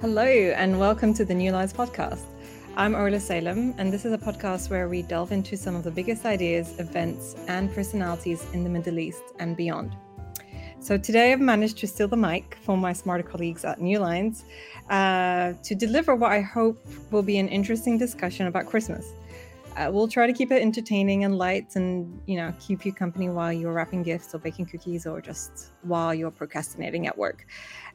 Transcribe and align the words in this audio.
Hello, 0.00 0.24
and 0.24 0.78
welcome 0.78 1.12
to 1.14 1.24
the 1.24 1.34
New 1.34 1.52
Lines 1.52 1.72
podcast. 1.72 2.24
I'm 2.76 2.94
Orla 2.94 3.20
Salem, 3.20 3.74
and 3.76 3.92
this 3.92 4.06
is 4.06 4.14
a 4.14 4.18
podcast 4.18 4.70
where 4.70 4.88
we 4.88 5.02
delve 5.02 5.32
into 5.32 5.56
some 5.56 5.74
of 5.76 5.84
the 5.84 5.90
biggest 5.90 6.24
ideas, 6.24 6.78
events, 6.78 7.36
and 7.48 7.70
personalities 7.74 8.46
in 8.54 8.64
the 8.64 8.70
Middle 8.70 8.98
East 8.98 9.22
and 9.38 9.54
beyond. 9.54 9.94
So 10.80 10.96
today 10.96 11.32
I've 11.32 11.40
managed 11.40 11.78
to 11.78 11.86
steal 11.86 12.08
the 12.08 12.16
mic 12.16 12.56
from 12.62 12.80
my 12.80 12.92
smarter 12.92 13.22
colleagues 13.22 13.64
at 13.64 13.80
New 13.80 13.98
Lines 13.98 14.46
uh, 14.88 15.52
to 15.62 15.74
deliver 15.74 16.16
what 16.16 16.32
I 16.32 16.40
hope 16.40 16.84
will 17.10 17.22
be 17.22 17.38
an 17.38 17.48
interesting 17.48 17.98
discussion 17.98 18.46
about 18.46 18.66
Christmas. 18.66 19.12
Uh, 19.76 19.90
we'll 19.90 20.08
try 20.08 20.26
to 20.26 20.32
keep 20.32 20.52
it 20.52 20.62
entertaining 20.62 21.24
and 21.24 21.38
light 21.38 21.76
and 21.76 22.20
you 22.26 22.36
know 22.36 22.52
keep 22.60 22.84
you 22.84 22.92
company 22.92 23.28
while 23.28 23.52
you're 23.52 23.72
wrapping 23.72 24.02
gifts 24.02 24.34
or 24.34 24.38
baking 24.38 24.66
cookies 24.66 25.06
or 25.06 25.20
just 25.20 25.72
while 25.82 26.14
you're 26.14 26.30
procrastinating 26.30 27.06
at 27.06 27.16
work 27.16 27.46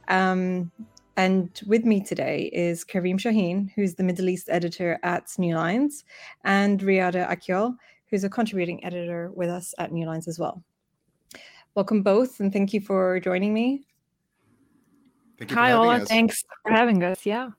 um, 0.08 0.72
and 1.18 1.60
with 1.66 1.84
me 1.84 2.00
today 2.00 2.50
is 2.54 2.86
Kareem 2.86 3.20
Shaheen, 3.20 3.72
who's 3.76 3.96
the 3.96 4.04
Middle 4.04 4.30
East 4.30 4.50
editor 4.52 5.00
at 5.02 5.28
New 5.40 5.56
Lines, 5.56 6.06
and 6.44 6.80
Riada 6.80 7.28
Akyol, 7.28 7.76
who's 8.10 8.24
a 8.24 8.30
contributing 8.30 8.84
editor 8.86 9.32
with 9.34 9.50
us 9.50 9.74
at 9.80 9.92
New 9.92 10.06
Lines 10.06 10.28
as 10.28 10.38
well. 10.38 10.64
Welcome 11.74 12.04
both, 12.04 12.40
and 12.40 12.54
thank 12.54 12.72
you 12.72 12.82
for 12.82 13.20
joining 13.20 13.52
me. 13.52 13.84
Thank 15.40 15.52
Hi, 15.52 15.72
Ola. 15.74 16.06
Thanks 16.06 16.44
for 16.62 16.72
having 16.72 17.04
us. 17.04 17.26
Yeah. 17.26 17.50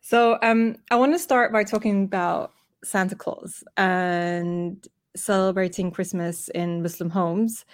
So 0.00 0.38
um, 0.42 0.76
I 0.90 0.96
want 0.96 1.12
to 1.14 1.18
start 1.18 1.52
by 1.52 1.64
talking 1.64 2.04
about 2.04 2.52
Santa 2.84 3.14
Claus 3.14 3.64
and 3.76 4.86
celebrating 5.14 5.90
Christmas 5.90 6.48
in 6.48 6.82
Muslim 6.82 7.10
homes 7.10 7.64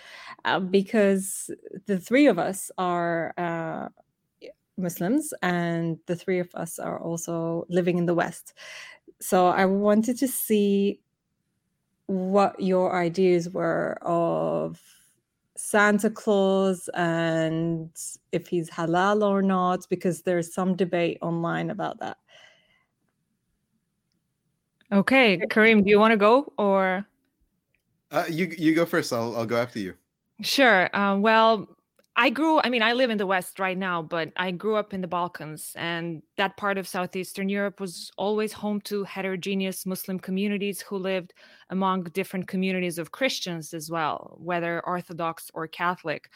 uh, 0.45 0.61
because 0.61 1.51
the 1.87 1.99
three 1.99 2.27
of 2.27 2.39
us 2.39 2.71
are 2.79 3.33
uh, 3.39 3.89
Muslims, 4.77 5.35
and 5.43 5.99
the 6.07 6.17
three 6.17 6.39
of 6.39 6.49
us 6.55 6.79
are 6.79 6.99
also 7.01 7.67
living 7.69 7.99
in 7.99 8.07
the 8.07 8.15
West. 8.15 8.55
So 9.21 9.49
I 9.49 9.65
wanted 9.67 10.17
to 10.19 10.29
see 10.29 11.01
what 12.07 12.59
your 12.61 12.97
ideas 12.97 13.51
were 13.51 13.99
of 14.03 14.81
Santa 15.57 16.09
Claus 16.09 16.89
and 16.95 17.91
if 18.33 18.47
he's 18.47 18.71
halal 18.71 19.23
or 19.23 19.43
not, 19.43 19.87
because 19.91 20.23
there's 20.23 20.55
some 20.55 20.77
debate 20.77 21.19
online 21.21 21.71
about 21.71 21.99
that. 21.99 22.19
Okay, 24.91 25.39
Kareem, 25.39 25.85
do 25.85 25.91
you 25.91 25.99
want 25.99 26.13
to 26.13 26.17
go 26.17 26.53
or? 26.57 27.07
Uh, 28.11 28.25
you 28.31 28.47
you 28.57 28.75
go 28.75 28.87
first. 28.87 29.13
I'll 29.13 29.37
I'll 29.37 29.47
go 29.47 29.57
after 29.57 29.79
you. 29.79 29.95
Sure. 30.41 30.95
Uh, 30.97 31.19
well, 31.19 31.69
I 32.21 32.31
grew, 32.31 32.61
I 32.65 32.69
mean, 32.69 32.83
I 32.83 32.95
live 32.95 33.11
in 33.11 33.19
the 33.19 33.29
West 33.29 33.61
right 33.61 33.79
now, 33.79 34.03
but 34.03 34.33
I 34.37 34.51
grew 34.51 34.75
up 34.75 34.93
in 34.93 35.01
the 35.01 35.07
Balkans, 35.07 35.73
and 35.77 36.21
that 36.37 36.57
part 36.57 36.77
of 36.77 36.89
Southeastern 36.89 37.49
Europe 37.49 37.79
was 37.79 38.11
always 38.19 38.53
home 38.53 38.81
to 38.83 39.05
heterogeneous 39.05 39.87
Muslim 39.87 40.19
communities 40.19 40.81
who 40.81 40.99
lived 40.99 41.33
among 41.71 42.03
different 42.05 42.49
communities 42.49 42.99
of 42.99 43.13
Christians 43.13 43.73
as 43.73 43.89
well, 43.89 44.37
whether 44.41 44.85
Orthodox 44.85 45.49
or 45.55 45.69
Catholic. 45.69 46.29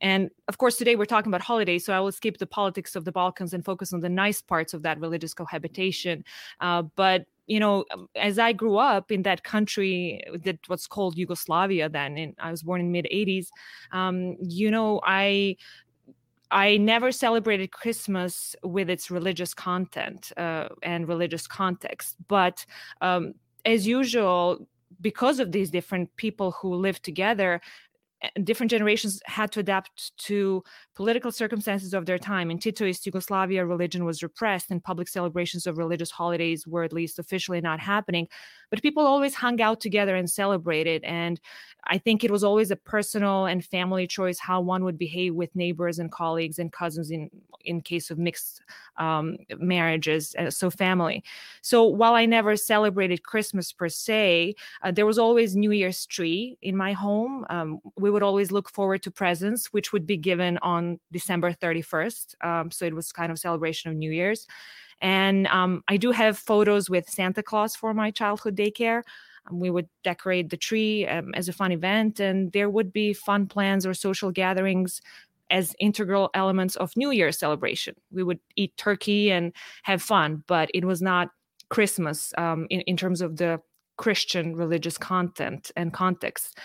And 0.00 0.30
of 0.48 0.58
course, 0.58 0.76
today 0.76 0.96
we're 0.96 1.04
talking 1.04 1.30
about 1.30 1.42
holidays, 1.42 1.84
so 1.84 1.92
I 1.92 2.00
will 2.00 2.12
skip 2.12 2.38
the 2.38 2.46
politics 2.46 2.96
of 2.96 3.04
the 3.04 3.12
Balkans 3.12 3.52
and 3.52 3.64
focus 3.64 3.92
on 3.92 4.00
the 4.00 4.08
nice 4.08 4.40
parts 4.40 4.74
of 4.74 4.82
that 4.82 4.98
religious 5.00 5.34
cohabitation. 5.34 6.24
Uh, 6.60 6.82
but 6.96 7.26
you 7.46 7.58
know, 7.58 7.84
um, 7.90 8.08
as 8.14 8.38
I 8.38 8.52
grew 8.52 8.76
up 8.76 9.10
in 9.10 9.22
that 9.22 9.42
country 9.42 10.22
that 10.44 10.58
was 10.68 10.86
called 10.86 11.18
Yugoslavia 11.18 11.88
then, 11.88 12.16
and 12.16 12.34
I 12.38 12.50
was 12.50 12.62
born 12.62 12.80
in 12.80 12.92
mid 12.92 13.08
80s, 13.12 13.48
um, 13.92 14.36
you 14.40 14.70
know, 14.70 15.00
I 15.04 15.56
I 16.52 16.76
never 16.78 17.12
celebrated 17.12 17.72
Christmas 17.72 18.56
with 18.62 18.88
its 18.88 19.10
religious 19.10 19.52
content 19.54 20.32
uh, 20.36 20.68
and 20.82 21.08
religious 21.08 21.46
context, 21.46 22.16
but 22.28 22.64
um, 23.00 23.34
as 23.64 23.86
usual, 23.86 24.66
because 25.00 25.38
of 25.40 25.52
these 25.52 25.70
different 25.70 26.14
people 26.16 26.52
who 26.52 26.74
live 26.74 27.00
together, 27.02 27.60
different 28.44 28.70
generations 28.70 29.20
had 29.26 29.50
to 29.52 29.60
adapt 29.60 30.16
to 30.18 30.62
political 31.00 31.32
circumstances 31.32 31.94
of 31.94 32.04
their 32.04 32.18
time. 32.18 32.50
In 32.50 32.58
Titoist 32.58 33.06
Yugoslavia, 33.06 33.64
religion 33.64 34.04
was 34.04 34.22
repressed, 34.22 34.70
and 34.70 34.84
public 34.84 35.08
celebrations 35.08 35.66
of 35.66 35.78
religious 35.78 36.10
holidays 36.10 36.66
were 36.66 36.82
at 36.82 36.92
least 36.92 37.18
officially 37.18 37.62
not 37.62 37.80
happening. 37.80 38.28
But 38.68 38.82
people 38.82 39.06
always 39.06 39.34
hung 39.34 39.62
out 39.62 39.80
together 39.80 40.14
and 40.14 40.28
celebrated. 40.28 41.02
And 41.04 41.40
I 41.84 41.96
think 41.96 42.22
it 42.22 42.30
was 42.30 42.44
always 42.44 42.70
a 42.70 42.76
personal 42.76 43.46
and 43.46 43.64
family 43.64 44.06
choice 44.06 44.38
how 44.38 44.60
one 44.60 44.84
would 44.84 44.98
behave 44.98 45.34
with 45.34 45.56
neighbors 45.56 45.98
and 45.98 46.12
colleagues 46.12 46.58
and 46.58 46.70
cousins 46.70 47.10
in 47.10 47.30
in 47.64 47.80
case 47.80 48.10
of 48.10 48.18
mixed 48.18 48.62
um, 48.96 49.36
marriages, 49.58 50.34
uh, 50.38 50.50
so 50.50 50.70
family. 50.70 51.22
So 51.62 51.84
while 51.84 52.14
I 52.14 52.26
never 52.26 52.56
celebrated 52.56 53.22
Christmas 53.22 53.72
per 53.72 53.88
se, 53.88 54.54
uh, 54.82 54.90
there 54.90 55.06
was 55.06 55.18
always 55.18 55.56
New 55.56 55.70
Year's 55.70 56.06
tree 56.06 56.56
in 56.62 56.76
my 56.76 56.92
home. 56.92 57.44
Um, 57.50 57.80
we 57.98 58.10
would 58.10 58.22
always 58.22 58.50
look 58.50 58.70
forward 58.70 59.02
to 59.02 59.10
presents, 59.10 59.72
which 59.72 59.92
would 59.92 60.06
be 60.06 60.16
given 60.16 60.58
on 60.58 60.89
December 61.12 61.52
31st. 61.52 62.44
Um, 62.44 62.70
so 62.70 62.84
it 62.84 62.94
was 62.94 63.12
kind 63.12 63.30
of 63.30 63.38
celebration 63.38 63.90
of 63.90 63.96
New 63.96 64.10
Year's. 64.10 64.46
And 65.00 65.46
um, 65.46 65.82
I 65.88 65.96
do 65.96 66.10
have 66.10 66.38
photos 66.38 66.90
with 66.90 67.08
Santa 67.08 67.42
Claus 67.42 67.74
for 67.74 67.94
my 67.94 68.10
childhood 68.10 68.56
daycare. 68.56 69.02
Um, 69.50 69.60
we 69.60 69.70
would 69.70 69.88
decorate 70.04 70.50
the 70.50 70.56
tree 70.56 71.06
um, 71.06 71.32
as 71.34 71.48
a 71.48 71.52
fun 71.52 71.72
event, 71.72 72.20
and 72.20 72.52
there 72.52 72.68
would 72.68 72.92
be 72.92 73.12
fun 73.12 73.46
plans 73.46 73.86
or 73.86 73.94
social 73.94 74.30
gatherings 74.30 75.00
as 75.50 75.74
integral 75.78 76.30
elements 76.34 76.76
of 76.76 76.96
New 76.96 77.10
Year's 77.10 77.38
celebration. 77.38 77.94
We 78.12 78.22
would 78.22 78.38
eat 78.56 78.76
turkey 78.76 79.32
and 79.32 79.52
have 79.82 80.02
fun, 80.02 80.44
but 80.46 80.70
it 80.74 80.84
was 80.84 81.02
not 81.02 81.30
Christmas 81.70 82.32
um, 82.38 82.66
in, 82.70 82.80
in 82.82 82.96
terms 82.96 83.20
of 83.20 83.36
the 83.36 83.60
Christian 83.96 84.54
religious 84.56 84.96
content 84.96 85.70
and 85.76 85.92
context. 85.92 86.58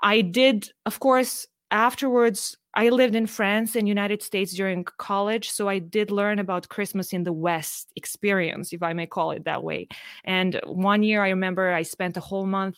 I 0.00 0.20
did, 0.20 0.70
of 0.86 1.00
course, 1.00 1.46
afterwards 1.70 2.56
I 2.74 2.90
lived 2.90 3.14
in 3.14 3.26
France 3.26 3.74
and 3.74 3.88
United 3.88 4.22
States 4.22 4.52
during 4.54 4.84
college, 4.84 5.50
so 5.50 5.68
I 5.68 5.80
did 5.80 6.10
learn 6.10 6.38
about 6.38 6.68
Christmas 6.68 7.12
in 7.12 7.24
the 7.24 7.32
West 7.32 7.90
experience, 7.96 8.72
if 8.72 8.82
I 8.82 8.92
may 8.92 9.06
call 9.06 9.32
it 9.32 9.44
that 9.44 9.64
way. 9.64 9.88
And 10.24 10.60
one 10.64 11.02
year, 11.02 11.24
I 11.24 11.30
remember 11.30 11.72
I 11.72 11.82
spent 11.82 12.16
a 12.16 12.20
whole 12.20 12.46
month 12.46 12.76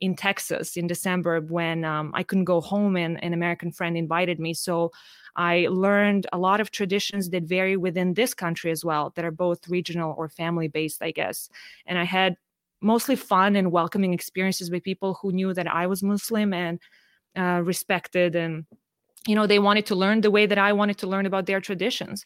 in 0.00 0.16
Texas 0.16 0.76
in 0.76 0.86
December 0.86 1.40
when 1.40 1.84
um, 1.84 2.12
I 2.14 2.22
couldn't 2.22 2.46
go 2.46 2.60
home, 2.60 2.96
and 2.96 3.22
an 3.22 3.34
American 3.34 3.72
friend 3.72 3.96
invited 3.96 4.40
me. 4.40 4.54
So 4.54 4.90
I 5.36 5.68
learned 5.70 6.26
a 6.32 6.38
lot 6.38 6.60
of 6.60 6.70
traditions 6.70 7.30
that 7.30 7.42
vary 7.44 7.76
within 7.76 8.14
this 8.14 8.34
country 8.34 8.70
as 8.70 8.84
well, 8.84 9.12
that 9.16 9.24
are 9.24 9.30
both 9.30 9.68
regional 9.68 10.14
or 10.16 10.28
family 10.28 10.68
based, 10.68 11.02
I 11.02 11.10
guess. 11.10 11.48
And 11.86 11.98
I 11.98 12.04
had 12.04 12.36
mostly 12.80 13.16
fun 13.16 13.54
and 13.54 13.70
welcoming 13.70 14.12
experiences 14.12 14.70
with 14.70 14.82
people 14.82 15.18
who 15.20 15.30
knew 15.30 15.54
that 15.54 15.72
I 15.72 15.86
was 15.86 16.02
Muslim 16.02 16.52
and 16.52 16.80
uh, 17.36 17.60
respected 17.64 18.36
and 18.36 18.64
you 19.26 19.34
know 19.34 19.46
they 19.46 19.58
wanted 19.58 19.86
to 19.86 19.94
learn 19.94 20.20
the 20.20 20.30
way 20.30 20.46
that 20.46 20.58
i 20.58 20.72
wanted 20.72 20.98
to 20.98 21.06
learn 21.06 21.26
about 21.26 21.46
their 21.46 21.60
traditions. 21.60 22.24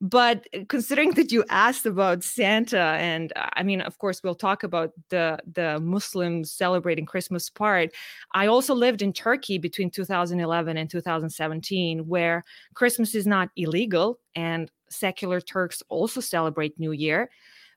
But 0.00 0.46
considering 0.68 1.12
that 1.12 1.30
you 1.30 1.44
asked 1.48 1.86
about 1.86 2.24
santa 2.24 2.96
and 2.98 3.32
i 3.36 3.62
mean 3.62 3.80
of 3.80 3.96
course 3.98 4.22
we'll 4.22 4.34
talk 4.34 4.62
about 4.62 4.90
the 5.08 5.38
the 5.50 5.78
muslims 5.80 6.52
celebrating 6.52 7.06
christmas 7.06 7.48
part. 7.48 7.90
I 8.32 8.48
also 8.48 8.74
lived 8.74 9.02
in 9.02 9.12
turkey 9.12 9.56
between 9.58 9.90
2011 9.90 10.76
and 10.76 10.90
2017 10.90 12.06
where 12.08 12.44
christmas 12.74 13.14
is 13.14 13.26
not 13.26 13.50
illegal 13.56 14.18
and 14.34 14.70
secular 14.90 15.40
turks 15.40 15.82
also 15.88 16.20
celebrate 16.20 16.78
new 16.78 16.92
year 16.92 17.30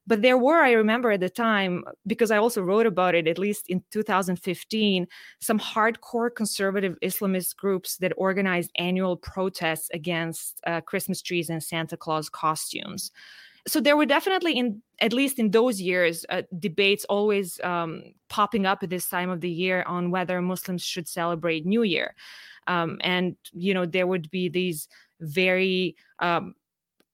but 0.07 0.22
there 0.22 0.38
were, 0.38 0.62
I 0.62 0.72
remember 0.72 1.12
at 1.12 1.19
the 1.19 1.29
time, 1.29 1.84
because 2.07 2.31
I 2.31 2.38
also 2.38 2.62
wrote 2.62 2.85
about 2.85 3.13
it, 3.13 3.28
at 3.28 3.38
least 3.38 3.66
in 3.68 3.84
2015, 3.91 5.05
some 5.41 5.59
hardcore 5.59 6.34
conservative 6.34 6.97
Islamist 7.03 7.58
groups 7.58 7.97
that 7.97 8.14
organized 8.16 8.72
annual 8.78 9.17
protests 9.17 9.90
against 9.93 10.61
uh, 10.66 10.79
Christmas 10.79 11.22
trees 11.22 11.49
and 11.49 11.61
Santa 11.61 11.97
Claus 11.97 12.29
costumes. 12.29 13.11
So 13.67 13.82
there 13.82 13.97
were 13.97 14.05
definitely, 14.05 14.53
in 14.53 14.82
at 14.99 15.11
least 15.11 15.40
in 15.40 15.52
those 15.52 15.82
years, 15.82 16.26
uh, 16.29 16.43
debates 16.58 17.03
always 17.05 17.59
um, 17.66 18.02
popping 18.29 18.66
up 18.66 18.82
at 18.82 18.90
this 18.90 19.09
time 19.09 19.29
of 19.29 19.41
the 19.41 19.49
year 19.49 19.84
on 19.85 20.09
whether 20.09 20.41
Muslims 20.41 20.84
should 20.84 21.08
celebrate 21.08 21.66
New 21.66 21.84
Year, 21.84 22.16
um, 22.67 22.97
and 23.02 23.35
you 23.52 23.73
know 23.73 23.85
there 23.85 24.08
would 24.08 24.32
be 24.32 24.47
these 24.47 24.87
very 25.20 25.97
um, 26.20 26.55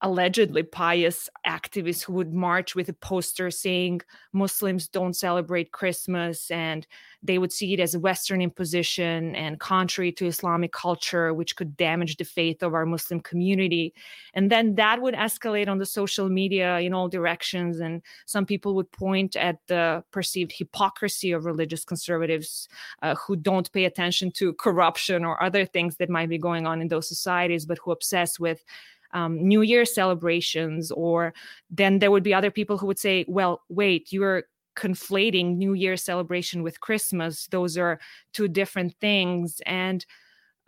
allegedly 0.04 0.64
pious 0.64 1.30
activists 1.48 2.04
who 2.04 2.12
would 2.12 2.34
march 2.34 2.76
with 2.76 2.90
a 2.90 2.94
poster 2.94 3.50
saying 3.50 4.02
Muslims 4.34 4.90
don't 4.90 5.16
celebrate 5.16 5.72
Christmas 5.72 6.52
and 6.52 6.86
they 7.24 7.38
would 7.38 7.54
see 7.54 7.74
it 7.74 7.80
as 7.80 7.96
a 7.96 8.00
Western 8.00 8.42
imposition 8.42 9.34
and 9.34 9.62
contrary 9.62 10.12
to 10.12 10.28
Islamic 10.28 10.74
culture, 10.74 11.34
which 11.34 11.56
could 11.56 11.78
damage 11.78 12.18
the 12.18 12.26
faith 12.26 12.62
of 12.62 12.74
our 12.74 12.86
Muslim 12.86 13.22
community. 13.22 13.94
And 14.34 14.52
then 14.52 14.76
that 14.76 15.02
would 15.02 15.16
escalate 15.16 15.70
on 15.70 15.78
the 15.78 15.86
social 15.86 16.28
media 16.28 16.80
in 16.80 16.94
all 16.94 17.08
directions. 17.08 17.80
And 17.80 18.02
some 18.26 18.46
people 18.46 18.76
would 18.76 18.92
point 18.92 19.38
at 19.38 19.60
the 19.68 20.04
perceived 20.12 20.52
hypocrisy 20.54 21.32
of 21.32 21.46
religious 21.46 21.86
conservatives 21.86 22.68
uh, 23.02 23.16
who 23.16 23.38
don't 23.38 23.72
pay 23.72 23.86
attention 23.86 24.32
to 24.32 24.52
corruption 24.52 25.24
or 25.24 25.42
other 25.42 25.66
things 25.66 25.96
that 25.96 26.10
might 26.10 26.28
be 26.28 26.38
going 26.38 26.68
on 26.68 26.82
in 26.82 26.90
those 26.90 27.08
societies, 27.08 27.66
but 27.66 27.78
who 27.78 27.94
obsess 27.94 28.38
with 28.38 28.66
um, 29.14 29.48
New 29.48 29.62
Year 29.62 29.86
celebrations, 29.86 30.92
or 30.92 31.34
then 31.70 32.00
there 32.00 32.12
would 32.12 32.24
be 32.24 32.34
other 32.34 32.52
people 32.52 32.78
who 32.78 32.88
would 32.88 33.00
say, 33.00 33.26
well, 33.28 33.62
wait, 33.70 34.12
you're 34.12 34.44
conflating 34.76 35.58
New 35.58 35.74
Year 35.74 35.98
celebration 35.98 36.64
with 36.64 36.82
Christmas. 36.82 37.48
Those 37.48 37.78
are 37.78 38.00
two 38.34 38.48
different 38.48 38.96
things. 39.00 39.62
And 39.66 40.06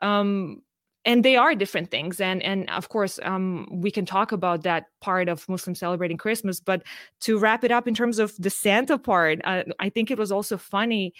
um, 0.01 0.61
and 1.05 1.23
they 1.23 1.35
are 1.35 1.55
different 1.55 1.91
things 1.91 2.19
and 2.19 2.41
and 2.43 2.69
of 2.71 2.89
course 2.89 3.19
um, 3.23 3.67
we 3.71 3.91
can 3.91 4.05
talk 4.05 4.31
about 4.31 4.63
that 4.63 4.85
part 5.01 5.29
of 5.29 5.47
muslims 5.47 5.79
celebrating 5.79 6.17
christmas 6.17 6.59
but 6.59 6.83
to 7.21 7.37
wrap 7.37 7.63
it 7.63 7.71
up 7.71 7.87
in 7.87 7.93
terms 7.93 8.19
of 8.19 8.33
the 8.39 8.49
santa 8.49 8.97
part 8.97 9.39
uh, 9.45 9.63
i 9.79 9.89
think 9.89 10.11
it 10.11 10.17
was 10.17 10.31
also 10.31 10.57
funny 10.57 11.13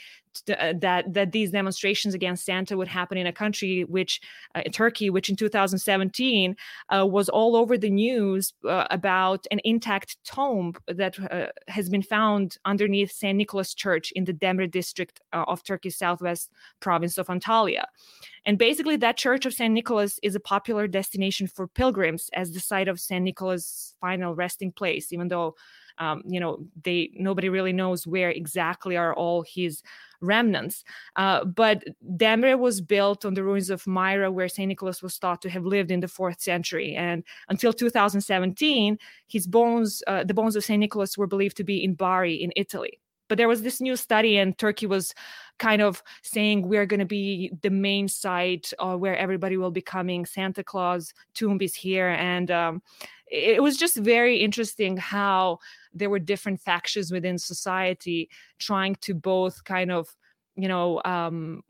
uh, 0.50 0.74
that 0.80 1.14
that 1.14 1.32
these 1.32 1.52
demonstrations 1.52 2.14
against 2.14 2.46
santa 2.46 2.78
would 2.78 2.88
happen 2.88 3.18
in 3.18 3.28
a 3.28 3.34
country 3.34 3.84
which 3.86 4.22
uh, 4.56 4.62
turkey 4.72 5.10
which 5.10 5.30
in 5.30 5.36
2017 5.36 6.56
uh, 6.90 7.06
was 7.06 7.30
all 7.30 7.56
over 7.56 7.78
the 7.78 7.90
news 7.90 8.54
uh, 8.68 8.86
about 8.92 9.46
an 9.52 9.60
intact 9.64 10.18
tomb 10.24 10.74
that 10.88 11.20
uh, 11.32 11.48
has 11.68 11.90
been 11.90 12.04
found 12.04 12.58
underneath 12.66 13.12
st 13.12 13.38
nicholas 13.38 13.74
church 13.74 14.12
in 14.12 14.26
the 14.26 14.34
demre 14.34 14.70
district 14.70 15.22
of 15.34 15.64
turkey's 15.64 15.98
southwest 15.98 16.52
province 16.80 17.18
of 17.18 17.28
antalya 17.28 17.84
and 18.46 18.60
basically, 18.60 18.96
that 18.98 19.18
Church 19.18 19.46
of 19.46 19.54
St. 19.54 19.74
Nicholas 19.74 20.20
is 20.22 20.36
a 20.36 20.40
popular 20.40 20.88
destination 20.88 21.48
for 21.48 21.68
pilgrims 21.68 22.30
as 22.34 22.52
the 22.52 22.60
site 22.60 22.88
of 22.88 23.00
St. 23.00 23.24
Nicholas' 23.24 23.96
final 24.00 24.36
resting 24.36 24.72
place, 24.72 25.12
even 25.12 25.28
though. 25.28 25.56
Um, 25.98 26.24
you 26.26 26.42
know 26.42 26.60
they 26.84 27.12
nobody 27.14 27.48
really 27.48 27.72
knows 27.72 28.06
where 28.06 28.30
exactly 28.30 28.98
are 28.98 29.14
all 29.14 29.46
his 29.48 29.82
remnants. 30.26 30.84
Uh, 31.16 31.46
but 31.46 31.84
demre 32.18 32.58
was 32.58 32.82
built 32.82 33.26
on 33.26 33.34
the 33.34 33.44
ruins 33.44 33.70
of 33.70 33.86
myra 33.88 34.32
where 34.32 34.50
st 34.50 34.68
nicholas 34.68 35.02
was 35.02 35.18
thought 35.18 35.42
to 35.42 35.50
have 35.50 35.66
lived 35.66 35.92
in 35.92 36.00
the 36.00 36.08
fourth 36.08 36.42
century. 36.42 36.96
And 36.96 37.24
until 37.50 37.74
2017 37.74 38.98
his 39.28 39.48
bones 39.48 40.04
uh, 40.08 40.24
the 40.24 40.34
bones 40.34 40.56
of 40.56 40.64
st 40.64 40.80
nicholas 40.80 41.18
were 41.18 41.28
believed 41.28 41.58
to 41.58 41.64
be 41.64 41.84
in 41.84 41.94
bari 41.96 42.36
in 42.36 42.52
italy. 42.56 43.00
But 43.28 43.38
there 43.38 43.48
was 43.48 43.64
this 43.64 43.82
new 43.82 43.96
study 43.96 44.38
and 44.38 44.58
turkey 44.58 44.86
was 44.86 45.14
kind 45.58 45.82
of 45.82 46.04
saying 46.22 46.68
we're 46.68 46.86
going 46.86 47.00
to 47.00 47.06
be 47.06 47.52
the 47.62 47.70
main 47.70 48.08
site 48.08 48.72
uh, 48.80 48.96
where 48.96 49.18
everybody 49.18 49.58
will 49.58 49.72
be 49.72 49.82
coming. 49.82 50.26
Santa 50.26 50.64
claus 50.64 51.14
tomb 51.34 51.58
is 51.62 51.74
here. 51.74 52.10
And 52.10 52.52
um, 52.52 52.82
it 53.28 53.64
was 53.64 53.78
just 53.78 53.98
very 53.98 54.38
interesting 54.38 54.98
how 54.98 55.60
there 55.96 56.10
were 56.10 56.20
different 56.20 56.62
factions 56.62 57.12
within 57.12 57.38
society 57.40 58.30
trying 58.60 58.96
to 59.02 59.14
both 59.16 59.64
kind 59.64 59.92
of 59.92 60.10
you 60.56 60.68
know 60.68 61.02
um, 61.06 61.64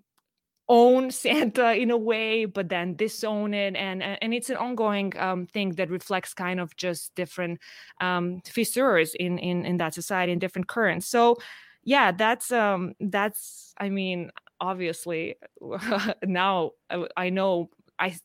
own 0.67 1.11
Santa 1.23 1.73
in 1.73 1.91
a 1.91 1.97
way, 1.97 2.45
but 2.45 2.69
then 2.69 2.95
disown 2.95 3.53
it, 3.53 3.75
and 3.75 4.03
and 4.03 4.33
it's 4.33 4.49
an 4.49 4.57
ongoing 4.57 5.13
um, 5.17 5.45
thing 5.47 5.71
that 5.73 5.89
reflects 5.89 6.33
kind 6.33 6.59
of 6.59 6.75
just 6.75 7.13
different 7.15 7.59
um, 8.01 8.41
fissures 8.45 9.13
in 9.15 9.37
in 9.37 9.65
in 9.65 9.77
that 9.77 9.93
society 9.93 10.31
and 10.31 10.41
different 10.41 10.67
currents. 10.67 11.07
So, 11.07 11.37
yeah, 11.83 12.11
that's 12.11 12.51
um 12.51 12.93
that's 12.99 13.73
I 13.79 13.89
mean 13.89 14.31
obviously 14.59 15.35
now 16.23 16.71
I, 16.89 17.07
I 17.17 17.29
know 17.29 17.69
I. 17.99 18.15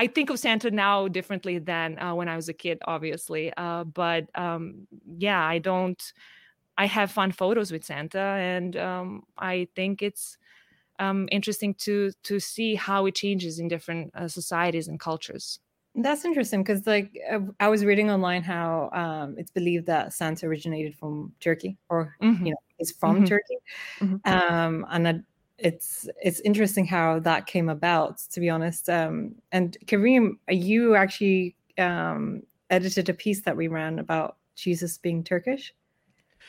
I 0.00 0.06
think 0.06 0.30
of 0.30 0.38
Santa 0.38 0.70
now 0.70 1.08
differently 1.08 1.58
than 1.58 1.98
uh, 1.98 2.14
when 2.14 2.26
I 2.26 2.34
was 2.34 2.48
a 2.48 2.54
kid, 2.54 2.78
obviously. 2.86 3.52
Uh, 3.54 3.84
but 3.84 4.30
um, 4.34 4.86
yeah, 5.18 5.44
I 5.44 5.58
don't. 5.58 6.00
I 6.78 6.86
have 6.86 7.10
fun 7.10 7.32
photos 7.32 7.70
with 7.70 7.84
Santa, 7.84 8.18
and 8.18 8.78
um, 8.78 9.24
I 9.36 9.68
think 9.76 10.00
it's 10.00 10.38
um, 10.98 11.28
interesting 11.30 11.74
to 11.84 12.12
to 12.22 12.40
see 12.40 12.76
how 12.76 13.04
it 13.04 13.14
changes 13.14 13.58
in 13.58 13.68
different 13.68 14.10
uh, 14.14 14.26
societies 14.26 14.88
and 14.88 14.98
cultures. 14.98 15.60
That's 15.94 16.24
interesting 16.24 16.62
because, 16.62 16.86
like, 16.86 17.10
I 17.58 17.68
was 17.68 17.84
reading 17.84 18.10
online 18.10 18.42
how 18.42 18.88
um, 18.94 19.34
it's 19.36 19.50
believed 19.50 19.84
that 19.86 20.14
Santa 20.14 20.46
originated 20.46 20.94
from 20.94 21.34
Turkey, 21.40 21.76
or 21.90 22.16
mm-hmm. 22.22 22.46
you 22.46 22.52
know, 22.52 22.62
is 22.78 22.90
from 22.92 23.16
mm-hmm. 23.16 23.24
Turkey, 23.26 23.58
mm-hmm. 24.00 24.16
Um, 24.24 24.86
and 24.88 25.24
it's 25.60 26.08
it's 26.22 26.40
interesting 26.40 26.86
how 26.86 27.18
that 27.20 27.46
came 27.46 27.68
about. 27.68 28.18
To 28.32 28.40
be 28.40 28.48
honest, 28.48 28.88
um, 28.88 29.34
and 29.52 29.76
Kareem, 29.86 30.38
you 30.48 30.94
actually 30.96 31.56
um, 31.78 32.42
edited 32.70 33.08
a 33.08 33.14
piece 33.14 33.42
that 33.42 33.56
we 33.56 33.68
ran 33.68 33.98
about 33.98 34.36
Jesus 34.56 34.98
being 34.98 35.24
Turkish. 35.24 35.74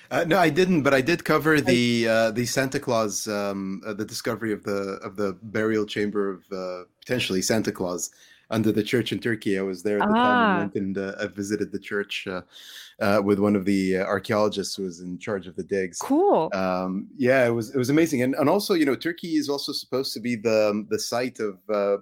Uh, 0.09 0.25
no, 0.27 0.37
I 0.37 0.49
didn't, 0.49 0.83
but 0.83 0.93
I 0.93 1.01
did 1.01 1.23
cover 1.23 1.61
the 1.61 2.07
uh, 2.07 2.31
the 2.31 2.45
Santa 2.45 2.79
Claus, 2.79 3.27
um, 3.27 3.81
uh, 3.85 3.93
the 3.93 4.05
discovery 4.05 4.51
of 4.51 4.63
the 4.63 4.99
of 5.03 5.15
the 5.15 5.37
burial 5.41 5.85
chamber 5.85 6.29
of 6.29 6.51
uh, 6.51 6.83
potentially 6.99 7.41
Santa 7.41 7.71
Claus 7.71 8.11
under 8.51 8.71
the 8.71 8.83
church 8.83 9.11
in 9.11 9.19
Turkey. 9.19 9.57
I 9.57 9.63
was 9.63 9.81
there 9.81 9.97
at 10.01 10.07
the 10.07 10.13
ah. 10.15 10.23
time 10.23 10.51
and, 10.51 10.59
went 10.59 10.75
and 10.75 10.97
uh, 10.97 11.15
I 11.19 11.27
visited 11.27 11.71
the 11.71 11.79
church 11.79 12.27
uh, 12.27 13.21
with 13.23 13.39
one 13.39 13.55
of 13.55 13.65
the 13.65 13.97
archaeologists 13.97 14.75
who 14.75 14.83
was 14.83 14.99
in 14.99 15.17
charge 15.17 15.47
of 15.47 15.55
the 15.55 15.63
digs. 15.63 15.97
Cool. 15.99 16.49
Um, 16.53 17.07
yeah, 17.17 17.45
it 17.45 17.51
was 17.51 17.73
it 17.73 17.77
was 17.77 17.89
amazing, 17.89 18.21
and 18.21 18.35
and 18.35 18.49
also 18.49 18.75
you 18.75 18.85
know 18.85 18.95
Turkey 18.95 19.35
is 19.35 19.49
also 19.49 19.71
supposed 19.71 20.13
to 20.13 20.19
be 20.19 20.35
the 20.35 20.85
the 20.89 20.99
site 20.99 21.39
of 21.39 21.57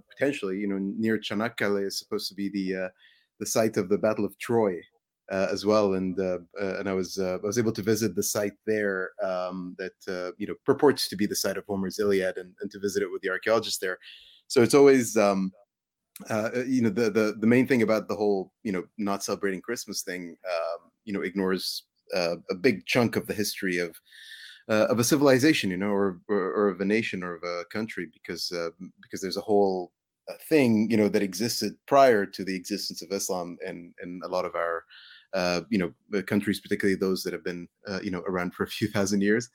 potentially 0.09 0.57
you 0.57 0.67
know 0.67 0.77
near 0.77 1.17
Çanakkale 1.17 1.85
is 1.85 1.97
supposed 1.97 2.27
to 2.29 2.35
be 2.35 2.49
the 2.49 2.91
the 3.39 3.45
site 3.45 3.77
of 3.77 3.87
the 3.89 3.97
Battle 3.97 4.25
of 4.25 4.37
Troy 4.37 4.81
uh, 5.31 5.47
as 5.51 5.65
well, 5.65 5.93
and 5.93 6.19
uh, 6.19 6.39
uh, 6.59 6.79
and 6.79 6.89
I 6.89 6.93
was 6.93 7.17
uh, 7.17 7.37
I 7.43 7.45
was 7.45 7.59
able 7.59 7.71
to 7.73 7.81
visit 7.81 8.15
the 8.15 8.23
site 8.23 8.57
there 8.65 9.11
um, 9.23 9.75
that 9.77 9.93
uh, 10.07 10.31
you 10.37 10.47
know 10.47 10.55
purports 10.65 11.07
to 11.09 11.15
be 11.15 11.25
the 11.25 11.35
site 11.35 11.57
of 11.57 11.65
Homer's 11.67 11.99
Iliad, 11.99 12.37
and, 12.37 12.53
and 12.61 12.71
to 12.71 12.79
visit 12.79 13.03
it 13.03 13.11
with 13.11 13.21
the 13.21 13.29
archaeologist 13.29 13.79
there. 13.81 13.97
So 14.47 14.63
it's 14.63 14.73
always 14.73 15.15
um, 15.15 15.51
uh, 16.29 16.49
you 16.67 16.81
know 16.81 16.89
the, 16.89 17.09
the 17.09 17.35
the 17.39 17.47
main 17.47 17.67
thing 17.67 17.81
about 17.81 18.07
the 18.07 18.15
whole 18.15 18.51
you 18.63 18.71
know 18.71 18.83
not 18.97 19.23
celebrating 19.23 19.61
Christmas 19.61 20.01
thing 20.01 20.35
um, 20.49 20.91
you 21.05 21.13
know 21.13 21.21
ignores 21.21 21.83
a 22.13 22.55
big 22.59 22.85
chunk 22.87 23.15
of 23.15 23.27
the 23.27 23.33
history 23.33 23.77
of 23.77 23.95
of 24.67 24.99
a 24.99 25.03
civilization, 25.03 25.71
you 25.71 25.77
know, 25.77 25.91
or, 25.91 26.19
or, 26.27 26.53
or 26.53 26.69
of 26.69 26.79
a 26.79 26.85
nation 26.85 27.23
or 27.23 27.35
of 27.35 27.43
a 27.43 27.65
country, 27.71 28.07
because 28.13 28.51
because 29.01 29.21
there's 29.21 29.37
a 29.37 29.41
whole 29.41 29.91
thing 30.47 30.89
you 30.91 30.97
know 30.97 31.09
that 31.09 31.23
existed 31.23 31.73
prior 31.87 32.25
to 32.25 32.43
the 32.43 32.55
existence 32.55 33.01
of 33.01 33.11
Islam 33.11 33.57
and 33.65 33.93
and 34.01 34.21
a 34.23 34.27
lot 34.27 34.45
of 34.45 34.55
our 34.55 34.83
uh, 35.33 35.61
you 35.69 35.77
know 35.77 36.21
countries, 36.23 36.59
particularly 36.59 36.95
those 36.95 37.23
that 37.23 37.33
have 37.33 37.43
been 37.43 37.67
uh, 37.87 37.99
you 38.01 38.11
know 38.11 38.23
around 38.27 38.53
for 38.53 38.63
a 38.63 38.67
few 38.67 38.87
thousand 38.87 39.21
years. 39.21 39.49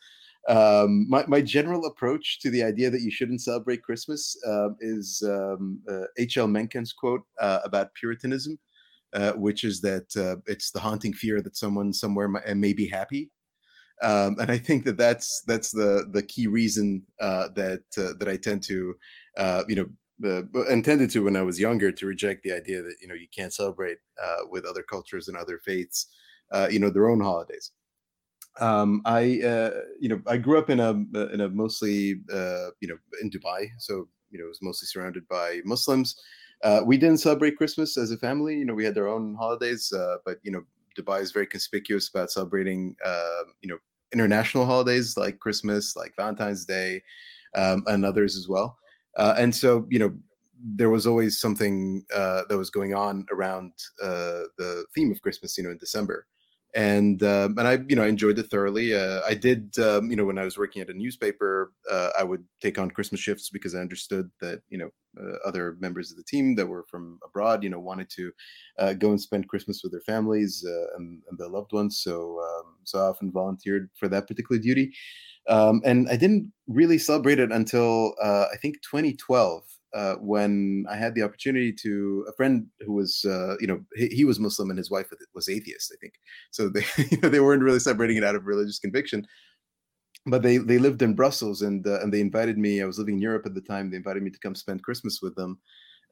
Um, 0.48 1.08
my, 1.08 1.24
my 1.26 1.40
general 1.40 1.86
approach 1.86 2.40
to 2.40 2.50
the 2.50 2.62
idea 2.62 2.90
that 2.90 3.00
you 3.00 3.10
shouldn't 3.10 3.40
celebrate 3.40 3.82
Christmas 3.82 4.36
uh, 4.46 4.70
is 4.80 5.22
H.L. 5.24 6.44
Um, 6.44 6.56
uh, 6.56 6.58
Mencken's 6.58 6.92
quote 6.92 7.22
uh, 7.40 7.60
about 7.64 7.94
Puritanism, 7.94 8.58
uh, 9.14 9.32
which 9.32 9.64
is 9.64 9.80
that 9.80 10.42
it's 10.46 10.70
the 10.70 10.80
haunting 10.80 11.14
fear 11.14 11.40
that 11.40 11.56
someone 11.56 11.92
somewhere 11.92 12.28
may, 12.28 12.54
may 12.54 12.72
be 12.72 12.86
happy. 12.86 13.30
Um, 14.02 14.36
and 14.40 14.50
I 14.50 14.58
think 14.58 14.84
that 14.84 14.98
that's 14.98 15.42
that's 15.46 15.70
the 15.70 16.08
the 16.12 16.22
key 16.22 16.46
reason 16.46 17.04
that 17.20 17.84
that 17.96 18.28
I 18.28 18.36
tend 18.36 18.62
to 18.64 18.94
you 19.68 19.76
know 19.76 19.86
uh, 20.22 20.42
intended 20.70 21.10
to 21.10 21.24
when 21.24 21.36
I 21.36 21.42
was 21.42 21.58
younger 21.58 21.90
to 21.90 22.06
reject 22.06 22.44
the 22.44 22.52
idea 22.52 22.82
that 22.82 22.94
you 23.00 23.08
know 23.08 23.14
you 23.14 23.26
can't 23.34 23.52
celebrate 23.52 23.98
uh, 24.22 24.46
with 24.48 24.64
other 24.64 24.82
cultures 24.82 25.28
and 25.28 25.36
other 25.36 25.58
faiths, 25.64 26.06
uh, 26.52 26.68
you 26.70 26.78
know, 26.78 26.90
their 26.90 27.08
own 27.08 27.20
holidays. 27.20 27.72
Um, 28.60 29.02
I 29.04 29.40
uh, 29.42 29.70
you 30.00 30.08
know 30.08 30.20
I 30.26 30.36
grew 30.36 30.58
up 30.58 30.70
in 30.70 30.80
a 30.80 30.90
in 31.32 31.40
a 31.40 31.48
mostly 31.48 32.20
uh, 32.32 32.70
you 32.80 32.88
know 32.88 32.98
in 33.20 33.30
Dubai, 33.30 33.68
so 33.78 34.08
you 34.30 34.38
know 34.38 34.44
it 34.44 34.48
was 34.48 34.62
mostly 34.62 34.86
surrounded 34.86 35.26
by 35.28 35.60
Muslims. 35.64 36.16
Uh, 36.62 36.80
we 36.84 36.96
didn't 36.96 37.18
celebrate 37.18 37.56
Christmas 37.56 37.98
as 37.98 38.10
a 38.10 38.16
family. 38.16 38.56
You 38.56 38.64
know, 38.64 38.74
we 38.74 38.84
had 38.84 38.96
our 38.96 39.08
own 39.08 39.34
holidays, 39.34 39.92
but 40.24 40.38
you 40.42 40.52
know 40.52 40.62
Dubai 40.98 41.20
is 41.20 41.32
very 41.32 41.46
conspicuous 41.46 42.08
about 42.08 42.30
celebrating 42.30 42.96
you 43.62 43.68
know 43.68 43.78
international 44.12 44.64
holidays 44.64 45.16
like 45.16 45.40
Christmas, 45.40 45.96
like 45.96 46.14
Valentine's 46.16 46.64
Day, 46.64 47.02
um, 47.54 47.82
and 47.86 48.04
others 48.04 48.36
as 48.36 48.48
well. 48.48 48.78
Uh, 49.16 49.34
and 49.36 49.54
so, 49.54 49.86
you 49.90 49.98
know, 49.98 50.14
there 50.76 50.90
was 50.90 51.06
always 51.06 51.38
something 51.38 52.04
uh, 52.14 52.42
that 52.48 52.56
was 52.56 52.70
going 52.70 52.94
on 52.94 53.26
around 53.30 53.72
uh, 54.02 54.48
the 54.56 54.84
theme 54.94 55.12
of 55.12 55.20
Christmas, 55.20 55.58
you 55.58 55.64
know, 55.64 55.70
in 55.70 55.78
December. 55.78 56.26
And 56.74 57.22
um, 57.22 57.56
and 57.56 57.68
I 57.68 57.78
you 57.88 57.94
know 57.94 58.04
enjoyed 58.04 58.38
it 58.38 58.50
thoroughly. 58.50 58.94
Uh, 58.94 59.20
I 59.26 59.34
did 59.34 59.78
um, 59.78 60.10
you 60.10 60.16
know 60.16 60.24
when 60.24 60.38
I 60.38 60.44
was 60.44 60.58
working 60.58 60.82
at 60.82 60.90
a 60.90 60.94
newspaper, 60.94 61.72
uh, 61.90 62.10
I 62.18 62.24
would 62.24 62.44
take 62.60 62.78
on 62.78 62.90
Christmas 62.90 63.20
shifts 63.20 63.48
because 63.48 63.74
I 63.74 63.80
understood 63.80 64.30
that 64.40 64.62
you 64.68 64.78
know 64.78 64.90
uh, 65.20 65.36
other 65.46 65.76
members 65.78 66.10
of 66.10 66.16
the 66.16 66.24
team 66.24 66.56
that 66.56 66.66
were 66.66 66.84
from 66.90 67.20
abroad 67.24 67.62
you 67.62 67.70
know 67.70 67.78
wanted 67.78 68.10
to 68.10 68.32
uh, 68.78 68.92
go 68.94 69.10
and 69.10 69.20
spend 69.20 69.48
Christmas 69.48 69.82
with 69.82 69.92
their 69.92 70.00
families 70.00 70.64
uh, 70.66 70.96
and, 70.96 71.22
and, 71.30 71.38
their 71.38 71.48
loved 71.48 71.72
ones. 71.72 72.00
So 72.02 72.40
um, 72.40 72.74
so 72.82 72.98
I 72.98 73.02
often 73.02 73.30
volunteered 73.30 73.88
for 73.98 74.08
that 74.08 74.26
particular 74.26 74.60
duty, 74.60 74.92
um, 75.48 75.80
and 75.84 76.08
I 76.08 76.16
didn't 76.16 76.52
really 76.66 76.98
celebrate 76.98 77.38
it 77.38 77.52
until 77.52 78.14
uh, 78.20 78.46
I 78.52 78.56
think 78.56 78.76
2012 78.82 79.62
uh, 79.94 80.16
when 80.16 80.84
I 80.90 80.96
had 80.96 81.14
the 81.14 81.22
opportunity 81.22 81.72
to 81.72 82.26
a 82.28 82.32
friend 82.32 82.66
who 82.80 82.92
was, 82.92 83.24
uh, 83.24 83.54
you 83.60 83.66
know, 83.68 83.80
he, 83.94 84.08
he, 84.08 84.24
was 84.24 84.40
Muslim 84.40 84.70
and 84.70 84.78
his 84.78 84.90
wife 84.90 85.06
was 85.34 85.48
atheist, 85.48 85.94
I 85.94 85.98
think. 86.00 86.14
So 86.50 86.68
they, 86.68 86.84
you 87.10 87.18
know, 87.22 87.28
they 87.28 87.40
weren't 87.40 87.62
really 87.62 87.78
separating 87.78 88.16
it 88.16 88.24
out 88.24 88.34
of 88.34 88.46
religious 88.46 88.80
conviction. 88.80 89.26
But 90.26 90.42
they 90.42 90.56
they 90.56 90.78
lived 90.78 91.02
in 91.02 91.14
Brussels 91.14 91.60
and 91.62 91.86
uh, 91.86 92.00
and 92.00 92.12
they 92.12 92.20
invited 92.20 92.56
me. 92.56 92.80
I 92.80 92.86
was 92.86 92.98
living 92.98 93.16
in 93.16 93.20
Europe 93.20 93.44
at 93.44 93.54
the 93.54 93.60
time. 93.60 93.90
They 93.90 93.98
invited 93.98 94.22
me 94.22 94.30
to 94.30 94.38
come 94.38 94.54
spend 94.54 94.82
Christmas 94.82 95.20
with 95.20 95.36
them, 95.36 95.58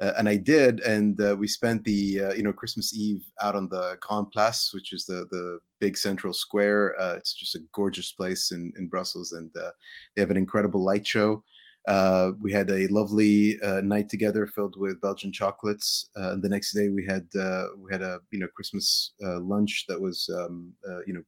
uh, 0.03 0.13
and 0.19 0.29
I 0.29 0.37
did. 0.37 0.81
And 0.81 1.19
uh, 1.19 1.35
we 1.39 1.49
spent 1.49 1.83
the 1.85 2.21
uh, 2.21 2.33
you 2.35 2.43
know 2.43 2.53
Christmas 2.53 2.95
Eve 2.95 3.25
out 3.41 3.57
on 3.57 3.71
the 3.71 3.97
Grand 4.03 4.31
Place, 4.31 4.71
which 4.75 4.93
is 4.93 5.07
the 5.07 5.27
the 5.31 5.61
big 5.81 5.97
central 5.97 6.35
square. 6.35 6.95
it's 7.17 7.33
just 7.33 7.55
a 7.55 7.61
gorgeous 7.73 8.13
place 8.13 8.53
in 8.53 8.71
in 8.79 8.87
Brussels, 8.87 9.33
and 9.33 9.51
they 9.55 10.21
have 10.21 10.31
an 10.31 10.37
incredible 10.37 10.85
light 10.85 11.07
show. 11.07 11.43
Uh, 11.89 12.33
we 12.41 12.53
had 12.53 12.71
a 12.71 12.87
lovely 12.89 13.61
uh, 13.63 13.81
night 13.81 14.09
together 14.09 14.47
filled 14.47 14.77
with 14.77 15.01
Belgian 15.01 15.33
chocolates. 15.33 16.09
Uh, 16.17 16.33
and 16.33 16.43
the 16.43 16.49
next 16.49 16.73
day 16.73 16.89
we 16.89 17.05
had 17.05 17.27
uh, 17.39 17.67
we 17.77 17.93
had 17.93 18.03
a 18.03 18.21
you 18.31 18.39
know 18.39 18.49
Christmas 18.55 19.13
uh, 19.25 19.41
lunch 19.41 19.87
that 19.89 20.01
was 20.01 20.31
um, 20.39 20.73
uh, 20.89 21.01
you 21.07 21.13
know 21.13 21.23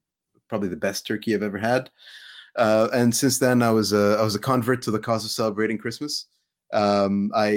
probably 0.49 0.69
the 0.69 0.77
best 0.77 1.07
turkey 1.07 1.35
I've 1.35 1.43
ever 1.43 1.59
had. 1.59 1.91
and 2.57 3.15
since 3.15 3.39
then 3.39 3.63
I 3.63 3.71
was 3.71 3.93
a, 3.93 4.17
I 4.21 4.23
was 4.23 4.37
a 4.37 4.41
convert 4.41 4.83
to 4.83 4.91
the 4.91 4.99
cause 4.99 5.25
of 5.25 5.31
celebrating 5.31 5.79
Christmas. 5.79 6.27
Um, 6.73 7.31
I 7.35 7.49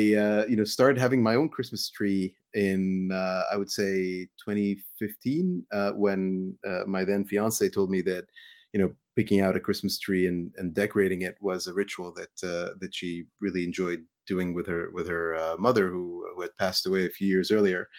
you 0.49 0.55
know 0.55 0.63
started 0.63 0.99
having 0.99 1.21
my 1.21 1.35
own 1.35 1.49
Christmas 1.49 1.89
tree 1.89 2.35
in 2.55 3.11
I 3.11 3.57
would 3.57 3.69
say 3.69 4.27
2015 4.43 5.65
when 5.95 6.57
my 6.87 7.03
then 7.03 7.25
fiance 7.25 7.69
told 7.69 7.91
me 7.91 8.01
that 8.01 8.25
you 8.73 8.79
know 8.81 8.91
picking 9.17 9.41
out 9.41 9.55
a 9.55 9.59
Christmas 9.59 9.97
tree 9.97 10.27
and, 10.27 10.53
and 10.57 10.75
decorating 10.75 11.23
it 11.23 11.35
was 11.41 11.65
a 11.65 11.73
ritual 11.73 12.13
that 12.13 12.47
uh, 12.47 12.75
that 12.79 12.93
she 12.93 13.25
really 13.41 13.63
enjoyed 13.63 14.05
doing 14.27 14.53
with 14.53 14.67
her 14.67 14.91
with 14.93 15.07
her 15.09 15.35
uh, 15.35 15.55
mother 15.57 15.89
who, 15.89 16.23
who 16.35 16.41
had 16.43 16.55
passed 16.57 16.85
away 16.85 17.05
a 17.05 17.09
few 17.09 17.27
years 17.27 17.49
earlier. 17.49 17.89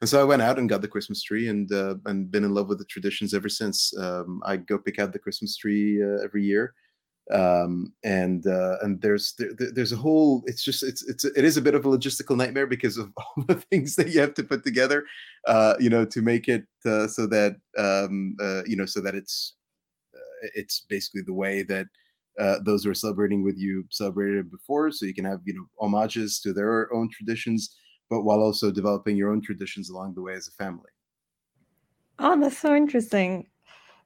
And 0.00 0.10
so 0.10 0.20
I 0.20 0.24
went 0.24 0.42
out 0.42 0.58
and 0.58 0.68
got 0.68 0.82
the 0.82 0.88
Christmas 0.88 1.22
tree 1.22 1.48
and 1.48 1.72
uh, 1.72 1.94
and 2.06 2.30
been 2.30 2.44
in 2.44 2.54
love 2.54 2.68
with 2.68 2.78
the 2.78 2.84
traditions 2.86 3.32
ever 3.32 3.48
since. 3.48 3.96
Um, 3.96 4.42
I 4.44 4.56
go 4.56 4.76
pick 4.76 4.98
out 4.98 5.12
the 5.12 5.18
Christmas 5.20 5.56
tree 5.56 6.02
uh, 6.02 6.24
every 6.24 6.42
year. 6.42 6.74
Um, 7.32 7.94
and 8.02 8.46
uh, 8.46 8.76
and 8.82 9.00
there's 9.00 9.34
there, 9.38 9.52
there's 9.56 9.92
a 9.92 9.96
whole 9.96 10.42
it's 10.44 10.62
just 10.62 10.82
it's 10.82 11.02
it's 11.08 11.24
it 11.24 11.44
is 11.44 11.56
a 11.56 11.62
bit 11.62 11.74
of 11.74 11.86
a 11.86 11.88
logistical 11.88 12.36
nightmare 12.36 12.66
because 12.66 12.98
of 12.98 13.10
all 13.16 13.44
the 13.46 13.62
things 13.70 13.94
that 13.96 14.08
you 14.08 14.20
have 14.20 14.34
to 14.34 14.42
put 14.42 14.62
together 14.64 15.04
uh, 15.46 15.74
you 15.78 15.88
know 15.88 16.04
to 16.04 16.20
make 16.20 16.48
it 16.48 16.64
so 16.82 17.26
that 17.26 17.56
um, 17.78 18.36
you 18.66 18.76
know 18.76 18.84
so 18.84 19.00
that 19.00 19.14
it's 19.14 19.54
it's 20.54 20.80
basically 20.88 21.22
the 21.22 21.34
way 21.34 21.62
that 21.62 21.86
uh, 22.38 22.58
those 22.64 22.84
who 22.84 22.90
are 22.90 22.94
celebrating 22.94 23.44
with 23.44 23.56
you 23.56 23.84
celebrated 23.90 24.50
before. 24.50 24.90
So 24.90 25.06
you 25.06 25.14
can 25.14 25.24
have 25.24 25.40
you 25.44 25.54
know 25.54 25.66
homages 25.78 26.40
to 26.40 26.52
their 26.52 26.92
own 26.92 27.08
traditions, 27.10 27.76
but 28.10 28.22
while 28.22 28.40
also 28.40 28.70
developing 28.70 29.16
your 29.16 29.30
own 29.30 29.40
traditions 29.40 29.90
along 29.90 30.14
the 30.14 30.22
way 30.22 30.34
as 30.34 30.48
a 30.48 30.52
family. 30.52 30.90
Oh, 32.18 32.38
that's 32.40 32.58
so 32.58 32.74
interesting. 32.74 33.48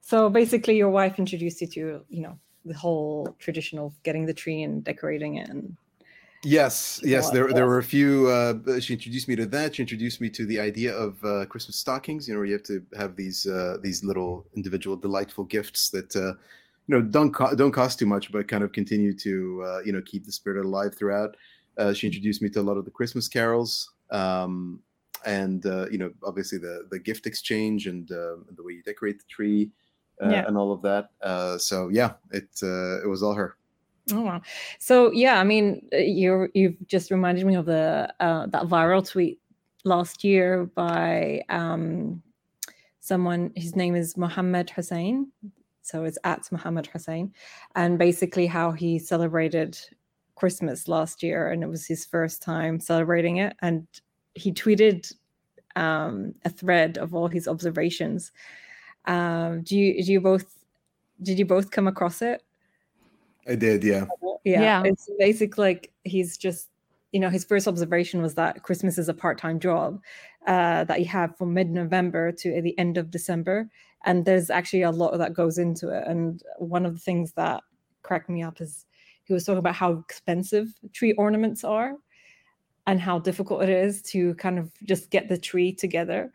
So 0.00 0.30
basically, 0.30 0.76
your 0.76 0.90
wife 0.90 1.18
introduced 1.18 1.60
you 1.60 1.66
to 1.68 2.04
you 2.08 2.22
know 2.22 2.38
the 2.64 2.74
whole 2.74 3.34
tradition 3.38 3.78
of 3.78 4.02
getting 4.02 4.26
the 4.26 4.34
tree 4.34 4.62
and 4.62 4.84
decorating 4.84 5.36
it 5.36 5.48
and 5.48 5.76
Yes, 6.44 7.00
yes. 7.02 7.30
There, 7.30 7.52
there 7.52 7.66
were 7.66 7.78
a 7.78 7.82
few. 7.82 8.28
Uh, 8.28 8.80
she 8.80 8.94
introduced 8.94 9.26
me 9.26 9.34
to 9.36 9.46
that. 9.46 9.74
She 9.74 9.82
introduced 9.82 10.20
me 10.20 10.30
to 10.30 10.46
the 10.46 10.60
idea 10.60 10.94
of 10.94 11.22
uh, 11.24 11.46
Christmas 11.46 11.76
stockings. 11.76 12.28
You 12.28 12.34
know, 12.34 12.40
where 12.40 12.46
you 12.46 12.52
have 12.52 12.62
to 12.64 12.82
have 12.96 13.16
these 13.16 13.46
uh, 13.46 13.78
these 13.82 14.04
little 14.04 14.46
individual, 14.54 14.96
delightful 14.96 15.44
gifts 15.44 15.90
that 15.90 16.14
uh, 16.14 16.34
you 16.86 16.94
know 16.94 17.02
don't 17.02 17.32
co- 17.32 17.56
don't 17.56 17.72
cost 17.72 17.98
too 17.98 18.06
much, 18.06 18.30
but 18.30 18.46
kind 18.46 18.62
of 18.62 18.70
continue 18.70 19.12
to 19.14 19.64
uh, 19.66 19.78
you 19.84 19.92
know 19.92 20.00
keep 20.02 20.24
the 20.24 20.32
spirit 20.32 20.64
alive 20.64 20.94
throughout. 20.96 21.36
Uh, 21.76 21.92
she 21.92 22.06
introduced 22.06 22.40
me 22.40 22.48
to 22.50 22.60
a 22.60 22.62
lot 22.62 22.76
of 22.76 22.84
the 22.84 22.90
Christmas 22.90 23.26
carols, 23.26 23.90
um, 24.12 24.80
and 25.26 25.66
uh, 25.66 25.88
you 25.90 25.98
know, 25.98 26.12
obviously 26.22 26.58
the 26.58 26.86
the 26.90 27.00
gift 27.00 27.26
exchange 27.26 27.88
and 27.88 28.06
the 28.08 28.62
way 28.62 28.74
you 28.74 28.82
decorate 28.84 29.18
the 29.18 29.26
tree, 29.28 29.72
yeah. 30.20 30.46
and 30.46 30.56
all 30.56 30.72
of 30.72 30.82
that. 30.82 31.10
Uh, 31.20 31.58
so 31.58 31.88
yeah, 31.88 32.12
it 32.30 32.48
uh, 32.62 33.02
it 33.02 33.08
was 33.08 33.24
all 33.24 33.34
her. 33.34 33.57
Oh 34.12 34.22
wow! 34.22 34.40
So 34.78 35.12
yeah, 35.12 35.38
I 35.38 35.44
mean, 35.44 35.86
uh, 35.92 35.98
you 35.98 36.48
you've 36.54 36.76
just 36.86 37.10
reminded 37.10 37.44
me 37.46 37.56
of 37.56 37.66
the 37.66 38.12
uh, 38.20 38.46
that 38.46 38.64
viral 38.64 39.06
tweet 39.06 39.40
last 39.84 40.24
year 40.24 40.64
by 40.74 41.42
um, 41.50 42.22
someone. 43.00 43.52
His 43.54 43.76
name 43.76 43.94
is 43.94 44.16
Mohammed 44.16 44.70
Hussein, 44.70 45.30
so 45.82 46.04
it's 46.04 46.18
at 46.24 46.50
Mohammed 46.50 46.86
Hussein, 46.86 47.34
and 47.74 47.98
basically 47.98 48.46
how 48.46 48.72
he 48.72 48.98
celebrated 48.98 49.78
Christmas 50.36 50.88
last 50.88 51.22
year, 51.22 51.50
and 51.50 51.62
it 51.62 51.68
was 51.68 51.86
his 51.86 52.06
first 52.06 52.40
time 52.40 52.80
celebrating 52.80 53.38
it, 53.38 53.56
and 53.60 53.86
he 54.34 54.52
tweeted 54.52 55.12
um, 55.76 56.34
a 56.44 56.50
thread 56.50 56.96
of 56.96 57.14
all 57.14 57.28
his 57.28 57.46
observations. 57.46 58.32
Um, 59.04 59.62
do 59.62 59.76
you 59.76 60.02
do 60.02 60.12
you 60.12 60.20
both 60.20 60.56
did 61.22 61.38
you 61.38 61.44
both 61.44 61.70
come 61.70 61.88
across 61.88 62.22
it? 62.22 62.42
I 63.48 63.54
did, 63.54 63.82
yeah. 63.82 64.06
Yeah. 64.44 64.60
yeah. 64.60 64.82
It's 64.84 65.10
basically 65.18 65.64
like 65.64 65.92
he's 66.04 66.36
just, 66.36 66.68
you 67.12 67.20
know, 67.20 67.30
his 67.30 67.44
first 67.44 67.66
observation 67.66 68.22
was 68.22 68.34
that 68.34 68.62
Christmas 68.62 68.98
is 68.98 69.08
a 69.08 69.14
part 69.14 69.38
time 69.38 69.58
job 69.58 70.00
uh, 70.46 70.84
that 70.84 71.00
you 71.00 71.06
have 71.06 71.36
from 71.36 71.54
mid 71.54 71.70
November 71.70 72.32
to 72.32 72.62
the 72.62 72.78
end 72.78 72.98
of 72.98 73.10
December. 73.10 73.68
And 74.04 74.24
there's 74.24 74.50
actually 74.50 74.82
a 74.82 74.90
lot 74.90 75.12
of 75.12 75.18
that 75.18 75.34
goes 75.34 75.58
into 75.58 75.88
it. 75.88 76.06
And 76.06 76.42
one 76.58 76.86
of 76.86 76.94
the 76.94 77.00
things 77.00 77.32
that 77.32 77.62
cracked 78.02 78.28
me 78.28 78.42
up 78.42 78.60
is 78.60 78.86
he 79.24 79.34
was 79.34 79.44
talking 79.44 79.58
about 79.58 79.74
how 79.74 79.92
expensive 79.92 80.68
tree 80.92 81.12
ornaments 81.14 81.64
are 81.64 81.96
and 82.86 83.00
how 83.00 83.18
difficult 83.18 83.62
it 83.62 83.68
is 83.68 84.00
to 84.00 84.34
kind 84.36 84.58
of 84.58 84.70
just 84.84 85.10
get 85.10 85.28
the 85.28 85.36
tree 85.36 85.72
together. 85.72 86.32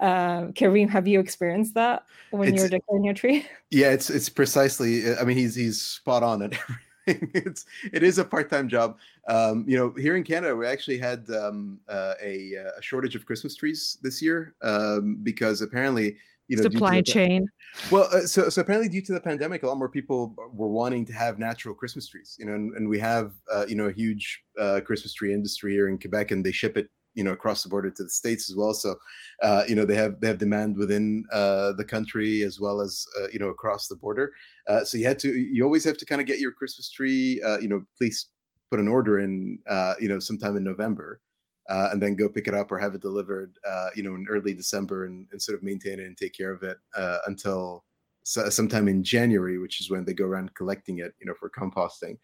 Uh, 0.00 0.46
Kareem, 0.52 0.88
have 0.88 1.06
you 1.06 1.20
experienced 1.20 1.74
that 1.74 2.04
when 2.30 2.48
it's, 2.48 2.58
you're 2.58 2.68
decorating 2.68 3.04
your 3.04 3.14
tree? 3.14 3.46
Yeah, 3.70 3.90
it's 3.90 4.08
it's 4.08 4.28
precisely. 4.28 5.16
I 5.16 5.24
mean, 5.24 5.36
he's 5.36 5.56
he's 5.56 5.80
spot 5.80 6.22
on 6.22 6.42
at 6.42 6.52
everything. 7.06 7.30
it's 7.34 7.66
it 7.92 8.04
is 8.04 8.18
a 8.18 8.24
part 8.24 8.48
time 8.48 8.68
job. 8.68 8.98
Um, 9.28 9.64
you 9.66 9.76
know, 9.76 9.90
here 9.90 10.16
in 10.16 10.22
Canada, 10.22 10.54
we 10.54 10.64
actually 10.66 10.98
had 10.98 11.28
um, 11.30 11.80
uh, 11.88 12.14
a, 12.22 12.52
a, 12.54 12.82
shortage 12.82 13.16
of 13.16 13.26
Christmas 13.26 13.56
trees 13.56 13.98
this 14.00 14.22
year 14.22 14.54
um, 14.62 15.18
because 15.24 15.60
apparently 15.60 16.16
you 16.48 16.56
know 16.56 16.62
supply 16.62 17.00
chain 17.00 17.46
well 17.90 18.08
uh, 18.12 18.20
so 18.20 18.48
so 18.48 18.60
apparently 18.60 18.88
due 18.88 19.00
to 19.00 19.12
the 19.12 19.20
pandemic 19.20 19.62
a 19.62 19.66
lot 19.66 19.78
more 19.78 19.88
people 19.88 20.34
were 20.52 20.68
wanting 20.68 21.04
to 21.04 21.12
have 21.12 21.38
natural 21.38 21.74
christmas 21.74 22.06
trees 22.06 22.36
you 22.38 22.44
know 22.44 22.54
and, 22.54 22.76
and 22.76 22.88
we 22.88 22.98
have 22.98 23.32
uh, 23.52 23.64
you 23.66 23.74
know 23.74 23.86
a 23.86 23.92
huge 23.92 24.42
uh, 24.60 24.80
christmas 24.84 25.14
tree 25.14 25.32
industry 25.32 25.72
here 25.72 25.88
in 25.88 25.98
quebec 25.98 26.30
and 26.30 26.44
they 26.44 26.52
ship 26.52 26.76
it 26.76 26.90
you 27.14 27.24
know 27.24 27.32
across 27.32 27.62
the 27.62 27.68
border 27.68 27.90
to 27.90 28.04
the 28.04 28.10
states 28.10 28.50
as 28.50 28.56
well. 28.56 28.74
So 28.74 28.96
uh, 29.42 29.64
you 29.68 29.74
know 29.74 29.84
they 29.84 29.96
have 29.96 30.20
they 30.20 30.28
have 30.28 30.38
demand 30.38 30.76
within 30.76 31.24
uh, 31.32 31.72
the 31.72 31.84
country 31.84 32.42
as 32.42 32.60
well 32.60 32.80
as 32.80 33.06
uh, 33.20 33.28
you 33.32 33.38
know 33.38 33.48
across 33.48 33.88
the 33.88 33.96
border. 33.96 34.32
Uh, 34.68 34.84
so 34.84 34.98
you 34.98 35.06
had 35.06 35.18
to 35.20 35.32
you 35.32 35.64
always 35.64 35.84
have 35.84 35.96
to 35.98 36.06
kind 36.06 36.20
of 36.20 36.26
get 36.26 36.38
your 36.38 36.52
Christmas 36.52 36.90
tree. 36.90 37.40
Uh, 37.42 37.58
you 37.58 37.68
know, 37.68 37.84
please 37.96 38.26
put 38.70 38.80
an 38.80 38.88
order 38.88 39.20
in. 39.20 39.58
Uh, 39.68 39.94
you 40.00 40.08
know, 40.08 40.18
sometime 40.18 40.56
in 40.56 40.64
November. 40.64 41.20
and 41.68 42.02
then 42.02 42.14
go 42.14 42.28
pick 42.28 42.46
it 42.46 42.54
up 42.54 42.70
or 42.70 42.78
have 42.78 42.94
it 42.94 43.00
delivered, 43.00 43.56
you 43.96 44.02
know, 44.02 44.14
in 44.14 44.26
early 44.28 44.54
December, 44.54 45.06
and, 45.06 45.26
and 45.32 45.40
sort 45.40 45.56
of 45.56 45.62
maintain 45.62 45.98
it 45.98 46.06
and 46.06 46.16
take 46.16 46.34
care 46.34 46.52
of 46.52 46.62
it 46.62 46.78
until 47.26 47.84
so, 48.24 48.48
sometime 48.48 48.88
in 48.88 49.04
January, 49.04 49.58
which 49.58 49.80
is 49.80 49.90
when 49.90 50.04
they 50.04 50.14
go 50.14 50.24
around 50.24 50.54
collecting 50.54 50.98
it, 50.98 51.14
you 51.20 51.26
know, 51.26 51.34
for 51.38 51.50
composting. 51.50 52.18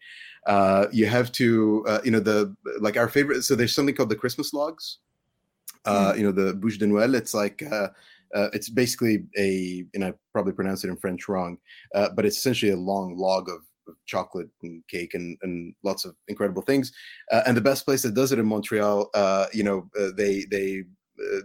Uh, 0.47 0.87
you 0.91 1.05
have 1.05 1.31
to, 1.33 1.85
uh, 1.87 2.01
you 2.03 2.11
know, 2.11 2.19
the 2.19 2.53
like 2.79 2.97
our 2.97 3.07
favorite. 3.07 3.43
So 3.43 3.55
there's 3.55 3.73
something 3.73 3.95
called 3.95 4.09
the 4.09 4.15
Christmas 4.15 4.51
logs. 4.51 4.97
Uh, 5.85 6.11
mm. 6.11 6.17
You 6.17 6.23
know, 6.23 6.31
the 6.31 6.53
bûche 6.55 6.79
de 6.79 6.87
Noël. 6.87 7.15
It's 7.15 7.35
like 7.35 7.61
uh, 7.63 7.89
uh, 8.35 8.49
it's 8.51 8.69
basically 8.69 9.25
a, 9.37 9.85
and 9.93 10.03
I 10.03 10.13
probably 10.33 10.53
pronounced 10.53 10.83
it 10.83 10.89
in 10.89 10.97
French 10.97 11.29
wrong, 11.29 11.57
uh, 11.93 12.09
but 12.15 12.25
it's 12.25 12.37
essentially 12.37 12.71
a 12.71 12.77
long 12.77 13.15
log 13.15 13.47
of, 13.47 13.61
of 13.87 13.95
chocolate 14.05 14.49
and 14.63 14.83
cake 14.87 15.13
and, 15.13 15.37
and 15.43 15.75
lots 15.83 16.03
of 16.05 16.15
incredible 16.27 16.63
things. 16.63 16.91
and 17.31 17.55
the 17.55 17.61
best 17.61 17.85
place 17.85 18.01
that 18.01 18.15
does 18.15 18.31
it 18.31 18.39
in 18.39 18.45
Montreal, 18.47 19.09
you 19.53 19.63
know, 19.63 19.87
they 20.17 20.45
they 20.49 20.83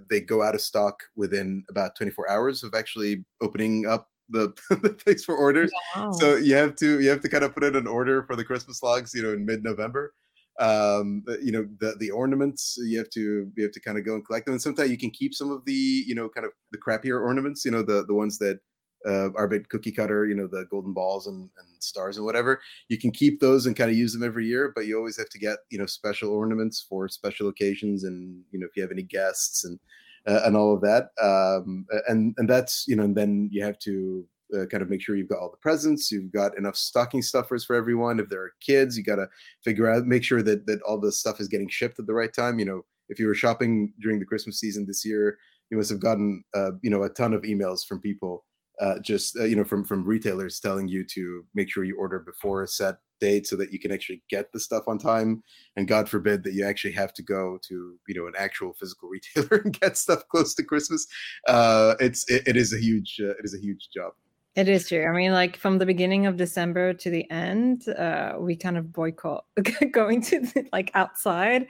they 0.08 0.20
go 0.20 0.42
out 0.42 0.54
of 0.54 0.62
stock 0.62 1.02
within 1.16 1.62
about 1.68 1.94
24 1.96 2.30
hours 2.30 2.62
of 2.62 2.72
actually 2.74 3.22
opening 3.42 3.84
up 3.84 4.08
the, 4.28 4.52
the 4.82 4.90
place 4.90 5.24
for 5.24 5.36
orders. 5.36 5.70
Wow. 5.94 6.12
So 6.12 6.36
you 6.36 6.54
have 6.56 6.76
to 6.76 7.00
you 7.00 7.08
have 7.10 7.20
to 7.20 7.28
kind 7.28 7.44
of 7.44 7.54
put 7.54 7.64
in 7.64 7.76
an 7.76 7.86
order 7.86 8.22
for 8.24 8.36
the 8.36 8.44
Christmas 8.44 8.82
logs, 8.82 9.14
you 9.14 9.22
know, 9.22 9.32
in 9.32 9.44
mid 9.44 9.62
November. 9.64 10.12
um, 10.58 11.22
you 11.42 11.52
know 11.52 11.66
the 11.80 11.96
the 11.98 12.10
ornaments 12.10 12.78
you 12.84 12.98
have 12.98 13.10
to 13.10 13.50
you 13.56 13.62
have 13.62 13.72
to 13.72 13.80
kind 13.80 13.98
of 13.98 14.04
go 14.04 14.14
and 14.14 14.24
collect 14.24 14.46
them 14.46 14.54
and 14.54 14.62
sometimes 14.62 14.90
you 14.90 14.98
can 14.98 15.10
keep 15.10 15.34
some 15.34 15.50
of 15.50 15.64
the 15.66 16.04
you 16.06 16.14
know 16.14 16.28
kind 16.28 16.46
of 16.46 16.52
the 16.72 16.78
crappier 16.78 17.20
ornaments 17.20 17.64
you 17.64 17.70
know 17.70 17.82
the 17.82 18.04
the 18.06 18.14
ones 18.14 18.38
that 18.38 18.58
uh, 19.06 19.30
are 19.34 19.44
a 19.44 19.48
bit 19.48 19.68
cookie 19.68 19.92
cutter 19.92 20.24
you 20.24 20.34
know 20.34 20.46
the 20.46 20.64
golden 20.70 20.94
balls 20.94 21.26
and, 21.26 21.50
and 21.58 21.82
stars 21.82 22.16
and 22.16 22.24
whatever 22.24 22.60
you 22.88 22.98
can 22.98 23.10
keep 23.10 23.38
those 23.40 23.66
and 23.66 23.76
kind 23.76 23.90
of 23.90 23.96
use 23.96 24.12
them 24.12 24.24
every 24.24 24.46
year 24.46 24.72
but 24.74 24.86
you 24.86 24.96
always 24.96 25.18
have 25.18 25.28
to 25.28 25.38
get 25.38 25.58
you 25.70 25.78
know 25.78 25.86
special 25.86 26.30
ornaments 26.30 26.84
for 26.88 27.06
special 27.06 27.48
occasions 27.48 28.04
and 28.04 28.42
you 28.50 28.58
know 28.58 28.66
if 28.66 28.74
you 28.76 28.82
have 28.82 28.90
any 28.90 29.02
guests 29.02 29.64
and 29.64 29.78
uh, 30.26 30.40
and 30.44 30.56
all 30.56 30.74
of 30.74 30.80
that 30.80 31.10
um, 31.22 31.86
and 32.08 32.34
and 32.38 32.48
that's 32.48 32.84
you 32.86 32.96
know 32.96 33.04
and 33.04 33.16
then 33.16 33.48
you 33.52 33.62
have 33.62 33.78
to 33.78 34.26
uh, 34.54 34.66
kind 34.66 34.82
of 34.82 34.90
make 34.90 35.00
sure 35.00 35.16
you've 35.16 35.28
got 35.28 35.38
all 35.38 35.50
the 35.50 35.56
presents, 35.56 36.10
you've 36.10 36.32
got 36.32 36.56
enough 36.56 36.76
stocking 36.76 37.22
stuffers 37.22 37.64
for 37.64 37.74
everyone. 37.74 38.20
If 38.20 38.28
there 38.28 38.42
are 38.42 38.52
kids, 38.60 38.96
you 38.96 39.02
got 39.02 39.16
to 39.16 39.28
figure 39.64 39.90
out, 39.90 40.06
make 40.06 40.22
sure 40.22 40.42
that 40.42 40.66
that 40.66 40.82
all 40.82 40.98
the 40.98 41.12
stuff 41.12 41.40
is 41.40 41.48
getting 41.48 41.68
shipped 41.68 41.98
at 41.98 42.06
the 42.06 42.14
right 42.14 42.32
time. 42.32 42.58
You 42.58 42.64
know, 42.64 42.82
if 43.08 43.18
you 43.18 43.26
were 43.26 43.34
shopping 43.34 43.92
during 44.00 44.18
the 44.18 44.24
Christmas 44.24 44.60
season 44.60 44.86
this 44.86 45.04
year, 45.04 45.38
you 45.70 45.76
must 45.76 45.90
have 45.90 46.00
gotten 46.00 46.44
uh, 46.54 46.72
you 46.82 46.90
know 46.90 47.02
a 47.02 47.08
ton 47.10 47.34
of 47.34 47.42
emails 47.42 47.84
from 47.84 48.00
people, 48.00 48.44
uh, 48.80 48.98
just 49.00 49.36
uh, 49.36 49.44
you 49.44 49.56
know 49.56 49.64
from 49.64 49.84
from 49.84 50.04
retailers 50.04 50.60
telling 50.60 50.88
you 50.88 51.04
to 51.14 51.44
make 51.54 51.70
sure 51.70 51.84
you 51.84 51.98
order 51.98 52.20
before 52.20 52.62
a 52.62 52.68
set 52.68 52.96
date 53.20 53.46
so 53.46 53.56
that 53.56 53.72
you 53.72 53.78
can 53.78 53.92
actually 53.92 54.22
get 54.28 54.52
the 54.52 54.60
stuff 54.60 54.84
on 54.86 54.98
time. 54.98 55.42
And 55.76 55.88
God 55.88 56.08
forbid 56.08 56.44
that 56.44 56.54
you 56.54 56.64
actually 56.64 56.92
have 56.92 57.12
to 57.14 57.22
go 57.22 57.58
to 57.68 57.94
you 58.08 58.14
know 58.14 58.26
an 58.26 58.34
actual 58.38 58.72
physical 58.74 59.08
retailer 59.36 59.62
and 59.64 59.78
get 59.78 59.96
stuff 59.96 60.22
close 60.28 60.54
to 60.54 60.62
Christmas. 60.62 61.06
Uh, 61.48 61.94
it's 62.00 62.28
it, 62.30 62.46
it 62.46 62.56
is 62.56 62.72
a 62.72 62.78
huge 62.78 63.18
uh, 63.20 63.30
it 63.30 63.44
is 63.44 63.54
a 63.54 63.60
huge 63.60 63.88
job. 63.94 64.12
It 64.56 64.70
is 64.70 64.88
true. 64.88 65.04
I 65.06 65.12
mean, 65.12 65.32
like 65.32 65.58
from 65.58 65.76
the 65.76 65.84
beginning 65.84 66.24
of 66.24 66.38
December 66.38 66.94
to 66.94 67.10
the 67.10 67.30
end, 67.30 67.86
uh, 67.90 68.36
we 68.38 68.56
kind 68.56 68.78
of 68.78 68.90
boycott 68.90 69.44
going 69.92 70.22
to 70.22 70.40
the, 70.40 70.66
like 70.72 70.90
outside 70.94 71.66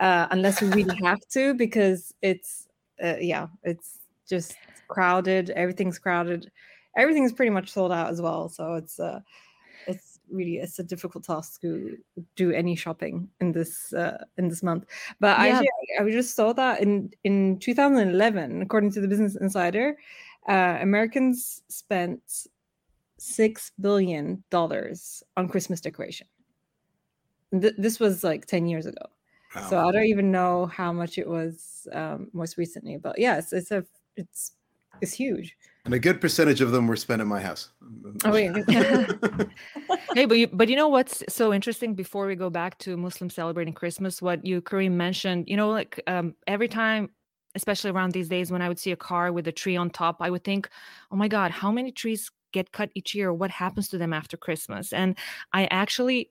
uh, 0.00 0.26
unless 0.30 0.62
we 0.62 0.68
really 0.68 0.98
have 1.04 1.20
to 1.32 1.52
because 1.52 2.14
it's 2.22 2.66
uh, 3.02 3.16
yeah, 3.20 3.48
it's 3.62 3.98
just 4.26 4.56
crowded. 4.88 5.50
Everything's 5.50 5.98
crowded. 5.98 6.50
Everything's 6.96 7.32
pretty 7.32 7.50
much 7.50 7.70
sold 7.70 7.92
out 7.92 8.08
as 8.08 8.22
well. 8.22 8.48
So 8.48 8.74
it's 8.74 8.98
uh, 8.98 9.20
it's 9.20 9.49
really 10.30 10.56
it's 10.56 10.78
a 10.78 10.82
difficult 10.84 11.24
task 11.24 11.60
to 11.62 11.98
do 12.36 12.52
any 12.52 12.76
shopping 12.76 13.28
in 13.40 13.52
this 13.52 13.92
uh, 13.92 14.24
in 14.38 14.48
this 14.48 14.62
month. 14.62 14.86
But 15.20 15.38
yeah. 15.38 15.46
actually, 15.46 15.68
I 16.00 16.10
just 16.10 16.34
saw 16.34 16.52
that 16.52 16.80
in 16.80 17.12
in 17.24 17.58
2011, 17.58 18.62
according 18.62 18.92
to 18.92 19.00
the 19.00 19.08
Business 19.08 19.36
Insider 19.36 19.96
uh, 20.48 20.78
Americans 20.80 21.62
spent 21.68 22.48
six 23.18 23.72
billion 23.80 24.42
dollars 24.50 25.22
on 25.36 25.48
Christmas 25.48 25.80
decoration. 25.80 26.26
Th- 27.52 27.74
this 27.76 28.00
was 28.00 28.24
like 28.24 28.46
ten 28.46 28.66
years 28.66 28.86
ago, 28.86 29.06
wow. 29.54 29.68
so 29.68 29.78
I 29.78 29.92
don't 29.92 30.06
even 30.06 30.30
know 30.30 30.66
how 30.66 30.92
much 30.92 31.18
it 31.18 31.28
was 31.28 31.86
um, 31.92 32.28
most 32.32 32.56
recently. 32.56 32.96
But 32.96 33.18
yes, 33.18 33.52
it's 33.52 33.70
a 33.70 33.84
it's 34.16 34.52
it's 35.00 35.12
huge. 35.12 35.56
And 35.90 35.96
a 35.96 35.98
good 35.98 36.20
percentage 36.20 36.60
of 36.60 36.70
them 36.70 36.86
were 36.86 36.94
spent 36.94 37.20
at 37.20 37.26
my 37.26 37.40
house. 37.40 37.70
Oh 38.24 38.30
wait. 38.30 38.52
hey, 40.14 40.24
but 40.24 40.38
you, 40.38 40.46
but 40.46 40.68
you 40.68 40.76
know 40.76 40.86
what's 40.86 41.24
so 41.28 41.52
interesting? 41.52 41.94
Before 41.94 42.28
we 42.28 42.36
go 42.36 42.48
back 42.48 42.78
to 42.78 42.96
Muslims 42.96 43.34
celebrating 43.34 43.74
Christmas, 43.74 44.22
what 44.22 44.46
you 44.46 44.62
Kareem 44.62 44.92
mentioned, 44.92 45.48
you 45.48 45.56
know, 45.56 45.68
like 45.68 46.00
um, 46.06 46.36
every 46.46 46.68
time 46.68 47.10
especially 47.56 47.90
around 47.90 48.12
these 48.12 48.28
days 48.28 48.52
when 48.52 48.62
I 48.62 48.68
would 48.68 48.78
see 48.78 48.92
a 48.92 48.96
car 48.96 49.32
with 49.32 49.48
a 49.48 49.52
tree 49.52 49.76
on 49.76 49.90
top, 49.90 50.18
I 50.20 50.30
would 50.30 50.44
think, 50.44 50.68
oh 51.10 51.16
my 51.16 51.26
God, 51.26 51.50
how 51.50 51.72
many 51.72 51.90
trees 51.90 52.30
get 52.52 52.70
cut 52.70 52.90
each 52.94 53.12
year? 53.12 53.32
What 53.32 53.50
happens 53.50 53.88
to 53.88 53.98
them 53.98 54.12
after 54.12 54.36
Christmas? 54.36 54.92
And 54.92 55.18
I 55.52 55.64
actually 55.72 56.30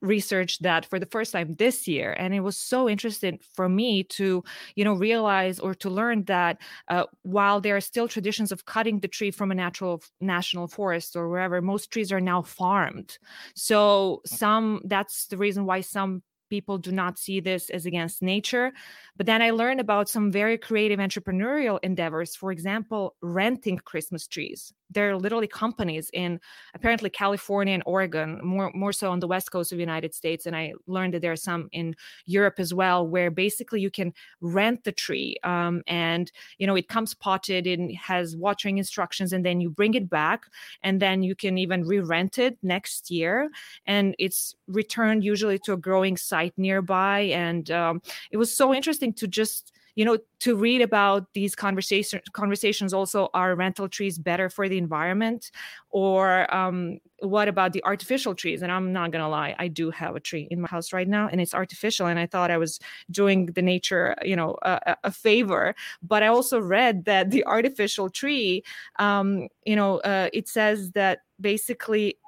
researched 0.00 0.62
that 0.62 0.86
for 0.86 0.98
the 0.98 1.06
first 1.06 1.32
time 1.32 1.54
this 1.56 1.88
year 1.88 2.12
and 2.12 2.34
it 2.34 2.40
was 2.40 2.56
so 2.56 2.88
interesting 2.88 3.38
for 3.54 3.68
me 3.68 4.02
to 4.04 4.44
you 4.76 4.84
know 4.84 4.94
realize 4.94 5.58
or 5.58 5.74
to 5.74 5.90
learn 5.90 6.24
that 6.24 6.58
uh, 6.88 7.04
while 7.22 7.60
there 7.60 7.76
are 7.76 7.80
still 7.80 8.06
traditions 8.06 8.52
of 8.52 8.64
cutting 8.64 9.00
the 9.00 9.08
tree 9.08 9.30
from 9.30 9.50
a 9.50 9.54
natural 9.54 10.02
national 10.20 10.68
forest 10.68 11.16
or 11.16 11.28
wherever 11.28 11.60
most 11.60 11.90
trees 11.90 12.12
are 12.12 12.20
now 12.20 12.42
farmed 12.42 13.18
so 13.54 14.20
some 14.24 14.80
that's 14.84 15.26
the 15.26 15.36
reason 15.36 15.64
why 15.64 15.80
some 15.80 16.22
people 16.48 16.78
do 16.78 16.92
not 16.92 17.18
see 17.18 17.40
this 17.40 17.70
as 17.70 17.86
against 17.86 18.22
nature. 18.22 18.72
But 19.16 19.26
then 19.26 19.42
I 19.42 19.50
learned 19.50 19.80
about 19.80 20.08
some 20.08 20.32
very 20.32 20.58
creative 20.58 20.98
entrepreneurial 20.98 21.78
endeavors. 21.82 22.34
For 22.34 22.52
example, 22.52 23.16
renting 23.20 23.78
Christmas 23.78 24.26
trees. 24.26 24.72
There 24.90 25.10
are 25.10 25.16
literally 25.16 25.46
companies 25.46 26.10
in 26.12 26.40
apparently 26.74 27.10
California 27.10 27.74
and 27.74 27.82
Oregon, 27.86 28.40
more 28.42 28.70
more 28.74 28.92
so 28.92 29.10
on 29.10 29.20
the 29.20 29.26
west 29.26 29.50
coast 29.50 29.72
of 29.72 29.76
the 29.78 29.82
United 29.82 30.14
States. 30.14 30.46
And 30.46 30.56
I 30.56 30.72
learned 30.86 31.14
that 31.14 31.22
there 31.22 31.32
are 31.32 31.36
some 31.36 31.68
in 31.72 31.94
Europe 32.26 32.54
as 32.58 32.72
well, 32.72 33.06
where 33.06 33.30
basically 33.30 33.80
you 33.80 33.90
can 33.90 34.12
rent 34.40 34.84
the 34.84 34.92
tree, 34.92 35.36
um, 35.44 35.82
and 35.86 36.32
you 36.58 36.66
know 36.66 36.76
it 36.76 36.88
comes 36.88 37.14
potted 37.14 37.66
and 37.66 37.94
has 37.96 38.36
watering 38.36 38.78
instructions, 38.78 39.32
and 39.32 39.44
then 39.44 39.60
you 39.60 39.70
bring 39.70 39.94
it 39.94 40.08
back, 40.08 40.46
and 40.82 41.00
then 41.00 41.22
you 41.22 41.34
can 41.34 41.58
even 41.58 41.84
re-rent 41.84 42.38
it 42.38 42.56
next 42.62 43.10
year, 43.10 43.50
and 43.86 44.14
it's 44.18 44.54
returned 44.66 45.24
usually 45.24 45.58
to 45.58 45.72
a 45.72 45.76
growing 45.76 46.16
site 46.16 46.54
nearby. 46.56 47.20
And 47.20 47.70
um, 47.70 48.02
it 48.30 48.36
was 48.36 48.54
so 48.54 48.74
interesting 48.74 49.12
to 49.14 49.26
just 49.26 49.72
you 49.98 50.04
know 50.04 50.16
to 50.38 50.54
read 50.54 50.80
about 50.80 51.26
these 51.34 51.56
conversations 51.56 52.22
conversations 52.32 52.94
also 52.94 53.28
are 53.34 53.56
rental 53.56 53.88
trees 53.88 54.16
better 54.16 54.48
for 54.48 54.68
the 54.68 54.78
environment 54.78 55.50
or 55.90 56.46
um, 56.54 56.98
what 57.20 57.48
about 57.48 57.72
the 57.72 57.84
artificial 57.84 58.34
trees? 58.34 58.62
And 58.62 58.70
i'm 58.70 58.92
not 58.92 59.10
gonna 59.10 59.28
lie 59.28 59.54
i 59.58 59.68
do 59.68 59.90
have 59.90 60.16
a 60.16 60.20
tree 60.20 60.48
in 60.50 60.60
my 60.60 60.68
house 60.68 60.92
right 60.92 61.08
now 61.08 61.28
and 61.30 61.40
it's 61.40 61.54
artificial 61.54 62.06
and 62.06 62.18
i 62.18 62.26
thought 62.26 62.50
i 62.50 62.58
was 62.58 62.78
doing 63.10 63.46
the 63.46 63.62
nature 63.62 64.14
you 64.22 64.36
know 64.36 64.56
a, 64.62 64.96
a 65.04 65.10
favor. 65.10 65.74
But 66.02 66.22
i 66.22 66.26
also 66.26 66.60
read 66.60 67.04
that 67.04 67.30
the 67.30 67.44
artificial 67.46 68.10
tree 68.10 68.62
um, 68.98 69.48
you 69.64 69.76
know 69.76 69.98
uh, 69.98 70.28
it 70.32 70.48
says 70.48 70.92
that 70.92 71.20
basically 71.40 72.18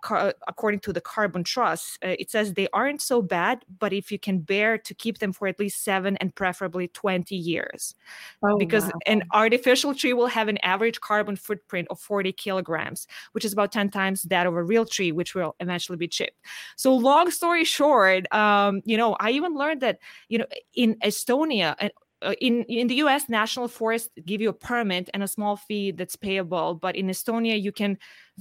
according 0.47 0.81
to 0.81 0.93
the 0.93 1.01
carbon 1.01 1.43
trust 1.43 1.99
uh, 2.05 2.15
it 2.19 2.31
says 2.31 2.55
they 2.55 2.69
aren't 2.73 3.01
so 3.01 3.21
bad 3.21 3.65
but 3.79 3.93
if 3.93 4.13
you 4.13 4.19
can 4.19 4.39
bear 4.39 4.79
to 4.79 4.95
keep 4.95 5.19
them 5.19 5.33
for 5.33 5.49
at 5.49 5.59
least 5.59 5.83
seven 5.83 6.17
and 6.19 6.35
preferably 6.35 6.87
20 6.89 7.35
years. 7.35 7.95
Oh, 8.43 8.57
because 8.57 8.85
wow. 8.85 8.99
an 9.07 9.25
artificial 9.33 9.95
tree 9.95 10.13
will 10.13 10.29
have 10.29 10.49
an 10.49 10.59
average 10.63 11.01
carbon 11.01 11.37
footprint 11.37 11.89
of 11.91 11.99
40 11.99 12.33
kilograms 12.33 13.07
which 13.33 13.45
is 13.45 13.53
about 13.53 13.73
10 13.73 13.91
times 13.91 14.23
that 14.25 14.47
of 14.47 14.55
a 14.55 14.63
real 14.63 14.80
tree 14.85 15.13
which 15.13 15.35
will 15.35 15.55
eventually 15.61 15.97
be 15.97 16.09
chipped. 16.09 16.37
So 16.77 16.95
long 16.95 17.31
story 17.31 17.65
short 17.65 18.33
um, 18.33 18.83
you 18.85 18.97
know 18.97 19.17
i 19.21 19.31
even 19.31 19.55
learned 19.55 19.81
that 19.81 19.99
you 20.29 20.39
know 20.39 20.47
in 20.75 20.97
estonia 20.97 21.75
and 21.79 21.93
uh, 22.23 22.35
in 22.41 22.65
in 22.65 22.87
the 22.87 22.97
US 22.97 23.29
national 23.29 23.69
forest 23.69 24.11
give 24.27 24.41
you 24.41 24.51
a 24.51 24.53
permit 24.53 25.09
and 25.15 25.23
a 25.23 25.29
small 25.29 25.57
fee 25.57 25.91
that's 25.91 26.17
payable 26.17 26.75
but 26.75 26.95
in 26.97 27.07
Estonia 27.07 27.61
you 27.61 27.73
can 27.73 27.97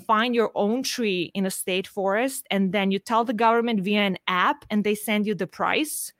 find 0.05 0.35
your 0.35 0.51
own 0.55 0.83
tree 0.83 1.31
in 1.33 1.45
a 1.45 1.51
state 1.51 1.87
forest 1.87 2.45
and 2.51 2.73
then 2.73 2.91
you 2.91 2.99
tell 2.99 3.23
the 3.23 3.33
government 3.33 3.81
via 3.81 4.01
an 4.01 4.17
app 4.27 4.65
and 4.69 4.83
they 4.83 4.95
send 4.95 5.25
you 5.25 5.35
the 5.35 5.47
price. 5.47 6.11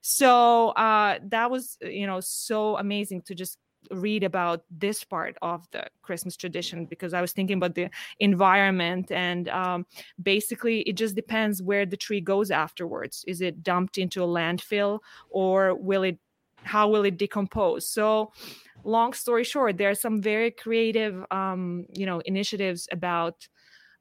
So 0.00 0.68
uh, 0.70 1.18
that 1.24 1.50
was 1.50 1.76
you 1.82 2.06
know 2.06 2.20
so 2.20 2.76
amazing 2.76 3.22
to 3.22 3.34
just 3.34 3.58
read 3.90 4.24
about 4.24 4.64
this 4.70 5.04
part 5.04 5.36
of 5.42 5.68
the 5.70 5.86
Christmas 6.02 6.36
tradition 6.36 6.86
because 6.86 7.14
I 7.14 7.20
was 7.20 7.32
thinking 7.32 7.56
about 7.56 7.74
the 7.74 7.90
environment 8.18 9.10
and 9.10 9.48
um, 9.48 9.86
basically 10.22 10.80
it 10.82 10.94
just 10.94 11.14
depends 11.14 11.62
where 11.62 11.86
the 11.86 11.96
tree 11.96 12.20
goes 12.20 12.50
afterwards. 12.50 13.24
Is 13.26 13.40
it 13.40 13.62
dumped 13.62 13.98
into 13.98 14.22
a 14.22 14.26
landfill 14.26 15.00
or 15.30 15.74
will 15.74 16.02
it 16.02 16.18
how 16.64 16.88
will 16.88 17.04
it 17.04 17.16
decompose? 17.16 17.86
So 17.86 18.32
long 18.84 19.12
story 19.12 19.44
short 19.44 19.76
there 19.78 19.90
are 19.90 19.94
some 19.94 20.20
very 20.20 20.50
creative 20.50 21.24
um, 21.30 21.86
you 21.94 22.06
know 22.06 22.20
initiatives 22.20 22.88
about 22.92 23.48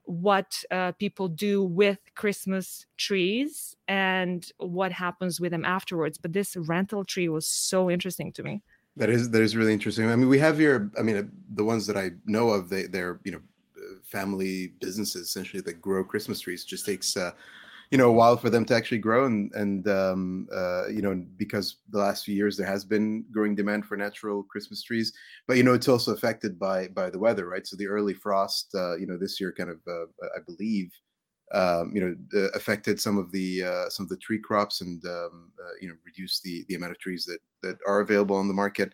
what 0.04 0.64
uh, 0.72 0.94
people 0.94 1.28
do 1.28 1.62
with 1.62 2.00
christmas 2.16 2.86
trees 2.96 3.76
and 3.90 4.52
what 4.58 4.92
happens 4.92 5.40
with 5.40 5.52
them 5.52 5.66
afterwards. 5.66 6.18
But 6.18 6.34
this 6.34 6.56
rental 6.56 7.04
tree 7.04 7.30
was 7.30 7.48
so 7.48 7.90
interesting 7.90 8.32
to 8.34 8.44
me 8.44 8.62
that 8.98 9.10
is 9.10 9.30
that 9.30 9.42
is 9.42 9.56
really 9.56 9.74
interesting. 9.74 10.10
I 10.10 10.16
mean 10.16 10.30
we 10.30 10.40
have 10.40 10.58
here 10.58 10.92
i 10.98 11.02
mean 11.02 11.32
the 11.54 11.64
ones 11.64 11.88
that 11.88 11.98
i 11.98 12.12
know 12.26 12.50
of 12.50 12.70
they 12.70 12.84
they're 12.84 13.20
you 13.24 13.32
know 13.32 13.42
family 14.04 14.74
businesses 14.80 15.28
essentially 15.28 15.62
that 15.62 15.82
grow 15.82 16.04
christmas 16.04 16.40
trees. 16.40 16.64
It 16.64 16.68
just 16.68 16.86
takes 16.86 17.16
uh, 17.18 17.32
you 17.92 17.98
know 17.98 18.10
a 18.10 18.14
while 18.14 18.38
for 18.38 18.50
them 18.50 18.66
to 18.66 18.76
actually 18.76 18.98
grow 18.98 19.26
and 19.26 19.52
and 19.54 19.88
um, 19.88 20.48
uh, 20.54 20.88
you 20.88 21.02
know 21.02 21.24
because 21.38 21.78
the 21.90 22.00
last 22.00 22.26
few 22.26 22.36
years 22.36 22.58
there 22.58 22.68
has 22.68 22.84
been 22.84 23.26
growing 23.32 23.56
demand 23.56 23.86
for 23.86 23.98
natural 23.98 24.44
christmas 24.44 24.84
trees. 24.84 25.14
But 25.48 25.58
you 25.58 25.64
know 25.64 25.74
it's 25.74 25.88
also 25.88 26.14
affected 26.14 26.60
by 26.60 26.88
by 26.90 27.10
the 27.10 27.20
weather 27.20 27.48
right? 27.48 27.66
So 27.68 27.76
the 27.76 27.88
early 27.88 28.14
frost 28.14 28.74
uh, 28.76 28.98
you 28.98 29.08
know 29.08 29.18
this 29.18 29.40
year 29.40 29.54
kind 29.58 29.70
of 29.70 29.80
uh, 29.88 30.06
i 30.36 30.40
believe 30.46 30.92
um, 31.54 31.92
you 31.94 32.02
know 32.02 32.16
uh, 32.40 32.50
affected 32.56 33.00
some 33.00 33.18
of 33.18 33.32
the 33.32 33.64
uh, 33.64 33.90
some 33.90 34.06
of 34.06 34.10
the 34.10 34.18
tree 34.18 34.40
crops 34.40 34.82
and 34.82 35.04
um, 35.06 35.52
uh, 35.64 35.74
you 35.82 35.88
know 35.88 35.96
reduced 36.06 36.44
the 36.44 36.66
the 36.68 36.76
amount 36.76 36.92
of 36.92 37.00
trees 37.00 37.26
that 37.26 37.40
that 37.64 37.78
are 37.88 38.02
available 38.02 38.36
on 38.36 38.48
the 38.48 38.54
market 38.54 38.94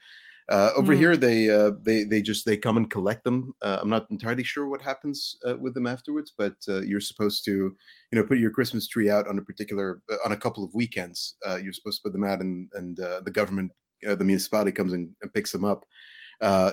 Uh, 0.49 0.71
over 0.75 0.93
mm. 0.93 0.97
here, 0.97 1.15
they 1.15 1.49
uh, 1.49 1.71
they 1.83 2.03
they 2.03 2.21
just 2.21 2.45
they 2.45 2.57
come 2.57 2.75
and 2.75 2.89
collect 2.91 3.23
them. 3.23 3.53
Uh, 3.61 3.79
I'm 3.81 3.89
not 3.89 4.11
entirely 4.11 4.43
sure 4.43 4.67
what 4.67 4.81
happens 4.81 5.37
uh, 5.47 5.55
with 5.55 5.73
them 5.73 5.87
afterwards, 5.87 6.33
but 6.37 6.55
uh, 6.67 6.81
you're 6.81 6.99
supposed 6.99 7.45
to, 7.45 7.51
you 7.51 8.15
know, 8.15 8.23
put 8.23 8.39
your 8.39 8.51
Christmas 8.51 8.87
tree 8.87 9.09
out 9.09 9.27
on 9.27 9.37
a 9.37 9.41
particular 9.41 10.01
uh, 10.11 10.17
on 10.25 10.33
a 10.33 10.37
couple 10.37 10.63
of 10.63 10.73
weekends. 10.73 11.35
you're 11.61 11.71
supposed 11.71 11.99
to 11.99 12.03
put 12.03 12.13
them 12.13 12.25
out, 12.25 12.41
and 12.41 12.69
and 12.73 12.97
the 12.97 13.31
government, 13.31 13.71
the 14.01 14.25
municipality 14.25 14.71
comes 14.71 14.93
and, 14.93 15.15
and 15.21 15.33
picks 15.33 15.51
them 15.51 15.63
up, 15.63 15.85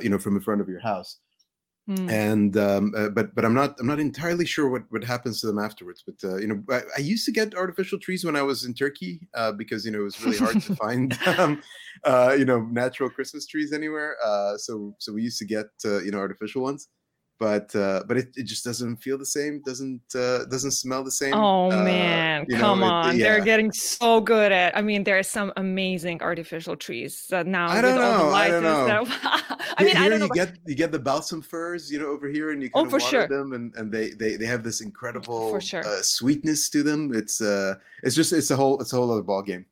you 0.03 0.11
know, 0.11 0.19
from 0.19 0.35
in 0.37 0.43
front 0.43 0.61
of 0.61 0.69
your 0.69 0.81
house. 0.81 1.21
Mm. 1.91 2.09
And 2.09 2.57
um, 2.57 2.95
uh, 2.97 3.09
but 3.09 3.35
but 3.35 3.45
I'm 3.45 3.53
not 3.53 3.75
I'm 3.81 3.87
not 3.89 3.99
entirely 3.99 4.47
sure 4.47 4.69
what 4.69 4.83
what 4.91 5.03
happens 5.03 5.41
to 5.41 5.49
them 5.49 5.59
afterwards. 5.59 6.05
But 6.07 6.15
uh, 6.23 6.37
you 6.37 6.47
know, 6.47 6.63
I, 6.71 6.83
I, 6.97 7.01
used 7.01 7.25
to 7.27 7.33
get 7.33 7.57
artificial 7.57 7.99
trees 7.99 8.25
when 8.25 8.37
I 8.37 8.43
was 8.43 8.65
in 8.65 8.75
Turkey 8.75 9.27
uh, 9.35 9.51
because 9.51 9.85
you 9.85 9.91
know 9.91 10.03
it 10.03 10.05
was 10.05 10.25
really 10.25 10.39
hard 10.39 10.63
to 10.63 10.77
find 10.85 11.19
um, 11.27 11.61
uh, 12.05 12.37
you 12.39 12.45
know 12.45 12.61
natural 12.61 13.11
Christmas 13.11 13.45
trees 13.45 13.73
anywhere. 13.73 14.15
Uh, 14.25 14.57
so 14.57 14.95
so 14.99 15.13
we 15.13 15.23
used 15.23 15.39
to 15.39 15.45
get 15.45 15.67
uh, 15.85 15.99
you 15.99 16.13
know 16.13 16.19
artificial 16.19 16.63
ones 16.63 16.87
but 17.41 17.75
uh, 17.75 18.03
but 18.07 18.19
it, 18.19 18.29
it 18.37 18.43
just 18.45 18.65
doesn't 18.65 18.99
feel 18.99 19.17
the 19.17 19.27
same 19.27 19.63
doesn't 19.63 20.03
uh, 20.15 20.45
doesn't 20.45 20.73
smell 20.73 21.03
the 21.03 21.11
same 21.11 21.33
oh 21.35 21.73
uh, 21.73 21.83
man 21.83 22.47
come 22.47 22.81
know, 22.81 22.87
on 22.87 23.15
it, 23.15 23.19
yeah. 23.19 23.25
they're 23.25 23.45
getting 23.45 23.73
so 23.73 24.21
good 24.21 24.53
at 24.53 24.77
i 24.77 24.83
mean 24.83 25.03
there's 25.03 25.27
some 25.27 25.51
amazing 25.57 26.23
artificial 26.23 26.77
trees 26.77 27.27
now 27.47 27.69
i 27.69 27.81
don't 27.81 27.97
know 27.97 28.31
i 28.31 28.49
don't 28.49 28.63
know 28.63 29.05
i 29.79 29.83
mean 29.83 29.97
here 29.97 30.05
i 30.05 30.09
don't 30.09 30.21
know 30.21 30.27
you 30.27 30.35
get 30.35 30.55
you 30.67 30.75
get 30.75 30.93
the 30.93 30.99
balsam 30.99 31.41
firs 31.41 31.91
you 31.91 31.99
know 31.99 32.09
over 32.09 32.29
here 32.29 32.51
and 32.51 32.63
you 32.63 32.69
can 32.69 32.87
oh, 32.87 32.91
water 32.91 33.01
sure. 33.01 33.27
them 33.27 33.55
and, 33.55 33.75
and 33.75 33.91
they, 33.91 34.11
they 34.11 34.37
they 34.37 34.47
have 34.47 34.63
this 34.63 34.83
incredible 34.83 35.51
for 35.51 35.61
sure. 35.61 35.85
uh, 35.85 36.03
sweetness 36.03 36.69
to 36.69 36.83
them 36.83 37.11
it's 37.15 37.41
uh 37.41 37.75
it's 38.03 38.15
just 38.15 38.35
it's 38.35 38.51
a 38.51 38.57
whole 38.57 38.79
it's 38.81 38.93
a 38.93 38.97
whole 38.97 39.11
other 39.11 39.23
ball 39.23 39.43
game 39.43 39.65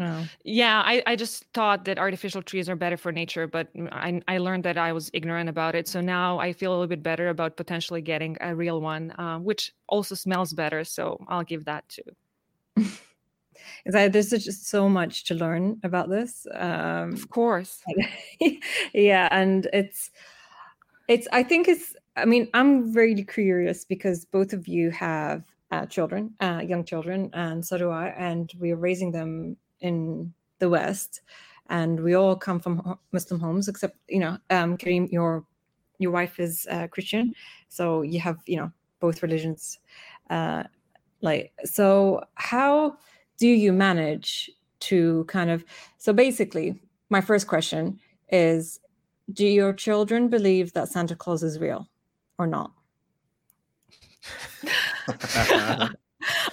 Oh. 0.00 0.26
Yeah, 0.44 0.82
I, 0.84 1.02
I 1.06 1.14
just 1.14 1.44
thought 1.52 1.84
that 1.84 1.98
artificial 1.98 2.40
trees 2.42 2.70
are 2.70 2.76
better 2.76 2.96
for 2.96 3.12
nature, 3.12 3.46
but 3.46 3.68
I, 3.92 4.22
I 4.28 4.38
learned 4.38 4.64
that 4.64 4.78
I 4.78 4.92
was 4.94 5.10
ignorant 5.12 5.50
about 5.50 5.74
it. 5.74 5.86
So 5.86 6.00
now 6.00 6.38
I 6.38 6.54
feel 6.54 6.70
a 6.70 6.74
little 6.74 6.86
bit 6.86 7.02
better 7.02 7.28
about 7.28 7.58
potentially 7.58 8.00
getting 8.00 8.38
a 8.40 8.54
real 8.54 8.80
one, 8.80 9.10
uh, 9.18 9.38
which 9.38 9.74
also 9.88 10.14
smells 10.14 10.54
better. 10.54 10.84
So 10.84 11.22
I'll 11.28 11.44
give 11.44 11.66
that 11.66 11.84
too. 11.88 12.86
there's 13.84 14.30
just 14.30 14.68
so 14.68 14.88
much 14.88 15.24
to 15.24 15.34
learn 15.34 15.78
about 15.84 16.08
this. 16.08 16.46
Um, 16.54 17.12
of 17.12 17.28
course. 17.28 17.82
yeah, 18.94 19.28
and 19.30 19.68
it's 19.74 20.10
it's. 21.08 21.28
I 21.30 21.42
think 21.42 21.68
it's. 21.68 21.94
I 22.16 22.24
mean, 22.24 22.48
I'm 22.54 22.92
really 22.94 23.24
curious 23.24 23.84
because 23.84 24.24
both 24.24 24.54
of 24.54 24.66
you 24.66 24.90
have 24.92 25.42
uh, 25.70 25.84
children, 25.86 26.34
uh, 26.40 26.62
young 26.66 26.84
children, 26.84 27.28
and 27.34 27.64
so 27.64 27.76
do 27.76 27.90
I, 27.90 28.08
and 28.16 28.50
we're 28.58 28.76
raising 28.76 29.12
them 29.12 29.56
in 29.80 30.32
the 30.58 30.68
West, 30.68 31.22
and 31.68 32.00
we 32.00 32.14
all 32.14 32.36
come 32.36 32.60
from 32.60 32.98
Muslim 33.12 33.40
homes, 33.40 33.68
except 33.68 33.96
you 34.08 34.18
know, 34.18 34.38
um, 34.50 34.76
Kareem, 34.76 35.10
your 35.10 35.44
your 35.98 36.10
wife 36.10 36.40
is 36.40 36.66
uh, 36.70 36.86
Christian, 36.88 37.34
so 37.68 38.02
you 38.02 38.20
have 38.20 38.38
you 38.46 38.56
know 38.56 38.72
both 39.00 39.22
religions. 39.22 39.78
Uh, 40.28 40.64
like, 41.22 41.52
so 41.64 42.22
how 42.34 42.96
do 43.38 43.48
you 43.48 43.72
manage 43.72 44.50
to 44.80 45.24
kind 45.24 45.50
of? 45.50 45.64
So 45.98 46.12
basically, 46.12 46.80
my 47.08 47.20
first 47.20 47.46
question 47.46 47.98
is: 48.30 48.80
Do 49.32 49.46
your 49.46 49.72
children 49.72 50.28
believe 50.28 50.72
that 50.72 50.88
Santa 50.88 51.16
Claus 51.16 51.42
is 51.42 51.58
real 51.58 51.88
or 52.38 52.46
not? 52.46 52.72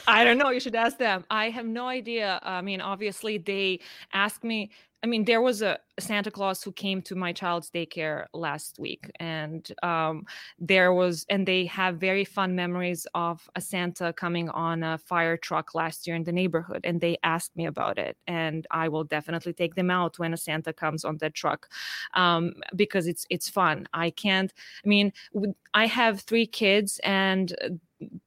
I 0.07 0.23
don't 0.23 0.37
know. 0.37 0.49
You 0.49 0.59
should 0.59 0.75
ask 0.75 0.97
them. 0.97 1.25
I 1.29 1.49
have 1.49 1.65
no 1.65 1.87
idea. 1.87 2.39
I 2.43 2.61
mean, 2.61 2.81
obviously, 2.81 3.37
they 3.37 3.79
asked 4.13 4.43
me. 4.43 4.71
I 5.03 5.05
mean, 5.05 5.25
there 5.25 5.43
was 5.43 5.61
a 5.61 5.77
Santa 5.99 6.31
Claus 6.31 6.63
who 6.63 6.71
came 6.71 7.03
to 7.03 7.13
my 7.15 7.31
child's 7.31 7.69
daycare 7.69 8.25
last 8.33 8.79
week, 8.79 9.11
and 9.19 9.71
um, 9.83 10.25
there 10.57 10.91
was, 10.91 11.23
and 11.29 11.47
they 11.47 11.67
have 11.67 11.97
very 11.97 12.25
fun 12.25 12.55
memories 12.55 13.05
of 13.13 13.47
a 13.55 13.61
Santa 13.61 14.11
coming 14.13 14.49
on 14.49 14.81
a 14.81 14.97
fire 14.97 15.37
truck 15.37 15.75
last 15.75 16.07
year 16.07 16.15
in 16.15 16.23
the 16.23 16.31
neighborhood, 16.31 16.81
and 16.83 16.99
they 16.99 17.17
asked 17.23 17.55
me 17.55 17.67
about 17.67 17.99
it, 17.99 18.17
and 18.25 18.65
I 18.71 18.89
will 18.89 19.03
definitely 19.03 19.53
take 19.53 19.75
them 19.75 19.91
out 19.91 20.17
when 20.17 20.33
a 20.33 20.37
Santa 20.37 20.73
comes 20.73 21.05
on 21.05 21.17
that 21.17 21.35
truck, 21.35 21.67
um, 22.15 22.53
because 22.75 23.05
it's 23.07 23.25
it's 23.29 23.49
fun. 23.49 23.87
I 23.93 24.09
can't. 24.09 24.51
I 24.83 24.87
mean, 24.87 25.13
I 25.75 25.85
have 25.85 26.21
three 26.21 26.47
kids, 26.47 26.99
and 27.03 27.53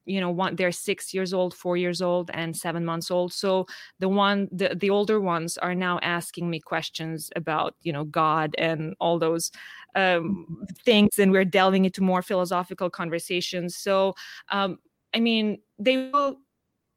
you 0.05 0.19
know 0.19 0.29
one 0.29 0.55
they're 0.55 0.71
six 0.71 1.13
years 1.13 1.33
old 1.33 1.53
four 1.53 1.77
years 1.77 2.01
old 2.01 2.29
and 2.33 2.55
seven 2.55 2.85
months 2.85 3.09
old. 3.09 3.33
So 3.33 3.67
the 3.99 4.09
one 4.09 4.49
the, 4.51 4.75
the 4.75 4.89
older 4.89 5.19
ones 5.19 5.57
are 5.57 5.75
now 5.75 5.99
asking 6.01 6.49
me 6.49 6.59
questions 6.59 7.29
about 7.35 7.75
you 7.81 7.93
know 7.93 8.03
god 8.03 8.55
and 8.57 8.95
all 8.99 9.19
those 9.19 9.51
um, 9.95 10.65
things 10.85 11.19
and 11.19 11.31
we're 11.31 11.45
delving 11.45 11.85
into 11.85 12.03
more 12.03 12.21
philosophical 12.21 12.89
conversations. 12.89 13.75
So 13.77 14.13
um, 14.49 14.79
i 15.13 15.19
mean 15.19 15.59
they 15.79 16.09
will 16.11 16.37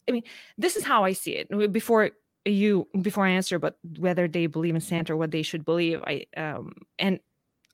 i 0.08 0.12
mean 0.12 0.22
this 0.58 0.76
is 0.76 0.84
how 0.84 1.04
i 1.04 1.12
see 1.12 1.32
it. 1.32 1.72
Before 1.72 2.10
you 2.44 2.86
before 3.00 3.26
i 3.26 3.30
answer 3.30 3.58
but 3.58 3.78
whether 3.98 4.28
they 4.28 4.46
believe 4.46 4.74
in 4.74 4.80
santa 4.80 5.14
or 5.14 5.16
what 5.16 5.30
they 5.30 5.42
should 5.42 5.64
believe 5.64 6.02
i 6.06 6.26
um 6.36 6.74
and 6.98 7.18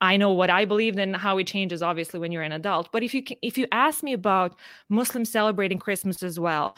I 0.00 0.16
know 0.16 0.32
what 0.32 0.50
I 0.50 0.64
believe 0.64 0.96
and 0.98 1.16
how 1.16 1.38
it 1.38 1.46
changes 1.46 1.82
obviously 1.82 2.20
when 2.20 2.32
you're 2.32 2.42
an 2.42 2.52
adult. 2.52 2.90
But 2.92 3.02
if 3.02 3.14
you 3.14 3.22
if 3.42 3.58
you 3.58 3.66
ask 3.72 4.02
me 4.02 4.12
about 4.12 4.54
Muslims 4.88 5.30
celebrating 5.30 5.78
Christmas 5.78 6.22
as 6.22 6.40
well, 6.40 6.76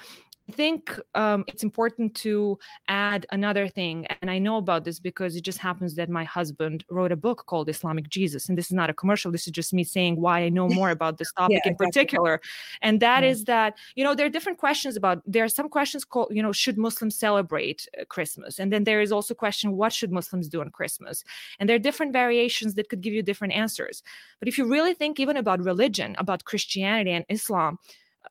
I 0.49 0.53
think 0.53 0.99
um, 1.15 1.45
it's 1.47 1.63
important 1.63 2.15
to 2.17 2.59
add 2.89 3.27
another 3.31 3.69
thing. 3.69 4.07
And 4.21 4.31
I 4.31 4.39
know 4.39 4.57
about 4.57 4.85
this 4.85 4.99
because 4.99 5.37
it 5.37 5.43
just 5.43 5.59
happens 5.59 5.95
that 5.95 6.09
my 6.11 6.25
husband 6.25 6.85
wrote 6.91 7.13
a 7.13 7.17
book 7.17 7.45
called 7.47 7.69
Islamic 7.69 8.09
Jesus. 8.09 8.49
And 8.49 8.59
this 8.59 8.67
is 8.67 8.73
not 8.73 8.91
a 8.91 8.95
commercial. 8.95 9.31
This 9.31 9.47
is 9.47 9.53
just 9.53 9.73
me 9.73 9.85
saying 9.85 10.21
why 10.21 10.41
I 10.41 10.49
know 10.49 10.69
more 10.69 10.91
about 10.91 11.19
this 11.19 11.33
topic 11.39 11.61
yeah, 11.65 11.71
in 11.71 11.73
exactly. 11.75 11.87
particular. 11.87 12.41
And 12.83 12.99
that 13.01 13.23
yeah. 13.23 13.31
is 13.31 13.45
that, 13.45 13.79
you 13.95 14.03
know, 14.03 14.15
there 14.15 14.27
are 14.27 14.31
different 14.31 14.59
questions 14.59 14.97
about, 14.97 15.23
there 15.27 15.45
are 15.45 15.49
some 15.49 15.69
questions 15.69 16.05
called, 16.05 16.29
you 16.33 16.43
know, 16.43 16.53
should 16.53 16.77
Muslims 16.77 17.17
celebrate 17.17 17.89
uh, 18.01 18.05
Christmas? 18.07 18.59
And 18.59 18.73
then 18.73 18.85
there 18.85 19.01
is 19.01 19.13
also 19.13 19.35
question, 19.35 19.77
what 19.77 19.93
should 19.93 20.11
Muslims 20.11 20.49
do 20.49 20.61
on 20.61 20.71
Christmas? 20.71 21.23
And 21.61 21.69
there 21.69 21.77
are 21.77 21.81
different 21.81 22.13
variations 22.13 22.75
that 22.75 22.89
could 22.89 23.01
give 23.01 23.15
you 23.15 23.23
different 23.23 23.55
answers. 23.55 24.03
But 24.41 24.49
if 24.49 24.59
you 24.59 24.67
really 24.67 24.95
think 24.95 25.21
even 25.21 25.37
about 25.37 25.61
religion, 25.61 26.17
about 26.19 26.45
Christianity 26.45 27.13
and 27.13 27.25
Islam, 27.29 27.79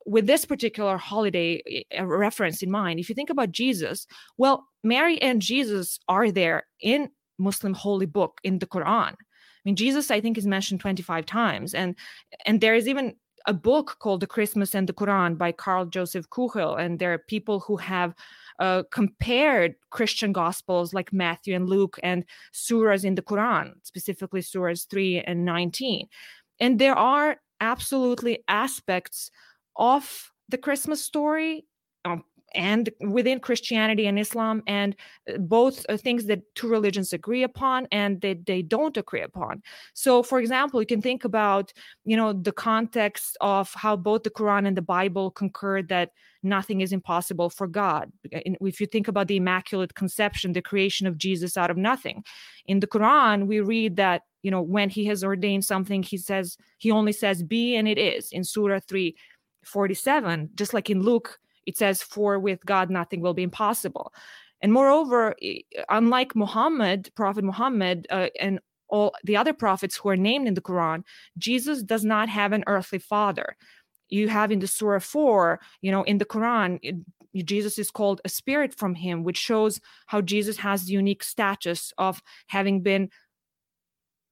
with 0.06 0.26
this 0.26 0.44
particular 0.44 0.96
holiday 0.96 1.62
eh, 1.90 2.02
reference 2.02 2.62
in 2.62 2.70
mind, 2.70 3.00
if 3.00 3.08
you 3.08 3.14
think 3.14 3.30
about 3.30 3.52
Jesus, 3.52 4.06
well, 4.38 4.66
Mary 4.82 5.20
and 5.22 5.40
Jesus 5.42 5.98
are 6.08 6.30
there 6.30 6.64
in 6.80 7.10
Muslim 7.38 7.74
holy 7.74 8.06
book 8.06 8.40
in 8.44 8.58
the 8.58 8.66
Quran. 8.66 9.12
I 9.12 9.64
mean, 9.64 9.76
Jesus, 9.76 10.10
I 10.10 10.20
think, 10.20 10.38
is 10.38 10.46
mentioned 10.46 10.80
25 10.80 11.24
times, 11.26 11.74
and 11.74 11.96
and 12.46 12.60
there 12.60 12.74
is 12.74 12.88
even 12.88 13.14
a 13.46 13.52
book 13.52 13.96
called 13.98 14.20
The 14.20 14.26
Christmas 14.26 14.74
and 14.74 14.88
the 14.88 14.92
Quran 14.92 15.36
by 15.36 15.52
Carl 15.52 15.86
Joseph 15.86 16.28
Kuschel, 16.30 16.78
and 16.78 16.98
there 16.98 17.12
are 17.12 17.18
people 17.18 17.60
who 17.60 17.76
have 17.76 18.14
uh, 18.58 18.82
compared 18.90 19.74
Christian 19.90 20.32
gospels 20.32 20.94
like 20.94 21.12
Matthew 21.12 21.54
and 21.54 21.68
Luke 21.68 21.98
and 22.02 22.24
surahs 22.52 23.04
in 23.04 23.14
the 23.14 23.22
Quran, 23.22 23.72
specifically 23.82 24.40
surahs 24.40 24.88
3 24.88 25.20
and 25.20 25.44
19. 25.44 26.06
And 26.60 26.78
there 26.78 26.94
are 26.94 27.38
absolutely 27.60 28.44
aspects 28.48 29.30
of 29.76 30.30
the 30.48 30.58
Christmas 30.58 31.02
story 31.02 31.64
um, 32.04 32.24
and 32.54 32.90
within 33.00 33.40
Christianity 33.40 34.06
and 34.06 34.18
Islam, 34.18 34.62
and 34.66 34.94
uh, 35.32 35.38
both 35.38 35.86
things 36.00 36.26
that 36.26 36.42
two 36.54 36.68
religions 36.68 37.12
agree 37.12 37.42
upon 37.42 37.88
and 37.90 38.20
that 38.20 38.44
they 38.46 38.62
don't 38.62 38.96
agree 38.96 39.22
upon. 39.22 39.62
So, 39.94 40.22
for 40.22 40.38
example, 40.38 40.80
you 40.80 40.86
can 40.86 41.00
think 41.00 41.24
about, 41.24 41.72
you 42.04 42.16
know, 42.16 42.32
the 42.32 42.52
context 42.52 43.36
of 43.40 43.72
how 43.74 43.96
both 43.96 44.22
the 44.24 44.30
Quran 44.30 44.66
and 44.66 44.76
the 44.76 44.82
Bible 44.82 45.30
concur 45.30 45.82
that 45.82 46.10
nothing 46.42 46.80
is 46.80 46.92
impossible 46.92 47.48
for 47.48 47.66
God. 47.66 48.12
If 48.30 48.80
you 48.80 48.86
think 48.86 49.08
about 49.08 49.28
the 49.28 49.36
Immaculate 49.36 49.94
Conception, 49.94 50.52
the 50.52 50.62
creation 50.62 51.06
of 51.06 51.16
Jesus 51.16 51.56
out 51.56 51.70
of 51.70 51.76
nothing, 51.76 52.24
in 52.66 52.80
the 52.80 52.86
Quran 52.86 53.46
we 53.46 53.60
read 53.60 53.96
that 53.96 54.22
you 54.42 54.50
know 54.50 54.60
when 54.60 54.88
He 54.90 55.06
has 55.06 55.22
ordained 55.24 55.64
something, 55.64 56.02
He 56.02 56.16
says 56.16 56.56
He 56.78 56.90
only 56.90 57.12
says 57.12 57.42
be 57.42 57.76
and 57.76 57.88
it 57.88 57.98
is. 57.98 58.30
In 58.32 58.44
Surah 58.44 58.80
three 58.80 59.16
47, 59.64 60.50
just 60.54 60.74
like 60.74 60.90
in 60.90 61.02
Luke, 61.02 61.38
it 61.66 61.76
says, 61.76 62.02
For 62.02 62.38
with 62.38 62.64
God 62.64 62.90
nothing 62.90 63.20
will 63.20 63.34
be 63.34 63.42
impossible. 63.42 64.12
And 64.60 64.72
moreover, 64.72 65.34
unlike 65.88 66.36
Muhammad, 66.36 67.10
Prophet 67.16 67.44
Muhammad, 67.44 68.06
uh, 68.10 68.28
and 68.40 68.60
all 68.88 69.14
the 69.24 69.36
other 69.36 69.52
prophets 69.52 69.96
who 69.96 70.08
are 70.10 70.16
named 70.16 70.46
in 70.46 70.54
the 70.54 70.60
Quran, 70.60 71.02
Jesus 71.38 71.82
does 71.82 72.04
not 72.04 72.28
have 72.28 72.52
an 72.52 72.62
earthly 72.66 72.98
father. 72.98 73.56
You 74.08 74.28
have 74.28 74.52
in 74.52 74.60
the 74.60 74.66
Surah 74.66 75.00
4, 75.00 75.58
you 75.80 75.90
know, 75.90 76.02
in 76.02 76.18
the 76.18 76.26
Quran, 76.26 76.78
it, 76.82 76.96
Jesus 77.46 77.78
is 77.78 77.90
called 77.90 78.20
a 78.24 78.28
spirit 78.28 78.74
from 78.74 78.94
him, 78.94 79.24
which 79.24 79.38
shows 79.38 79.80
how 80.06 80.20
Jesus 80.20 80.58
has 80.58 80.84
the 80.84 80.92
unique 80.92 81.24
status 81.24 81.92
of 81.96 82.22
having 82.48 82.82
been 82.82 83.08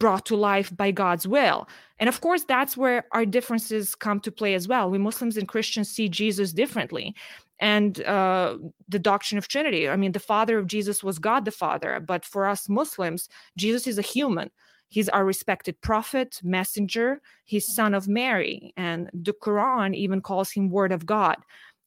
brought 0.01 0.27
to 0.27 0.37
life 0.37 0.77
by 0.77 0.91
God's 0.91 1.29
will. 1.29 1.69
And 2.01 2.09
of 2.09 2.21
course, 2.21 2.45
that's 2.45 2.77
where 2.77 3.05
our 3.13 3.27
differences 3.27 3.95
come 3.95 4.19
to 4.21 4.33
play 4.33 4.55
as 4.55 4.67
well. 4.67 4.91
We 4.91 4.99
Muslims 4.99 5.37
and 5.37 5.47
Christians 5.47 5.89
see 5.91 6.09
Jesus 6.09 6.53
differently. 6.53 7.15
and 7.61 8.03
uh, 8.05 8.57
the 8.89 8.99
doctrine 8.99 9.39
of 9.39 9.47
Trinity. 9.49 9.89
I 9.89 9.97
mean, 9.97 10.13
the 10.13 10.19
father 10.19 10.59
of 10.59 10.67
Jesus 10.67 11.05
was 11.05 11.19
God 11.19 11.45
the 11.45 11.51
Father, 11.51 12.01
but 12.01 12.25
for 12.25 12.47
us 12.47 12.69
Muslims, 12.69 13.29
Jesus 13.57 13.87
is 13.87 13.99
a 13.99 14.03
human. 14.03 14.51
He's 14.89 15.09
our 15.11 15.25
respected 15.25 15.81
prophet, 15.83 16.41
messenger. 16.43 17.21
He's 17.45 17.67
son 17.67 17.95
of 17.95 18.09
Mary, 18.09 18.73
and 18.77 19.11
the 19.13 19.35
Quran 19.35 19.95
even 19.95 20.21
calls 20.21 20.51
him 20.51 20.71
Word 20.71 20.91
of 20.91 21.07
God, 21.07 21.37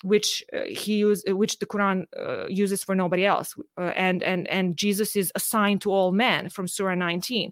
which 0.04 0.44
uh, 0.54 0.62
he 0.70 0.98
use, 0.98 1.24
which 1.28 1.60
the 1.60 1.66
Quran 1.66 2.06
uh, 2.18 2.48
uses 2.48 2.84
for 2.84 2.96
nobody 2.96 3.26
else. 3.26 3.56
Uh, 3.78 3.92
and 4.08 4.24
and 4.24 4.48
and 4.48 4.78
Jesus 4.78 5.16
is 5.16 5.32
assigned 5.36 5.82
to 5.82 5.92
all 5.92 6.12
men 6.14 6.50
from 6.50 6.68
Surah 6.68 6.96
19. 6.96 7.52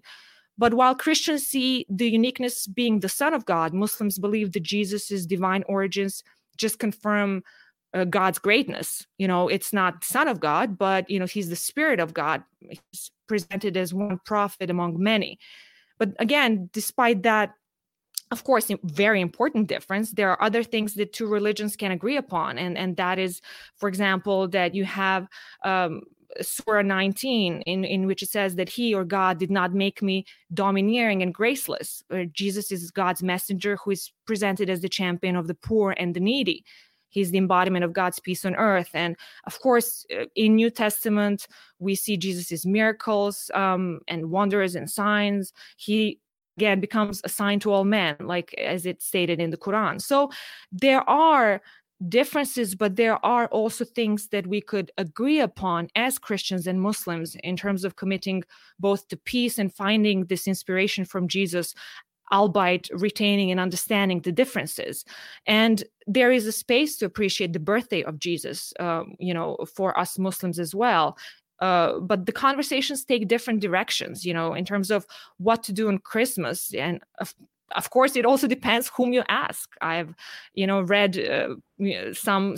But 0.62 0.74
while 0.74 0.94
Christians 0.94 1.44
see 1.44 1.86
the 1.88 2.08
uniqueness 2.08 2.68
being 2.68 3.00
the 3.00 3.08
Son 3.08 3.34
of 3.34 3.44
God, 3.46 3.74
Muslims 3.74 4.20
believe 4.20 4.52
that 4.52 4.62
Jesus' 4.62 5.26
divine 5.26 5.64
origins 5.66 6.22
just 6.56 6.78
confirm 6.78 7.42
uh, 7.92 8.04
God's 8.04 8.38
greatness. 8.38 9.04
You 9.18 9.26
know, 9.26 9.48
it's 9.48 9.72
not 9.72 10.04
Son 10.04 10.28
of 10.28 10.38
God, 10.38 10.78
but 10.78 11.10
you 11.10 11.18
know, 11.18 11.26
He's 11.26 11.48
the 11.48 11.56
Spirit 11.56 11.98
of 11.98 12.14
God. 12.14 12.44
He's 12.60 13.10
presented 13.26 13.76
as 13.76 13.92
one 13.92 14.20
prophet 14.24 14.70
among 14.70 15.02
many. 15.02 15.40
But 15.98 16.10
again, 16.20 16.70
despite 16.72 17.24
that, 17.24 17.54
of 18.30 18.44
course, 18.44 18.70
very 18.84 19.20
important 19.20 19.66
difference, 19.66 20.12
there 20.12 20.30
are 20.30 20.40
other 20.40 20.62
things 20.62 20.94
that 20.94 21.12
two 21.12 21.26
religions 21.26 21.74
can 21.74 21.90
agree 21.90 22.16
upon, 22.16 22.56
and 22.56 22.78
and 22.78 22.96
that 22.98 23.18
is, 23.18 23.40
for 23.78 23.88
example, 23.88 24.46
that 24.50 24.76
you 24.76 24.84
have. 24.84 25.26
Um, 25.64 26.02
Surah 26.40 26.82
19, 26.82 27.62
in, 27.62 27.84
in 27.84 28.06
which 28.06 28.22
it 28.22 28.30
says 28.30 28.56
that 28.56 28.68
he 28.68 28.94
or 28.94 29.04
God 29.04 29.38
did 29.38 29.50
not 29.50 29.74
make 29.74 30.02
me 30.02 30.24
domineering 30.54 31.22
and 31.22 31.34
graceless. 31.34 32.02
Jesus 32.32 32.72
is 32.72 32.90
God's 32.90 33.22
messenger 33.22 33.76
who 33.76 33.90
is 33.90 34.12
presented 34.26 34.70
as 34.70 34.80
the 34.80 34.88
champion 34.88 35.36
of 35.36 35.46
the 35.46 35.54
poor 35.54 35.94
and 35.98 36.14
the 36.14 36.20
needy. 36.20 36.64
He's 37.12 37.30
the 37.30 37.38
embodiment 37.38 37.84
of 37.84 37.92
god's 37.92 38.18
peace 38.18 38.44
on 38.44 38.56
earth. 38.56 38.90
And 38.94 39.16
of 39.44 39.60
course 39.60 40.06
uh, 40.16 40.24
in 40.34 40.56
new 40.56 40.70
testament 40.70 41.46
we 41.78 41.94
see 41.94 42.16
jesus's 42.16 42.64
miracles 42.64 43.50
um, 43.54 44.00
and 44.08 44.30
wonders 44.30 44.74
and 44.74 44.90
signs. 44.90 45.52
He 45.76 46.18
again 46.56 46.80
becomes 46.80 47.20
a 47.24 47.28
sign 47.28 47.60
to 47.60 47.72
all 47.72 47.84
men 47.84 48.16
like 48.20 48.54
as 48.54 48.86
it's 48.86 49.06
stated 49.06 49.40
in 49.40 49.50
the 49.50 49.56
quran. 49.58 50.00
So 50.00 50.30
there 50.72 51.08
are 51.08 51.60
differences 52.08 52.74
but 52.74 52.96
there 52.96 53.24
are 53.24 53.46
also 53.48 53.84
things 53.84 54.28
that 54.28 54.46
we 54.46 54.60
could 54.60 54.90
agree 54.98 55.40
upon 55.40 55.88
as 55.94 56.18
christians 56.18 56.66
and 56.66 56.80
muslims 56.80 57.36
in 57.44 57.56
terms 57.56 57.84
of 57.84 57.96
committing 57.96 58.42
both 58.80 59.06
to 59.08 59.16
peace 59.16 59.58
and 59.58 59.74
finding 59.74 60.24
this 60.26 60.46
inspiration 60.46 61.04
from 61.04 61.28
jesus 61.28 61.74
albeit 62.32 62.88
retaining 62.94 63.50
and 63.50 63.60
understanding 63.60 64.20
the 64.20 64.32
differences. 64.32 65.04
And 65.46 65.84
there 66.06 66.32
is 66.32 66.46
a 66.46 66.52
space 66.52 66.96
to 66.96 67.04
appreciate 67.04 67.52
the 67.52 67.60
birthday 67.60 68.02
of 68.02 68.18
Jesus, 68.18 68.72
um, 68.80 69.14
you 69.18 69.34
know, 69.34 69.58
for 69.76 69.96
us 69.98 70.18
Muslims 70.18 70.58
as 70.58 70.74
well. 70.74 71.18
Uh, 71.60 72.00
but 72.00 72.26
the 72.26 72.32
conversations 72.32 73.04
take 73.04 73.28
different 73.28 73.60
directions, 73.60 74.24
you 74.24 74.34
know, 74.34 74.52
in 74.54 74.64
terms 74.64 74.90
of 74.90 75.06
what 75.36 75.62
to 75.62 75.72
do 75.72 75.88
on 75.88 75.98
Christmas. 75.98 76.74
And 76.74 77.00
of, 77.20 77.34
of 77.74 77.90
course, 77.90 78.16
it 78.16 78.26
also 78.26 78.46
depends 78.46 78.90
whom 78.96 79.12
you 79.12 79.22
ask. 79.28 79.70
I've, 79.80 80.14
you 80.54 80.66
know, 80.66 80.80
read 80.82 81.18
uh, 81.18 81.54
some 82.12 82.54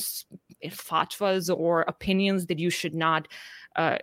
fatwas 0.66 1.54
or 1.54 1.82
opinions 1.82 2.46
that 2.46 2.58
you 2.58 2.70
should 2.70 2.94
not 2.94 3.28
uh, 3.76 3.98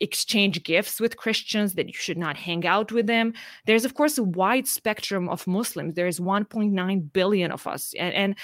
exchange 0.00 0.62
gifts 0.64 1.00
with 1.00 1.16
Christians, 1.16 1.74
that 1.74 1.86
you 1.86 1.94
should 1.94 2.18
not 2.18 2.36
hang 2.36 2.66
out 2.66 2.92
with 2.92 3.06
them. 3.06 3.32
There's, 3.66 3.84
of 3.84 3.94
course, 3.94 4.18
a 4.18 4.22
wide 4.22 4.66
spectrum 4.66 5.28
of 5.28 5.46
Muslims. 5.46 5.94
There's 5.94 6.20
1.9 6.20 7.12
billion 7.12 7.50
of 7.52 7.66
us. 7.66 7.94
And, 7.98 8.14
and 8.14 8.34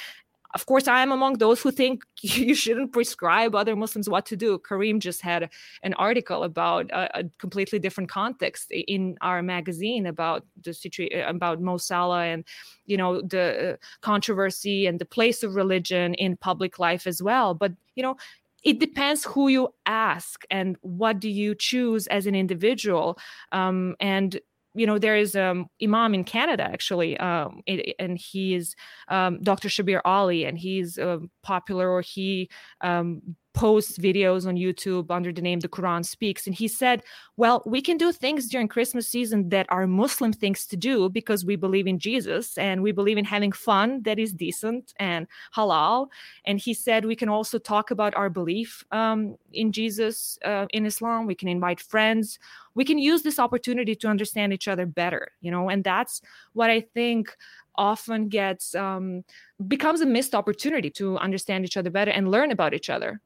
of 0.55 0.67
course, 0.67 0.89
I 0.89 1.03
am 1.03 1.13
among 1.13 1.39
those 1.39 1.61
who 1.61 1.71
think 1.71 2.05
you 2.23 2.55
shouldn't 2.55 2.93
prescribe 2.93 3.55
other 3.55 3.77
Muslims 3.77 4.09
what 4.09 4.27
to 4.27 4.37
do. 4.37 4.59
Kareem 4.59 4.99
just 4.99 5.23
had 5.23 5.51
an 5.83 5.95
article 5.95 6.43
about 6.43 6.91
a, 6.91 7.21
a 7.21 7.25
completely 7.39 7.79
different 7.79 8.11
context 8.11 8.71
in 8.71 9.17
our 9.21 9.43
magazine 9.43 10.07
about 10.07 10.45
the 10.63 10.75
situation 10.75 11.21
about 11.21 11.61
Mo 11.61 11.77
Salah 11.77 12.25
and 12.25 12.45
you 12.87 12.97
know 12.97 13.21
the 13.23 13.75
uh, 13.75 13.77
controversy 14.01 14.87
and 14.87 14.99
the 14.99 15.05
place 15.05 15.43
of 15.43 15.55
religion 15.55 16.15
in 16.15 16.37
public 16.37 16.79
life 16.79 17.07
as 17.07 17.23
well. 17.23 17.55
But 17.55 17.73
you 17.95 18.03
know, 18.03 18.17
it 18.65 18.79
depends 18.79 19.25
who 19.25 19.49
you 19.49 19.75
ask 19.87 20.45
and 20.51 20.77
what 20.83 21.21
do 21.21 21.29
you 21.31 21.55
choose 21.55 22.07
as 22.09 22.27
an 22.27 22.35
individual 22.35 23.19
um, 23.53 23.95
and 24.01 24.41
you 24.75 24.87
know 24.87 24.99
there 24.99 25.17
is 25.17 25.35
um 25.35 25.67
imam 25.83 26.15
in 26.15 26.25
canada 26.25 26.63
actually 26.63 27.17
um 27.19 27.61
it, 27.67 27.95
and 27.99 28.19
he 28.19 28.55
is 28.55 28.75
um 29.09 29.43
dr 29.43 29.69
shabir 29.69 30.01
ally 30.05 30.45
and 30.47 30.59
he's 30.59 30.99
uh, 30.99 31.19
popular 31.43 31.89
or 31.91 32.01
he 32.03 32.49
um 32.81 33.21
posts 33.53 33.99
videos 33.99 34.47
on 34.47 34.55
YouTube 34.55 35.11
under 35.11 35.33
the 35.33 35.43
name 35.43 35.61
The 35.61 35.69
Quran 35.69 36.05
Speaks. 36.05 36.47
And 36.47 36.55
he 36.55 36.69
said, 36.69 37.03
Well, 37.37 37.63
we 37.67 37.81
can 37.83 37.97
do 37.97 38.13
things 38.13 38.49
during 38.49 38.69
Christmas 38.69 39.09
season 39.09 39.49
that 39.49 39.67
are 39.71 39.87
Muslim 39.87 40.33
things 40.33 40.67
to 40.67 40.77
do 40.77 41.09
because 41.09 41.45
we 41.45 41.57
believe 41.57 41.87
in 41.87 41.99
Jesus 41.99 42.57
and 42.59 42.83
we 42.83 42.93
believe 42.93 43.19
in 43.19 43.25
having 43.25 43.53
fun 43.53 44.03
that 44.03 44.19
is 44.19 44.33
decent 44.33 44.95
and 44.99 45.27
halal. 45.55 46.09
And 46.45 46.59
he 46.59 46.75
said, 46.75 47.05
We 47.05 47.17
can 47.17 47.29
also 47.29 47.59
talk 47.59 47.91
about 47.91 48.15
our 48.15 48.31
belief 48.31 48.85
um, 48.93 49.37
in 49.53 49.73
Jesus 49.73 50.39
uh, 50.45 50.67
in 50.71 50.87
Islam. 50.87 51.27
We 51.27 51.35
can 51.35 51.49
invite 51.49 51.81
friends. 51.81 52.39
We 52.75 52.85
can 52.85 52.99
use 52.99 53.23
this 53.23 53.39
opportunity 53.39 53.97
to 53.97 54.09
understand 54.09 54.53
each 54.53 54.69
other 54.69 54.87
better, 54.87 55.33
you 55.41 55.51
know, 55.51 55.69
and 55.69 55.83
that's 55.83 56.23
what 56.53 56.71
I 56.71 56.81
think 56.81 57.37
often 57.77 58.29
gets 58.29 58.75
um, 58.75 59.25
becomes 59.67 60.01
a 60.01 60.07
missed 60.07 60.35
opportunity 60.35 60.91
to 60.91 61.17
understand 61.19 61.65
each 61.65 61.77
other 61.77 61.91
better 61.91 62.11
and 62.11 62.31
learn 62.31 62.51
about 62.51 62.75
each 62.75 62.91
other 62.91 63.21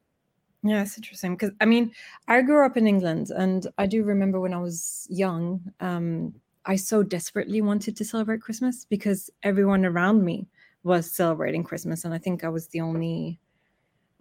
yeah, 0.65 0.81
it's 0.81 0.97
interesting 0.97 1.35
because 1.35 1.51
I 1.61 1.65
mean, 1.65 1.91
I 2.27 2.41
grew 2.41 2.65
up 2.65 2.75
in 2.75 2.87
England, 2.87 3.29
and 3.29 3.67
I 3.77 3.85
do 3.85 4.03
remember 4.03 4.39
when 4.39 4.53
I 4.53 4.57
was 4.59 5.05
young, 5.11 5.61
um, 5.79 6.33
I 6.65 6.75
so 6.75 7.03
desperately 7.03 7.61
wanted 7.61 7.95
to 7.97 8.05
celebrate 8.05 8.41
Christmas 8.41 8.83
because 8.83 9.29
everyone 9.43 9.85
around 9.85 10.25
me 10.25 10.47
was 10.83 11.11
celebrating 11.11 11.63
Christmas, 11.63 12.03
and 12.03 12.15
I 12.15 12.17
think 12.17 12.43
I 12.43 12.49
was 12.49 12.67
the 12.69 12.81
only, 12.81 13.39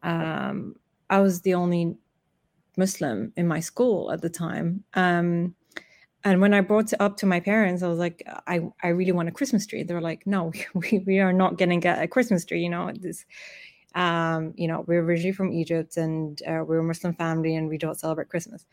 um, 0.03 0.77
I 1.09 1.21
was 1.21 1.41
the 1.41 1.55
only 1.55 1.97
Muslim 2.77 3.33
in 3.37 3.49
my 3.49 3.61
school 3.61 4.13
at 4.13 4.21
the 4.21 4.29
time. 4.29 4.85
Um, 4.93 5.55
and 6.25 6.43
when 6.43 6.53
I 6.53 6.61
brought 6.61 6.93
it 6.93 7.01
up 7.01 7.17
to 7.19 7.27
my 7.27 7.41
parents, 7.41 7.83
I 7.83 7.89
was 7.89 7.99
like, 7.99 8.23
I, 8.47 8.61
I 8.83 8.89
really 8.89 9.13
want 9.13 9.29
a 9.29 9.33
Christmas 9.33 9.67
tree. 9.67 9.83
They 9.83 9.95
were 9.95 10.01
like, 10.01 10.27
No, 10.27 10.53
we, 10.75 11.03
we 11.07 11.21
are 11.21 11.33
not 11.33 11.57
going 11.57 11.71
to 11.71 11.77
get 11.77 12.03
a 12.03 12.09
Christmas 12.09 12.45
tree. 12.45 12.63
You 12.63 12.71
know, 12.71 12.93
this 12.95 13.25
um, 13.95 14.53
you 14.57 14.67
know, 14.67 14.85
we're 14.87 15.03
originally 15.03 15.33
from 15.33 15.53
Egypt 15.53 15.97
and 15.97 16.43
uh, 16.49 16.65
we're 16.67 16.79
a 16.79 16.83
Muslim 16.83 17.15
family 17.15 17.55
and 17.55 17.69
we 17.69 17.79
don't 17.79 17.99
celebrate 17.99 18.29
Christmas. 18.29 18.67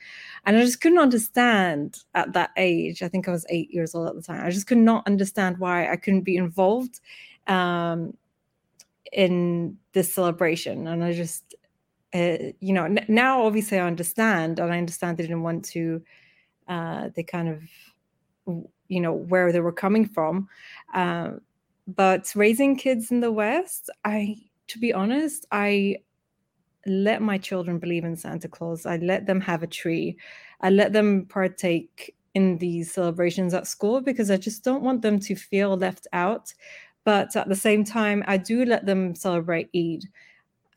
And 0.46 0.58
I 0.58 0.62
just 0.62 0.82
couldn't 0.82 0.98
understand 0.98 2.00
at 2.16 2.34
that 2.34 2.52
age. 2.58 3.04
I 3.04 3.08
think 3.08 3.28
I 3.28 3.32
was 3.32 3.46
eight 3.50 3.72
years 3.72 3.94
old 3.94 4.08
at 4.08 4.16
the 4.16 4.22
time. 4.22 4.44
I 4.44 4.50
just 4.50 4.68
could 4.68 4.80
not 4.80 5.06
understand 5.06 5.60
why 5.60 5.92
I 5.92 5.96
couldn't 5.96 6.22
be 6.22 6.38
involved 6.38 7.02
um, 7.48 8.18
in 9.14 9.78
this 9.94 10.12
celebration. 10.12 10.88
And 10.88 11.04
I 11.04 11.14
just, 11.14 11.54
uh, 12.14 12.38
you 12.60 12.74
know, 12.74 12.86
n- 12.86 13.06
now 13.08 13.44
obviously 13.44 13.78
I 13.78 13.86
understand 13.86 14.60
and 14.60 14.74
I 14.74 14.80
understand 14.80 15.18
they 15.18 15.24
didn't 15.24 15.44
want 15.44 15.66
to, 15.66 16.02
uh, 16.68 17.10
they 17.16 17.24
kind 17.24 17.48
of, 17.48 17.62
you 18.88 19.00
know, 19.02 19.14
where 19.14 19.52
they 19.52 19.60
were 19.60 19.72
coming 19.72 20.08
from. 20.08 20.48
Uh, 20.96 21.34
but 21.88 22.32
raising 22.36 22.76
kids 22.76 23.12
in 23.12 23.20
the 23.20 23.32
West, 23.32 23.90
I, 24.04 24.38
to 24.72 24.80
be 24.80 24.94
honest, 24.94 25.46
I 25.52 25.98
let 26.86 27.22
my 27.22 27.38
children 27.38 27.78
believe 27.78 28.06
in 28.06 28.16
Santa 28.16 28.48
Claus. 28.48 28.86
I 28.86 28.98
let 28.98 29.26
them 29.26 29.42
have 29.42 29.64
a 29.64 29.68
tree. 29.68 30.18
I 30.62 30.70
let 30.70 30.94
them 30.94 31.26
partake 31.26 32.16
in 32.36 32.58
these 32.58 32.94
celebrations 32.94 33.54
at 33.54 33.68
school 33.68 34.00
because 34.00 34.32
I 34.32 34.38
just 34.38 34.64
don't 34.64 34.82
want 34.82 35.02
them 35.02 35.20
to 35.20 35.36
feel 35.36 35.76
left 35.76 36.08
out. 36.14 36.54
But 37.04 37.36
at 37.36 37.50
the 37.50 37.56
same 37.56 37.84
time, 37.84 38.24
I 38.28 38.38
do 38.38 38.64
let 38.64 38.86
them 38.86 39.14
celebrate 39.14 39.70
Eid. 39.76 40.06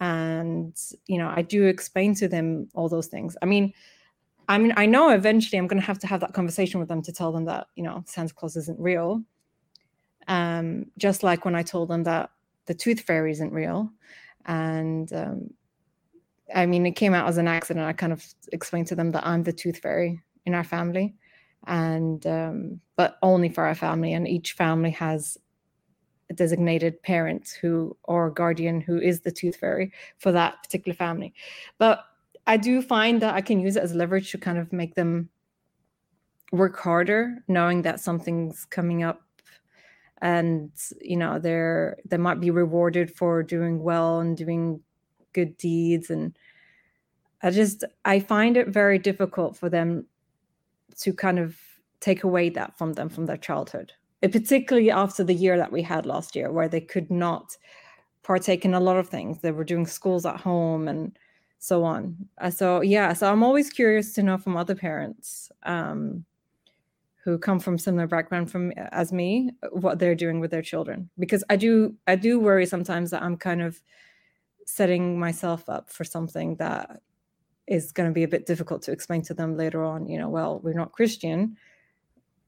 And, 0.01 0.77
you 1.07 1.19
know, 1.19 1.33
I 1.35 1.43
do 1.43 1.67
explain 1.67 2.17
to 2.17 2.27
them 2.27 2.69
all 2.75 2.89
those 2.89 3.07
things. 3.07 3.37
I 3.43 3.47
mean, 3.47 3.73
I 4.49 4.59
mean, 4.59 4.75
I 4.77 4.87
know 4.87 5.11
eventually 5.11 5.59
I'm 5.59 5.69
going 5.69 5.81
to 5.81 5.87
have 5.87 6.01
to 6.01 6.09
have 6.09 6.21
that 6.21 6.35
conversation 6.35 6.81
with 6.81 6.89
them 6.89 7.01
to 7.03 7.13
tell 7.13 7.31
them 7.31 7.45
that, 7.45 7.69
you 7.77 7.85
know, 7.85 8.03
Santa 8.07 8.35
Claus 8.35 8.57
isn't 8.57 8.81
real. 8.81 9.23
Um, 10.27 10.87
just 10.99 11.23
like 11.23 11.45
when 11.45 11.55
I 11.55 11.63
told 11.63 11.91
them 11.91 12.03
that 12.05 12.31
the 12.67 12.75
tooth 12.75 13.01
fairy 13.01 13.33
isn't 13.33 13.53
real. 13.53 13.91
And 14.47 15.13
um, 15.13 15.51
I 16.55 16.67
mean, 16.67 16.87
it 16.87 16.93
came 16.93 17.15
out 17.15 17.29
as 17.29 17.39
an 17.39 17.49
accident. 17.49 17.87
I 17.87 17.93
kind 17.93 18.13
of 18.13 18.25
explained 18.53 18.87
to 18.89 18.95
them 18.95 19.11
that 19.13 19.27
I'm 19.27 19.43
the 19.43 19.53
tooth 19.53 19.79
fairy 19.79 20.21
in 20.47 20.55
our 20.55 20.65
family, 20.65 21.15
and 21.67 22.27
um, 22.27 22.81
but 22.97 23.19
only 23.23 23.49
for 23.49 23.65
our 23.65 23.75
family. 23.75 24.13
And 24.13 24.29
each 24.29 24.53
family 24.53 24.91
has 24.91 25.39
a 26.31 26.35
designated 26.35 27.03
parent 27.03 27.59
who 27.61 27.97
or 28.05 28.31
guardian 28.31 28.81
who 28.81 28.99
is 28.99 29.21
the 29.21 29.33
tooth 29.33 29.57
fairy 29.57 29.93
for 30.19 30.33
that 30.33 30.63
particular 30.63 30.95
family. 30.95 31.35
But 31.79 32.05
I 32.47 32.57
do 32.57 32.83
find 32.83 33.23
that 33.23 33.35
I 33.35 33.41
can 33.41 33.61
use 33.61 33.77
it 33.77 33.83
as 33.83 33.95
leverage 33.95 34.31
to 34.33 34.39
kind 34.39 34.59
of 34.59 34.73
make 34.73 34.95
them 34.95 35.31
work 36.53 36.79
harder, 36.79 37.43
knowing 37.49 37.83
that 37.83 38.01
something's 38.01 38.65
coming 38.65 39.03
up 39.03 39.24
and 40.23 40.71
you 41.01 41.17
know 41.17 41.39
they're 41.39 41.97
they 42.05 42.17
might 42.17 42.41
be 42.41 42.51
rewarded 42.51 43.11
for 43.11 43.43
doing 43.43 43.83
well 43.83 44.21
and 44.21 44.37
doing 44.37 44.81
good 45.33 45.57
deeds 45.57 46.11
and 46.11 46.39
i 47.43 47.51
just 47.51 47.85
i 48.05 48.19
find 48.21 48.57
it 48.57 48.69
very 48.69 48.99
difficult 48.99 49.57
for 49.57 49.69
them 49.69 50.07
to 50.97 51.13
kind 51.13 51.39
of 51.39 51.57
take 52.01 52.23
away 52.23 52.49
that 52.49 52.77
from 52.79 52.93
them 52.93 53.09
from 53.09 53.27
their 53.27 53.37
childhood 53.37 53.93
particularly 54.23 54.91
after 54.91 55.23
the 55.23 55.35
year 55.35 55.57
that 55.59 55.73
we 55.73 55.83
had 55.83 56.07
last 56.07 56.35
year 56.35 56.51
where 56.51 56.69
they 56.69 56.81
could 56.81 57.11
not 57.11 57.57
partake 58.25 58.65
in 58.65 58.75
a 58.75 58.81
lot 58.81 58.97
of 58.97 59.09
things. 59.09 59.41
They 59.41 59.53
were 59.53 59.65
doing 59.65 59.87
schools 59.87 60.27
at 60.27 60.41
home 60.41 60.89
and 60.89 61.17
so 61.59 61.85
on. 61.85 62.17
So 62.51 62.83
yeah 62.83 63.13
so 63.13 63.31
i'm 63.31 63.43
always 63.43 63.71
curious 63.71 64.13
to 64.15 64.23
know 64.23 64.37
from 64.37 64.57
other 64.57 64.75
parents 64.75 65.51
um, 65.63 66.25
who 67.25 67.39
come 67.39 67.59
from 67.59 67.79
similar 67.79 68.07
background 68.07 68.51
from 68.51 68.71
as 68.93 69.13
me 69.13 69.51
what 69.73 69.99
they're 69.99 70.15
doing 70.15 70.41
with 70.41 70.51
their 70.51 70.63
children. 70.63 71.09
Because 71.19 71.43
i 71.51 71.57
do 71.57 71.95
i 72.07 72.17
do 72.17 72.39
worry 72.39 72.67
sometimes 72.67 73.11
that 73.11 73.23
i'm 73.23 73.37
kind 73.37 73.63
of 73.63 73.81
setting 74.67 75.19
myself 75.19 75.69
up 75.69 75.91
for 75.91 76.05
something 76.05 76.57
that 76.57 77.01
is 77.67 77.93
going 77.93 78.09
to 78.09 78.15
be 78.15 78.25
a 78.25 78.29
bit 78.29 78.47
difficult 78.47 78.83
to 78.83 78.93
explain 78.93 79.23
to 79.23 79.35
them 79.35 79.57
later 79.57 79.85
on 79.85 80.07
you 80.07 80.19
know 80.19 80.29
well 80.29 80.61
we're 80.63 80.75
not 80.75 80.93
christian 80.93 81.57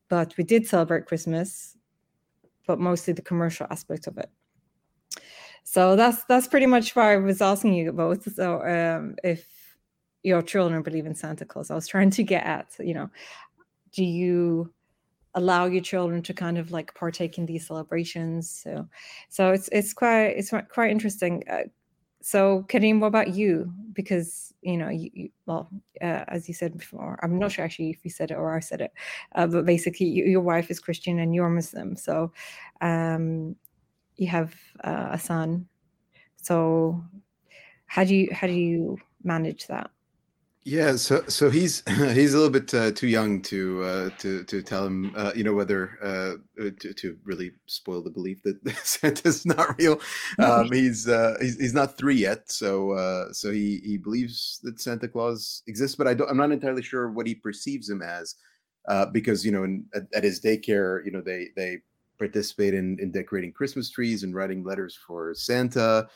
but 0.09 0.35
we 0.37 0.45
did 0.45 0.67
celebrate 0.67 1.07
christmas 1.07 1.77
but 2.67 2.81
mostly 2.81 3.12
the 3.12 3.23
commercial 3.23 3.67
aspect 3.71 4.07
of 4.07 4.19
it. 4.19 4.31
So 5.62 5.97
that's 5.97 6.25
that's 6.25 6.47
pretty 6.47 6.67
much 6.67 6.95
why 6.95 7.15
i 7.15 7.17
was 7.17 7.41
asking 7.41 7.75
you 7.75 7.93
both. 7.93 8.33
So 8.35 8.62
um, 8.62 9.17
if 9.25 9.47
your 10.23 10.43
children 10.43 10.83
believe 10.83 11.07
in 11.07 11.15
santa 11.15 11.45
claus 11.45 11.71
i 11.71 11.75
was 11.77 11.87
trying 11.87 12.11
to 12.11 12.25
get 12.25 12.45
at 12.45 12.75
you 12.81 12.93
know 12.93 13.09
do 13.97 14.05
you 14.05 14.73
allow 15.35 15.67
your 15.67 15.83
children 15.83 16.23
to 16.23 16.35
kind 16.35 16.59
of 16.59 16.71
like 16.71 16.95
partake 16.95 17.39
in 17.39 17.47
these 17.47 17.67
celebrations? 17.67 18.51
So 18.63 18.89
so 19.29 19.53
it's 19.53 19.69
it's 19.73 19.93
quite 19.93 20.37
it's 20.39 20.53
quite 20.73 20.91
interesting. 20.91 21.43
Uh, 21.51 21.65
so 22.23 22.65
kareem 22.69 23.01
what 23.01 23.09
about 23.09 23.35
you? 23.35 23.73
Because 23.93 24.53
you 24.63 24.77
know 24.77 24.89
you, 24.89 25.11
you 25.13 25.29
well 25.47 25.69
uh, 26.03 26.25
as 26.29 26.49
you 26.49 26.55
said 26.55 26.77
before 26.77 27.19
i'm 27.23 27.39
not 27.39 27.53
sure 27.53 27.65
actually 27.65 27.91
if 27.91 28.05
you 28.05 28.11
said 28.11 28.33
it 28.33 28.35
or 28.35 28.57
i 28.57 28.59
said 28.59 28.81
it 28.81 28.91
uh, 29.37 29.47
but 29.47 29.65
basically 29.65 30.07
you, 30.07 30.25
your 30.25 30.41
wife 30.41 30.71
is 30.73 30.81
christian 30.81 31.21
and 31.21 31.35
you're 31.35 31.49
muslim. 31.49 31.95
So 31.95 32.33
um 32.81 33.55
you 34.17 34.27
have 34.29 34.55
uh, 34.83 35.09
a 35.13 35.19
son. 35.19 35.69
So 36.37 37.03
how 37.87 38.05
do 38.05 38.15
you 38.15 38.29
how 38.33 38.47
do 38.47 38.53
you 38.53 38.99
manage 39.23 39.67
that 39.69 39.91
yeah, 40.66 40.96
so 40.96 41.22
so 41.29 41.48
he's 41.48 41.85
he's 41.88 42.35
a 42.35 42.37
little 42.37 42.50
bit 42.50 42.74
uh, 42.74 42.90
too 42.90 43.07
young 43.07 43.40
to 43.42 43.85
uh, 43.85 44.11
to 44.18 44.42
to 44.42 44.62
tell 44.62 44.85
him, 44.85 45.12
uh, 45.16 45.31
you 45.37 45.44
know, 45.44 45.55
whether 45.55 45.96
uh, 46.02 46.64
uh, 46.66 46.70
to 46.81 46.92
to 46.92 47.16
really 47.22 47.52
spoil 47.66 48.02
the 48.02 48.11
belief 48.11 48.42
that 48.42 48.59
Santa's 48.83 49.46
not 49.46 49.79
real. 49.79 50.00
Um, 50.40 50.68
he's 50.72 51.09
uh, 51.09 51.37
he's 51.40 51.57
he's 51.61 51.72
not 51.72 51.96
three 51.96 52.16
yet, 52.16 52.50
so 52.50 53.29
so 53.31 53.52
he 53.52 53.81
he 53.85 53.96
believes 53.96 54.59
that 54.64 54.81
Santa 54.81 55.07
Claus 55.07 55.62
exists, 55.68 55.94
but 55.94 56.09
I 56.09 56.14
don't. 56.14 56.29
I'm 56.29 56.37
not 56.37 56.50
entirely 56.50 56.83
sure 56.83 57.11
what 57.11 57.29
he 57.29 57.37
perceives 57.37 57.88
him 57.88 58.02
as, 58.02 58.35
because 59.12 59.46
you 59.46 59.52
know, 59.52 59.62
in, 59.62 59.85
at, 59.94 60.09
at 60.14 60.24
his 60.24 60.40
daycare, 60.40 61.05
you 61.05 61.12
know, 61.12 61.20
they 61.20 61.50
they 61.55 61.79
participate 62.18 62.74
in 62.74 62.98
in 62.98 63.12
decorating 63.12 63.52
Christmas 63.52 63.88
trees 63.88 64.24
and 64.24 64.35
writing 64.35 64.64
letters 64.64 64.98
for 65.07 65.33
Santa 65.33 66.09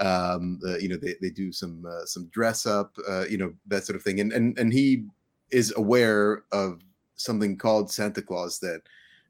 um 0.00 0.58
uh, 0.66 0.76
you 0.78 0.88
know 0.88 0.96
they, 0.96 1.14
they 1.20 1.30
do 1.30 1.52
some 1.52 1.84
uh, 1.86 2.04
some 2.04 2.26
dress 2.26 2.66
up 2.66 2.96
uh, 3.08 3.24
you 3.26 3.38
know 3.38 3.52
that 3.66 3.84
sort 3.84 3.96
of 3.96 4.02
thing. 4.02 4.20
And 4.20 4.32
and 4.32 4.58
and 4.58 4.72
he 4.72 5.04
is 5.50 5.72
aware 5.76 6.44
of 6.52 6.80
something 7.16 7.56
called 7.56 7.90
santa 7.92 8.22
claus 8.22 8.58
that 8.58 8.82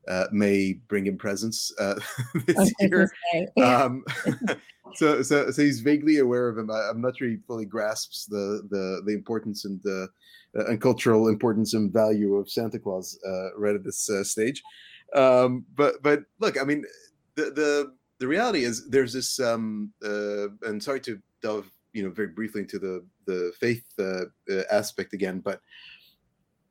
uh, 0.09 0.27
may 0.33 0.74
bring 0.88 1.07
him 1.07 1.16
presents 1.16 1.72
uh, 1.79 1.98
this 2.46 2.72
year. 2.81 3.11
um 3.62 4.05
so 4.94 5.22
so 5.22 5.50
so 5.50 5.62
he's 5.62 5.81
vaguely 5.81 6.18
aware 6.18 6.48
of 6.48 6.59
him. 6.59 6.70
I, 6.70 6.90
am 6.90 7.00
not 7.00 7.16
sure 7.16 7.29
he 7.29 7.38
fully 7.46 7.64
grasps 7.64 8.27
the 8.27 8.66
the 8.70 9.03
the 9.07 9.12
importance 9.12 9.64
and 9.64 9.81
the 9.83 10.09
uh, 10.57 10.66
and 10.66 10.81
cultural 10.81 11.29
importance 11.29 11.74
and 11.74 11.92
value 11.92 12.37
of 12.37 12.50
santa 12.50 12.79
claus 12.79 13.18
uh, 13.27 13.57
right 13.57 13.74
at 13.74 13.85
this 13.85 14.09
uh, 14.11 14.24
stage. 14.24 14.62
Um 15.14 15.64
but 15.74 16.03
but 16.03 16.20
look 16.40 16.61
i 16.61 16.64
mean 16.64 16.85
the 17.37 17.44
the 17.44 17.94
the 18.23 18.28
reality 18.28 18.63
is 18.63 18.88
there's 18.89 19.13
this 19.13 19.39
um 19.39 19.91
uh, 20.04 20.47
and 20.67 20.82
sorry 20.82 20.99
to 21.02 21.19
delve 21.41 21.69
you 21.93 22.04
know 22.04 22.10
very 22.10 22.28
briefly 22.28 22.62
into 22.62 22.80
the 22.80 23.06
the 23.25 23.52
faith 23.60 23.86
uh, 23.99 24.25
uh, 24.52 24.63
aspect 24.71 25.13
again 25.13 25.39
but 25.39 25.62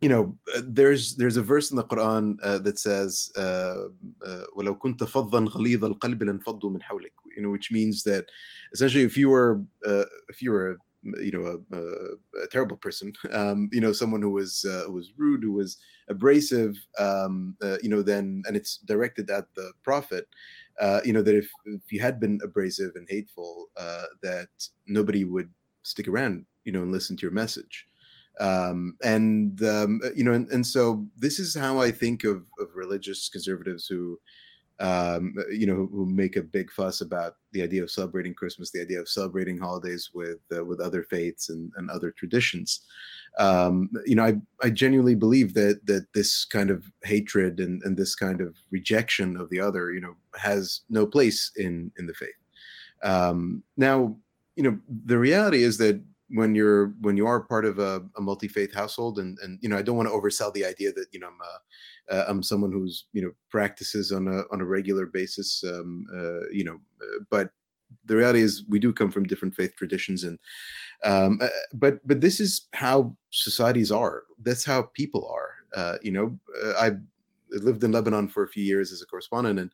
you 0.00 0.08
know 0.08 0.36
uh, 0.54 0.62
there's 0.64 1.16
there's 1.16 1.36
a 1.36 1.42
verse 1.42 1.70
in 1.70 1.76
the 1.76 1.84
quran 1.84 2.36
uh, 2.42 2.58
that 2.58 2.78
says 2.78 3.30
uh, 3.36 3.88
ولو 4.56 4.78
كنت 4.78 5.04
فظا 5.04 5.44
غليظ 5.44 5.84
القلب 5.84 6.22
لانفضوا 6.22 6.70
من 6.70 6.82
حولك 6.82 7.12
you 7.36 7.42
know 7.42 7.50
which 7.50 7.70
means 7.72 8.02
that 8.02 8.26
essentially 8.72 9.04
if 9.04 9.16
you 9.16 9.28
were 9.28 9.60
if 10.28 10.42
you 10.42 10.52
were 10.52 10.78
you 11.20 11.30
know 11.30 11.44
a, 11.46 11.76
a, 11.76 12.44
a 12.44 12.46
terrible 12.48 12.76
person 12.76 13.12
um, 13.32 13.68
you 13.72 13.80
know 13.80 13.92
someone 13.92 14.22
who 14.22 14.30
was 14.30 14.64
uh, 14.68 14.84
who 14.86 14.92
was 14.92 15.12
rude 15.16 15.42
who 15.42 15.52
was 15.52 15.78
abrasive 16.08 16.76
um, 16.98 17.56
uh, 17.62 17.76
you 17.82 17.88
know 17.88 18.02
then 18.02 18.42
and 18.46 18.56
it's 18.56 18.78
directed 18.78 19.30
at 19.30 19.46
the 19.54 19.72
prophet 19.82 20.26
uh, 20.79 21.01
you 21.03 21.13
know 21.13 21.21
that 21.21 21.35
if, 21.35 21.49
if 21.65 21.91
you 21.91 22.01
had 22.01 22.19
been 22.19 22.39
abrasive 22.43 22.91
and 22.95 23.07
hateful, 23.09 23.67
uh, 23.77 24.05
that 24.21 24.49
nobody 24.87 25.23
would 25.23 25.49
stick 25.83 26.07
around, 26.07 26.45
you 26.63 26.71
know, 26.71 26.81
and 26.81 26.91
listen 26.91 27.15
to 27.17 27.21
your 27.21 27.31
message. 27.31 27.87
Um, 28.39 28.97
and 29.03 29.61
um, 29.63 30.01
you 30.15 30.23
know, 30.23 30.33
and, 30.33 30.49
and, 30.49 30.65
so 30.65 31.05
this 31.15 31.37
is 31.37 31.55
how 31.55 31.79
I 31.79 31.91
think 31.91 32.23
of, 32.23 32.47
of 32.59 32.69
religious 32.73 33.29
conservatives 33.29 33.85
who, 33.85 34.19
um, 34.83 35.33
you 35.49 35.65
know, 35.65 35.75
who, 35.75 35.87
who, 35.87 36.05
make 36.05 36.35
a 36.35 36.41
big 36.41 36.69
fuss 36.69 37.01
about 37.01 37.37
the 37.53 37.63
idea 37.63 37.81
of 37.81 37.89
celebrating 37.89 38.33
Christmas, 38.33 38.69
the 38.69 38.81
idea 38.81 38.99
of 38.99 39.07
celebrating 39.07 39.57
holidays 39.57 40.11
with 40.13 40.39
uh, 40.55 40.63
with 40.63 40.79
other 40.79 41.03
faiths 41.03 41.49
and, 41.49 41.71
and 41.77 41.89
other 41.89 42.11
traditions 42.11 42.81
um, 43.39 43.89
you 44.05 44.15
know, 44.15 44.25
I, 44.25 44.35
I 44.61 44.69
genuinely 44.69 45.15
believe 45.15 45.53
that 45.55 45.85
that 45.85 46.05
this 46.13 46.45
kind 46.45 46.69
of 46.69 46.85
hatred 47.03 47.59
and, 47.59 47.81
and 47.83 47.97
this 47.97 48.15
kind 48.15 48.41
of 48.41 48.55
rejection 48.71 49.37
of 49.37 49.49
the 49.49 49.59
other, 49.59 49.91
you 49.91 50.01
know, 50.01 50.15
has 50.35 50.81
no 50.89 51.05
place 51.05 51.51
in 51.55 51.91
in 51.97 52.05
the 52.05 52.13
faith. 52.13 52.29
Um, 53.03 53.63
now, 53.75 54.15
you 54.55 54.63
know, 54.63 54.79
the 55.05 55.17
reality 55.17 55.63
is 55.63 55.77
that 55.79 56.01
when 56.33 56.55
you're 56.55 56.87
when 57.01 57.15
you 57.15 57.27
are 57.27 57.41
part 57.41 57.63
of 57.63 57.79
a, 57.79 58.01
a 58.17 58.21
multi 58.21 58.47
faith 58.47 58.73
household, 58.73 59.19
and 59.19 59.37
and 59.39 59.59
you 59.61 59.69
know, 59.69 59.77
I 59.77 59.81
don't 59.81 59.97
want 59.97 60.09
to 60.09 60.15
oversell 60.15 60.53
the 60.53 60.65
idea 60.65 60.91
that 60.93 61.07
you 61.11 61.19
know 61.19 61.27
I'm 61.27 61.39
a, 61.41 62.15
uh, 62.15 62.25
I'm 62.27 62.43
someone 62.43 62.71
who's 62.71 63.05
you 63.13 63.21
know 63.21 63.31
practices 63.49 64.11
on 64.11 64.27
a 64.27 64.43
on 64.51 64.61
a 64.61 64.65
regular 64.65 65.05
basis, 65.05 65.63
um, 65.65 66.05
uh, 66.13 66.49
you 66.51 66.63
know, 66.63 66.79
uh, 67.01 67.23
but 67.29 67.51
the 68.05 68.15
reality 68.15 68.41
is 68.41 68.63
we 68.67 68.79
do 68.79 68.91
come 68.91 69.11
from 69.11 69.25
different 69.25 69.53
faith 69.53 69.75
traditions 69.75 70.23
and 70.23 70.39
um, 71.03 71.39
uh, 71.41 71.47
but 71.73 72.05
but 72.07 72.21
this 72.21 72.39
is 72.39 72.67
how 72.73 73.15
societies 73.29 73.91
are. 73.91 74.23
That's 74.41 74.65
how 74.65 74.89
people 74.93 75.29
are. 75.31 75.49
Uh, 75.75 75.97
you 76.03 76.11
know 76.11 76.37
i 76.77 76.91
lived 77.49 77.83
in 77.83 77.91
lebanon 77.91 78.27
for 78.27 78.43
a 78.43 78.47
few 78.47 78.63
years 78.63 78.91
as 78.91 79.01
a 79.01 79.05
correspondent 79.07 79.57
and 79.57 79.71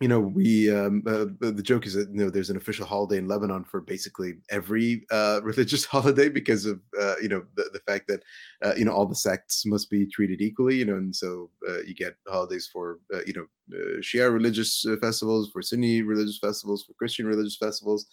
you 0.00 0.06
know, 0.06 0.20
we 0.20 0.72
um, 0.72 1.02
uh, 1.06 1.26
the 1.40 1.62
joke 1.62 1.84
is 1.84 1.94
that 1.94 2.08
you 2.10 2.18
know 2.24 2.30
there's 2.30 2.50
an 2.50 2.56
official 2.56 2.86
holiday 2.86 3.18
in 3.18 3.26
Lebanon 3.26 3.64
for 3.64 3.80
basically 3.80 4.34
every 4.48 5.04
uh, 5.10 5.40
religious 5.44 5.84
holiday 5.84 6.28
because 6.28 6.66
of 6.66 6.80
uh, 7.00 7.14
you 7.20 7.28
know 7.28 7.42
the, 7.56 7.68
the 7.72 7.80
fact 7.80 8.06
that 8.06 8.22
uh, 8.64 8.74
you 8.76 8.84
know 8.84 8.92
all 8.92 9.06
the 9.06 9.14
sects 9.14 9.66
must 9.66 9.90
be 9.90 10.06
treated 10.06 10.40
equally. 10.40 10.76
You 10.76 10.84
know, 10.84 10.96
and 10.96 11.14
so 11.14 11.50
uh, 11.68 11.80
you 11.82 11.94
get 11.94 12.14
holidays 12.28 12.68
for 12.72 13.00
uh, 13.12 13.20
you 13.26 13.32
know 13.34 13.46
Shia 14.00 14.32
religious 14.32 14.86
festivals, 15.00 15.50
for 15.50 15.62
Sunni 15.62 16.02
religious 16.02 16.38
festivals, 16.38 16.84
for 16.84 16.92
Christian 16.94 17.26
religious 17.26 17.56
festivals 17.56 18.06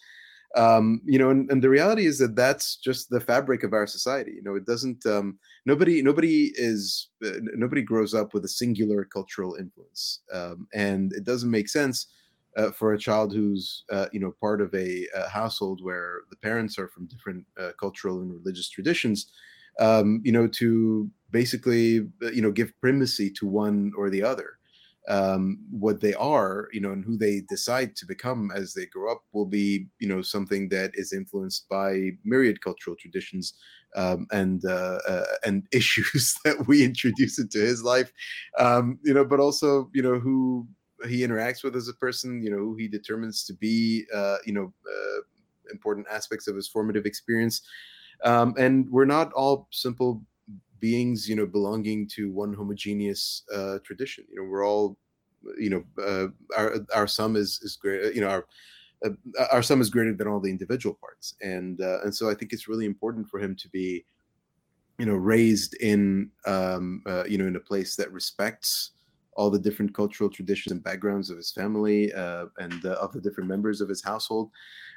um, 0.56 1.02
you 1.06 1.20
know, 1.20 1.30
and, 1.30 1.50
and, 1.52 1.62
the 1.62 1.70
reality 1.70 2.06
is 2.06 2.18
that 2.20 2.36
that's 2.36 2.78
just 2.78 3.10
the 3.10 3.20
fabric 3.20 3.64
of 3.64 3.74
our 3.74 3.86
society. 3.86 4.32
You 4.36 4.42
know, 4.42 4.56
it 4.56 4.66
doesn't. 4.66 5.06
Um, 5.06 5.38
nobody, 5.66 6.02
nobody 6.02 6.54
is, 6.56 7.10
uh, 7.26 7.32
nobody 7.56 7.82
grows 7.82 8.14
up 8.14 8.34
with 8.34 8.46
a 8.46 8.50
singular 8.50 9.04
cultural 9.04 9.56
influence, 9.56 10.22
um, 10.34 10.68
and 10.74 11.12
it 11.14 11.26
doesn't 11.26 11.52
make 11.52 11.68
sense 11.68 12.08
uh, 12.56 12.72
for 12.72 12.94
a 12.94 12.98
child 12.98 13.34
who's, 13.34 13.84
uh, 13.92 14.08
you 14.14 14.20
know, 14.20 14.34
part 14.40 14.62
of 14.62 14.74
a, 14.74 15.06
a, 15.14 15.28
household 15.28 15.82
where 15.84 16.22
the 16.30 16.38
parents 16.38 16.80
are 16.80 16.88
from 16.88 17.08
different 17.08 17.46
uh, 17.60 17.72
cultural 17.78 18.22
and 18.22 18.32
religious 18.32 18.70
traditions. 18.70 19.32
Um, 19.82 20.22
you 20.24 20.32
know, 20.32 20.48
to 20.48 21.10
basically, 21.32 22.08
uh, 22.24 22.32
you 22.32 22.42
know, 22.42 22.52
give 22.52 22.72
primacy 22.80 23.30
to 23.32 23.46
one 23.46 23.92
or 23.98 24.10
the 24.10 24.24
other 24.24 24.58
um, 25.08 25.60
what 25.70 26.02
they 26.02 26.14
are, 26.16 26.68
you 26.72 26.82
know, 26.82 26.92
and 26.92 27.06
who 27.06 27.18
they 27.18 27.42
decide 27.48 27.96
to 27.96 28.06
become 28.06 28.52
as 28.56 28.74
they 28.74 28.86
grow 28.88 29.12
up 29.12 29.22
will 29.34 29.46
be, 29.46 29.88
you 30.00 30.08
know, 30.08 30.22
something 30.22 30.70
that 30.70 30.92
is 30.96 31.14
influenced 31.14 31.68
by 31.70 32.12
myriad 32.24 32.62
cultural 32.62 32.96
traditions 32.96 33.54
um, 33.96 34.28
and 34.32 34.66
uh, 34.66 35.00
uh, 35.08 35.26
and 35.46 35.68
issues 35.72 36.36
that 36.44 36.68
we 36.68 36.84
introduce 36.84 37.40
into 37.40 37.60
his 37.60 37.84
life, 37.84 38.12
um, 38.58 39.00
you 39.04 39.14
know, 39.14 39.26
but 39.26 39.40
also, 39.40 39.90
you 39.94 40.02
know, 40.02 40.20
who 40.20 40.68
he 41.08 41.20
interacts 41.20 41.64
with 41.64 41.76
as 41.76 41.88
a 41.88 41.94
person, 41.94 42.42
you 42.42 42.50
know, 42.50 42.58
who 42.58 42.76
he 42.76 42.88
determines 42.88 43.44
to 43.46 43.54
be, 43.54 44.06
uh, 44.14 44.38
you 44.46 44.54
know, 44.54 44.74
uh, 44.88 45.22
important 45.72 46.08
aspects 46.10 46.48
of 46.48 46.56
his 46.56 46.68
formative 46.68 47.06
experience. 47.06 47.62
Um, 48.24 48.56
and 48.58 48.90
we're 48.90 49.06
not 49.06 49.34
all 49.34 49.68
simple 49.72 50.22
beings, 50.80 51.28
you 51.28 51.36
know, 51.36 51.46
belonging 51.46 52.08
to 52.10 52.32
one 52.32 52.54
homogeneous 52.54 53.44
uh, 53.54 53.80
tradition. 53.84 54.26
You 54.30 54.38
know, 54.42 54.50
we're 54.50 54.66
all, 54.66 54.98
you 55.58 55.70
know, 55.70 55.84
uh, 56.04 56.28
our 56.58 56.78
our 56.94 57.08
sum 57.08 57.36
is 57.36 57.60
is 57.62 57.76
great. 57.76 58.16
You 58.16 58.22
know, 58.22 58.30
our 58.30 58.46
our 59.52 59.64
sum 59.64 59.82
is 59.82 59.90
greater 59.90 60.14
than 60.14 60.28
all 60.28 60.40
the 60.40 60.50
individual 60.50 60.98
parts, 61.00 61.36
and 61.42 61.80
and 61.80 62.14
so 62.14 62.30
I 62.30 62.34
think 62.34 62.54
it's 62.54 62.68
really 62.68 62.86
important 62.86 63.28
for 63.30 63.40
him 63.40 63.56
to 63.56 63.70
be, 63.70 64.06
you 64.98 65.06
know, 65.06 65.14
raised 65.14 65.76
in 65.76 66.32
um, 66.46 67.04
you 67.28 67.38
know 67.38 67.48
in 67.48 67.56
a 67.56 67.60
place 67.60 67.96
that 67.96 68.12
respects 68.12 68.92
all 69.36 69.50
the 69.50 69.60
different 69.60 69.94
cultural 69.94 70.30
traditions 70.30 70.72
and 70.72 70.84
backgrounds 70.84 71.30
of 71.30 71.38
his 71.38 71.52
family 71.52 72.12
uh, 72.14 72.46
and 72.58 72.86
uh, 72.86 72.94
of 72.94 73.12
the 73.12 73.22
different 73.22 73.50
members 73.50 73.82
of 73.82 73.90
his 73.90 74.04
household, 74.04 74.50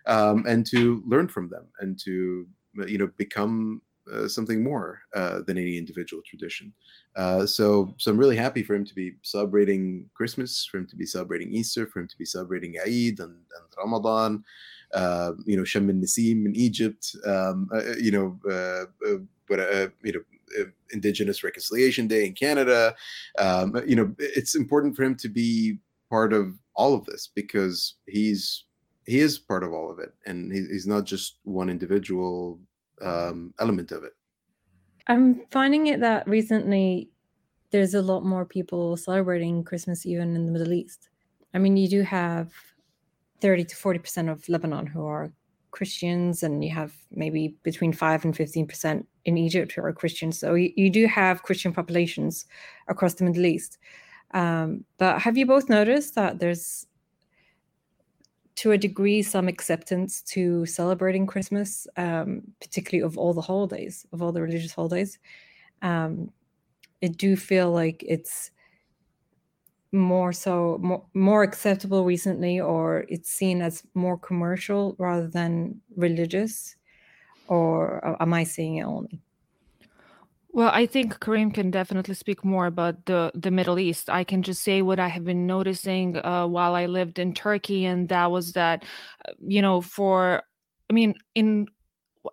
um, 0.07 0.44
and 0.46 0.64
to 0.66 1.02
learn 1.07 1.28
from 1.28 1.48
them 1.48 1.66
and 1.80 1.98
to 1.98 2.46
you 2.86 2.98
know 2.98 3.09
become 3.16 3.82
uh, 4.12 4.28
something 4.28 4.62
more 4.62 5.00
uh, 5.14 5.40
than 5.46 5.59
any 5.59 5.76
individual 5.76 6.22
tradition. 6.26 6.72
Uh, 7.16 7.46
so, 7.46 7.94
so 7.98 8.11
I'm 8.11 8.18
really 8.18 8.36
happy 8.36 8.62
for 8.62 8.74
him 8.74 8.84
to 8.84 8.94
be 8.94 9.12
celebrating 9.22 10.09
Christmas, 10.14 10.66
for 10.70 10.78
him 10.78 10.86
to 10.86 10.96
be 10.96 11.06
celebrating 11.06 11.52
Easter, 11.52 11.86
for 11.86 12.00
him 12.00 12.09
to 12.09 12.18
be 12.18 12.24
celebrating 12.24 12.76
Eid 12.78 13.20
and, 13.20 13.34
and 13.34 13.66
Ramadan. 13.76 14.44
Uh, 14.94 15.32
you 15.44 15.56
know, 15.56 15.64
Sham 15.64 15.88
Nisim 15.88 16.46
in 16.46 16.56
Egypt. 16.56 17.14
Um, 17.26 17.68
uh, 17.74 17.96
you 18.00 18.11
know, 18.11 18.38
you 20.02 20.12
know, 20.12 20.20
Indigenous 20.92 21.44
Reconciliation 21.44 22.06
Day 22.06 22.26
in 22.26 22.32
Canada. 22.32 22.94
Um, 23.38 23.80
you 23.86 23.96
know, 23.96 24.14
it's 24.18 24.54
important 24.54 24.96
for 24.96 25.02
him 25.02 25.14
to 25.16 25.28
be 25.28 25.78
part 26.11 26.32
of 26.32 26.54
all 26.74 26.94
of 26.94 27.04
this 27.04 27.28
because 27.34 27.94
he's 28.06 28.64
he 29.04 29.20
is 29.20 29.38
part 29.38 29.64
of 29.64 29.72
all 29.72 29.90
of 29.90 29.98
it, 29.98 30.12
and 30.26 30.52
he, 30.52 30.61
he's 30.70 30.86
not 30.86 31.04
just 31.04 31.38
one 31.44 31.70
individual 31.70 32.61
um, 33.03 33.55
element 33.59 33.92
of 33.92 34.05
it. 34.05 34.12
I'm 35.07 35.42
finding 35.51 35.86
it 35.86 36.01
that 36.01 36.28
recently 36.28 37.11
there's 37.70 37.94
a 37.94 38.03
lot 38.03 38.24
more 38.24 38.44
people 38.44 38.96
celebrating 38.96 39.64
Christmas 39.64 40.07
even 40.07 40.34
in 40.34 40.46
the 40.46 40.53
Middle 40.53 40.72
East. 40.72 41.09
I 41.55 41.59
mean, 41.59 41.76
you 41.76 41.88
do 41.88 42.03
have 42.03 42.53
30 43.40 43.64
to 43.64 43.76
40% 43.76 44.30
of 44.30 44.49
Lebanon 44.49 44.86
who 44.86 45.05
are 45.07 45.32
Christians, 45.70 46.42
and 46.42 46.64
you 46.64 46.70
have 46.70 46.92
maybe 47.11 47.57
between 47.62 47.92
5 47.92 48.24
and 48.24 48.34
15% 48.34 49.05
in 49.24 49.38
Egypt 49.38 49.72
who 49.72 49.82
are 49.82 49.92
Christians. 49.92 50.38
So 50.38 50.55
you, 50.55 50.72
you 50.76 50.90
do 50.90 51.07
have 51.07 51.42
Christian 51.42 51.72
populations 51.72 52.46
across 52.88 53.14
the 53.14 53.24
Middle 53.24 53.46
East. 53.46 53.78
Um, 54.32 54.84
but 54.99 55.20
have 55.20 55.36
you 55.38 55.46
both 55.46 55.68
noticed 55.68 56.14
that 56.14 56.38
there's 56.38 56.86
to 58.59 58.72
a 58.72 58.78
degree 58.78 59.22
some 59.22 59.46
acceptance 59.46 60.20
to 60.22 60.66
celebrating 60.66 61.28
Christmas, 61.28 61.86
um, 61.96 62.42
particularly 62.61 63.06
of 63.06 63.16
all 63.16 63.32
the 63.32 63.40
holidays, 63.40 64.04
of 64.12 64.20
all 64.20 64.32
the 64.32 64.42
religious 64.42 64.72
holidays. 64.72 65.16
Um, 65.82 66.32
it 67.00 67.16
do 67.16 67.36
feel 67.36 67.70
like 67.70 68.04
it's 68.09 68.50
more 69.92 70.32
so 70.32 70.78
more, 70.82 71.06
more 71.14 71.44
acceptable 71.44 72.04
recently, 72.04 72.59
or 72.61 73.06
it's 73.09 73.30
seen 73.30 73.62
as 73.62 73.84
more 73.94 74.18
commercial 74.18 74.96
rather 74.98 75.28
than 75.28 75.80
religious, 75.96 76.74
or 77.46 78.16
am 78.20 78.34
I 78.34 78.42
seeing 78.42 78.76
it 78.78 78.82
only? 78.82 79.22
Well, 80.51 80.70
I 80.72 80.86
think 80.86 81.18
Kareem 81.20 81.53
can 81.53 81.70
definitely 81.70 82.14
speak 82.14 82.44
more 82.44 82.66
about 82.66 83.05
the 83.07 83.30
the 83.34 83.51
Middle 83.51 83.78
East. 83.78 84.09
I 84.11 84.24
can 84.24 84.42
just 84.42 84.62
say 84.62 84.82
what 84.82 84.99
I 84.99 85.09
have 85.09 85.24
been 85.24 85.46
noticing 85.46 86.16
uh, 86.16 86.46
while 86.46 86.74
I 86.74 86.86
lived 86.86 87.18
in 87.18 87.34
Turkey, 87.34 87.84
and 87.84 88.09
that 88.09 88.30
was 88.30 88.53
that, 88.55 88.84
uh, 89.28 89.32
you 89.40 89.61
know, 89.62 89.80
for, 89.82 90.42
I 90.90 90.92
mean, 90.94 91.14
in 91.34 91.68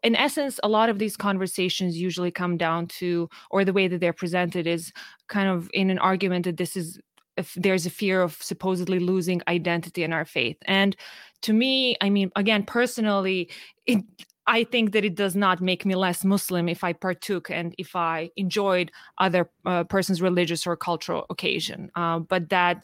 in 0.03 0.16
essence, 0.16 0.59
a 0.63 0.70
lot 0.70 0.89
of 0.89 0.99
these 0.99 1.18
conversations 1.18 1.97
usually 1.97 2.32
come 2.32 2.57
down 2.57 2.88
to, 2.99 3.30
or 3.51 3.66
the 3.66 3.74
way 3.74 3.88
that 3.88 3.99
they're 4.01 4.13
presented 4.13 4.68
is 4.68 4.91
kind 5.30 5.49
of 5.49 5.70
in 5.74 5.89
an 5.89 5.99
argument 5.99 6.45
that 6.45 6.57
this 6.57 6.78
is 6.78 6.99
if 7.38 7.53
there's 7.55 7.86
a 7.86 7.89
fear 7.91 8.22
of 8.22 8.36
supposedly 8.41 8.99
losing 8.99 9.41
identity 9.47 10.03
in 10.03 10.13
our 10.13 10.26
faith 10.26 10.57
and 10.66 10.95
to 11.41 11.53
me 11.53 11.95
i 12.01 12.09
mean 12.09 12.32
again 12.36 12.63
personally 12.63 13.49
it 13.88 14.03
I 14.47 14.63
think 14.63 14.91
that 14.91 15.03
it 15.03 15.15
does 15.15 15.35
not 15.35 15.61
make 15.61 15.85
me 15.85 15.95
less 15.95 16.23
Muslim 16.23 16.69
if 16.69 16.83
I 16.83 16.93
partook 16.93 17.49
and 17.49 17.73
if 17.77 17.95
I 17.95 18.29
enjoyed 18.35 18.91
other 19.17 19.49
uh, 19.65 19.83
person's 19.85 20.21
religious 20.21 20.67
or 20.67 20.75
cultural 20.75 21.25
occasion. 21.29 21.91
Uh, 21.95 22.19
but 22.19 22.49
that 22.49 22.83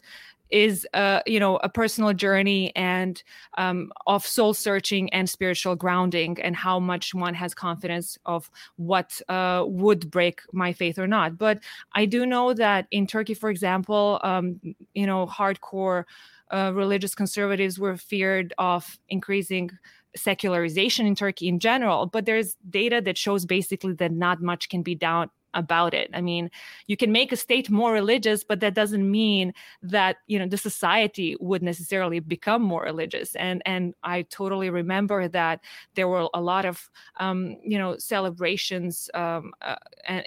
is 0.52 0.86
uh, 0.92 1.20
you 1.26 1.40
know 1.40 1.56
a 1.56 1.68
personal 1.68 2.12
journey 2.12 2.76
and 2.76 3.22
um, 3.58 3.90
of 4.06 4.24
soul 4.26 4.54
searching 4.54 5.12
and 5.12 5.28
spiritual 5.28 5.74
grounding 5.74 6.40
and 6.42 6.54
how 6.54 6.78
much 6.78 7.14
one 7.14 7.34
has 7.34 7.54
confidence 7.54 8.18
of 8.26 8.50
what 8.76 9.20
uh, 9.28 9.64
would 9.66 10.10
break 10.10 10.42
my 10.52 10.72
faith 10.72 10.98
or 10.98 11.06
not 11.06 11.38
but 11.38 11.58
i 11.94 12.04
do 12.04 12.26
know 12.26 12.52
that 12.52 12.86
in 12.90 13.06
turkey 13.06 13.34
for 13.34 13.48
example 13.48 14.20
um, 14.22 14.60
you 14.94 15.06
know 15.06 15.26
hardcore 15.26 16.04
uh, 16.52 16.70
religious 16.74 17.14
conservatives 17.14 17.78
were 17.78 17.96
feared 17.96 18.52
of 18.58 18.98
increasing 19.08 19.70
secularization 20.16 21.06
in 21.06 21.14
Turkey 21.14 21.48
in 21.48 21.58
general, 21.58 22.06
but 22.06 22.26
there's 22.26 22.56
data 22.68 23.00
that 23.02 23.18
shows 23.18 23.46
basically 23.46 23.94
that 23.94 24.12
not 24.12 24.42
much 24.42 24.68
can 24.68 24.82
be 24.82 24.94
done 24.94 25.30
about 25.54 25.94
it. 25.94 26.10
I 26.14 26.20
mean, 26.20 26.50
you 26.86 26.96
can 26.96 27.12
make 27.12 27.32
a 27.32 27.36
state 27.36 27.70
more 27.70 27.92
religious, 27.92 28.44
but 28.44 28.60
that 28.60 28.74
doesn't 28.74 29.10
mean 29.10 29.52
that, 29.82 30.16
you 30.26 30.38
know, 30.38 30.46
the 30.46 30.56
society 30.56 31.36
would 31.40 31.62
necessarily 31.62 32.20
become 32.20 32.62
more 32.62 32.82
religious. 32.82 33.34
And 33.36 33.62
and 33.66 33.94
I 34.02 34.22
totally 34.22 34.70
remember 34.70 35.28
that 35.28 35.60
there 35.94 36.08
were 36.08 36.28
a 36.34 36.40
lot 36.40 36.64
of 36.64 36.90
um, 37.20 37.56
you 37.62 37.78
know, 37.78 37.96
celebrations 37.98 39.10
um, 39.14 39.52
uh, 39.62 39.76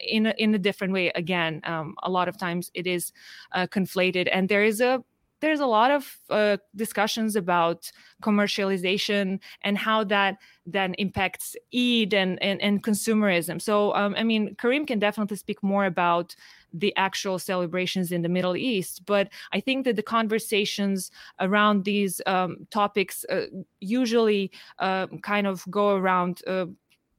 in 0.08 0.28
a, 0.28 0.34
in 0.38 0.54
a 0.54 0.60
different 0.60 0.94
way 0.94 1.12
again. 1.16 1.62
Um, 1.64 1.96
a 2.04 2.10
lot 2.10 2.28
of 2.28 2.38
times 2.38 2.72
it 2.74 2.88
is 2.88 3.12
uh, 3.52 3.68
conflated 3.68 4.30
and 4.32 4.48
there 4.48 4.64
is 4.64 4.82
a 4.82 5.04
there's 5.46 5.60
a 5.60 5.66
lot 5.66 5.92
of 5.92 6.18
uh, 6.30 6.58
discussions 6.76 7.36
about 7.36 7.92
commercialization 8.24 9.40
and 9.62 9.78
how 9.78 10.04
that 10.04 10.38
then 10.66 10.96
impacts 10.96 11.56
Eid 11.74 12.14
and, 12.14 12.42
and, 12.42 12.60
and 12.62 12.84
consumerism. 12.84 13.62
So, 13.62 13.94
um, 13.94 14.16
I 14.18 14.24
mean, 14.24 14.56
Kareem 14.56 14.88
can 14.88 14.98
definitely 14.98 15.38
speak 15.38 15.62
more 15.62 15.86
about 15.86 16.36
the 16.74 16.92
actual 16.98 17.38
celebrations 17.38 18.12
in 18.12 18.24
the 18.24 18.30
Middle 18.30 18.58
East, 18.58 19.06
but 19.06 19.30
I 19.54 19.60
think 19.60 19.86
that 19.86 19.96
the 19.96 20.04
conversations 20.04 21.12
around 21.40 21.86
these 21.86 22.20
um, 22.26 22.68
topics 22.72 23.24
uh, 23.30 23.46
usually 23.80 24.52
uh, 24.80 25.06
kind 25.22 25.46
of 25.46 25.64
go 25.70 25.96
around, 25.96 26.42
uh, 26.48 26.66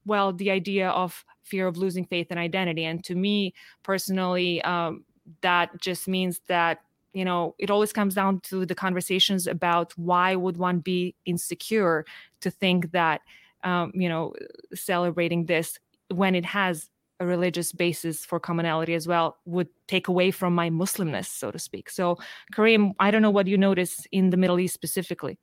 well, 0.05 0.33
the 0.33 0.51
idea 0.51 0.89
of 0.89 1.23
fear 1.43 1.65
of 1.65 1.77
losing 1.77 2.05
faith 2.05 2.27
and 2.29 2.39
identity. 2.39 2.83
And 2.83 3.01
to 3.05 3.15
me 3.15 3.53
personally, 3.83 4.61
um, 4.63 5.05
that 5.41 5.79
just 5.81 6.07
means 6.07 6.41
that 6.47 6.81
you 7.17 7.25
know 7.25 7.55
it 7.57 7.71
always 7.71 7.91
comes 7.91 8.13
down 8.13 8.39
to 8.41 8.65
the 8.65 8.75
conversations 8.75 9.47
about 9.47 9.91
why 9.97 10.35
would 10.35 10.57
one 10.57 10.79
be 10.79 11.15
insecure 11.25 12.05
to 12.41 12.51
think 12.51 12.91
that 12.91 13.21
um, 13.63 13.91
you 13.95 14.07
know 14.07 14.33
celebrating 14.73 15.45
this 15.45 15.79
when 16.13 16.35
it 16.35 16.45
has 16.45 16.89
a 17.19 17.25
religious 17.25 17.71
basis 17.71 18.23
for 18.23 18.39
commonality 18.39 18.93
as 18.93 19.07
well 19.07 19.37
would 19.45 19.67
take 19.87 20.07
away 20.07 20.29
from 20.29 20.53
my 20.53 20.69
muslimness 20.69 21.25
so 21.25 21.49
to 21.49 21.57
speak. 21.57 21.89
So 21.89 22.17
kareem 22.53 22.93
i 22.99 23.09
don't 23.09 23.23
know 23.23 23.35
what 23.37 23.47
you 23.47 23.57
notice 23.57 24.05
in 24.11 24.29
the 24.29 24.37
middle 24.37 24.59
east 24.59 24.75
specifically. 24.75 25.39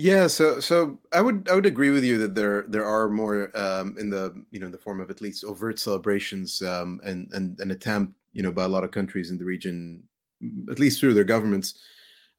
Yeah, 0.00 0.28
so 0.28 0.60
so 0.60 1.00
I 1.12 1.20
would 1.20 1.48
I 1.50 1.56
would 1.56 1.66
agree 1.66 1.90
with 1.90 2.04
you 2.04 2.18
that 2.18 2.36
there 2.36 2.64
there 2.68 2.84
are 2.84 3.08
more 3.08 3.50
um, 3.58 3.96
in 3.98 4.08
the 4.10 4.24
you 4.52 4.60
know 4.60 4.66
in 4.66 4.72
the 4.76 4.84
form 4.86 5.00
of 5.00 5.10
at 5.10 5.20
least 5.20 5.42
overt 5.42 5.80
celebrations 5.80 6.62
um, 6.62 7.00
and 7.02 7.28
and 7.32 7.58
an 7.58 7.72
attempt 7.72 8.12
you 8.32 8.44
know 8.44 8.52
by 8.52 8.62
a 8.62 8.68
lot 8.68 8.84
of 8.84 8.92
countries 8.92 9.32
in 9.32 9.38
the 9.38 9.44
region 9.44 10.07
at 10.70 10.78
least 10.78 11.00
through 11.00 11.14
their 11.14 11.24
governments, 11.24 11.80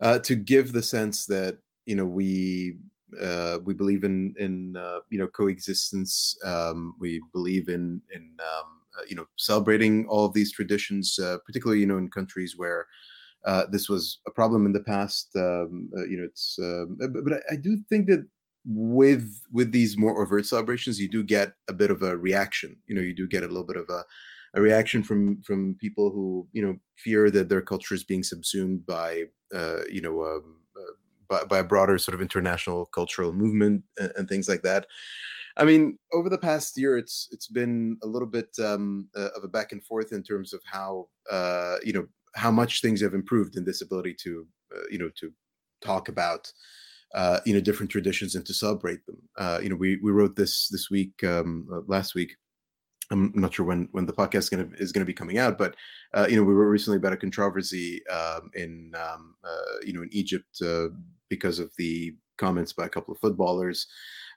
uh, 0.01 0.19
to 0.19 0.35
give 0.35 0.71
the 0.71 0.83
sense 0.83 1.25
that 1.25 1.57
you 1.85 1.95
know 1.95 2.05
we 2.05 2.77
uh, 3.21 3.59
we 3.63 3.73
believe 3.73 4.03
in 4.03 4.33
in 4.37 4.75
uh, 4.77 4.99
you 5.09 5.19
know 5.19 5.27
coexistence. 5.27 6.37
Um, 6.43 6.95
we 6.99 7.21
believe 7.33 7.69
in 7.69 8.01
in 8.13 8.37
um, 8.39 8.81
uh, 8.97 9.03
you 9.07 9.15
know 9.15 9.25
celebrating 9.37 10.05
all 10.07 10.25
of 10.25 10.33
these 10.33 10.51
traditions, 10.51 11.17
uh, 11.19 11.37
particularly 11.45 11.81
you 11.81 11.87
know 11.87 11.97
in 11.97 12.09
countries 12.09 12.55
where 12.57 12.87
uh, 13.45 13.65
this 13.71 13.89
was 13.89 14.19
a 14.27 14.31
problem 14.31 14.65
in 14.65 14.73
the 14.73 14.81
past. 14.81 15.29
Um, 15.35 15.89
you 16.09 16.17
know, 16.17 16.25
it's 16.25 16.57
um, 16.61 16.97
but 16.99 17.33
I, 17.33 17.53
I, 17.53 17.55
do 17.55 17.77
think 17.89 18.07
that 18.07 18.27
with 18.65 19.41
with 19.51 19.71
these 19.71 19.97
more 19.97 20.21
overt 20.21 20.45
celebrations, 20.45 20.99
you 20.99 21.09
do 21.09 21.23
get 21.23 21.53
a 21.67 21.73
bit 21.73 21.91
of 21.91 22.01
a 22.01 22.17
reaction. 22.17 22.75
You 22.87 22.95
know, 22.95 23.01
you 23.01 23.15
do 23.15 23.27
get 23.27 23.43
a 23.43 23.47
little 23.47 23.63
bit 23.63 23.77
of 23.77 23.89
a 23.89 24.03
a 24.53 24.61
reaction 24.61 25.03
from 25.03 25.41
from 25.41 25.75
people 25.79 26.11
who 26.11 26.47
you 26.51 26.61
know 26.65 26.77
fear 26.97 27.29
that 27.31 27.49
their 27.49 27.61
culture 27.61 27.95
is 27.95 28.03
being 28.03 28.23
subsumed 28.23 28.85
by 28.85 29.23
uh, 29.53 29.81
you 29.89 30.01
know 30.01 30.23
um, 30.23 30.55
uh, 30.75 30.93
by, 31.27 31.43
by, 31.45 31.59
a 31.59 31.63
broader 31.63 31.97
sort 31.97 32.15
of 32.15 32.21
international 32.21 32.85
cultural 32.87 33.33
movement 33.33 33.83
and, 33.97 34.11
and, 34.15 34.29
things 34.29 34.49
like 34.49 34.63
that. 34.63 34.87
I 35.57 35.65
mean, 35.65 35.97
over 36.13 36.29
the 36.29 36.37
past 36.37 36.77
year, 36.77 36.97
it's 36.97 37.27
it's 37.31 37.47
been 37.47 37.97
a 38.03 38.07
little 38.07 38.27
bit 38.27 38.49
um, 38.63 39.09
uh, 39.15 39.29
of 39.35 39.43
a 39.43 39.47
back 39.47 39.71
and 39.71 39.83
forth 39.83 40.11
in 40.11 40.23
terms 40.23 40.53
of 40.53 40.61
how 40.65 41.07
uh, 41.29 41.77
you 41.83 41.93
know 41.93 42.07
how 42.35 42.51
much 42.51 42.81
things 42.81 43.01
have 43.01 43.13
improved 43.13 43.55
in 43.55 43.65
this 43.65 43.81
ability 43.81 44.15
to 44.23 44.47
uh, 44.75 44.81
you 44.89 44.97
know 44.97 45.09
to 45.19 45.31
talk 45.81 46.09
about 46.09 46.51
uh, 47.13 47.39
you 47.45 47.53
know 47.53 47.61
different 47.61 47.91
traditions 47.91 48.35
and 48.35 48.45
to 48.45 48.53
celebrate 48.53 48.99
them. 49.05 49.61
you 49.61 49.69
know, 49.69 49.75
we 49.75 49.97
we 49.97 50.11
wrote 50.11 50.35
this 50.35 50.69
this 50.69 50.89
week 50.89 51.23
um, 51.23 51.67
last 51.87 52.15
week 52.15 52.35
I'm 53.12 53.32
not 53.36 53.53
sure 53.53 53.66
when 53.66 53.89
when 53.91 54.05
the 54.05 54.14
podcast 54.14 54.36
is 54.38 54.49
going 54.49 54.70
to 54.70 54.78
is 54.78 54.91
going 54.91 55.01
to 55.01 55.05
be 55.05 55.14
coming 55.14 55.38
out, 55.38 55.57
but 55.57 55.76
uh, 56.14 56.28
you 56.30 56.36
know 56.36 56.43
we 56.43 56.53
were 56.53 56.70
recently 56.70 56.97
about 56.97 57.14
a 57.14 57.18
controversy 57.18 58.05
um, 58.07 58.51
in 58.53 58.93
um, 58.95 59.36
uh, 59.43 59.80
you 59.84 59.93
know 59.93 60.03
in 60.03 60.10
Egypt 60.12 60.62
uh, 60.62 60.88
because 61.30 61.60
of 61.60 61.72
the 61.78 62.16
comments 62.38 62.72
by 62.72 62.86
a 62.86 62.89
couple 62.89 63.14
of 63.14 63.20
footballers, 63.20 63.88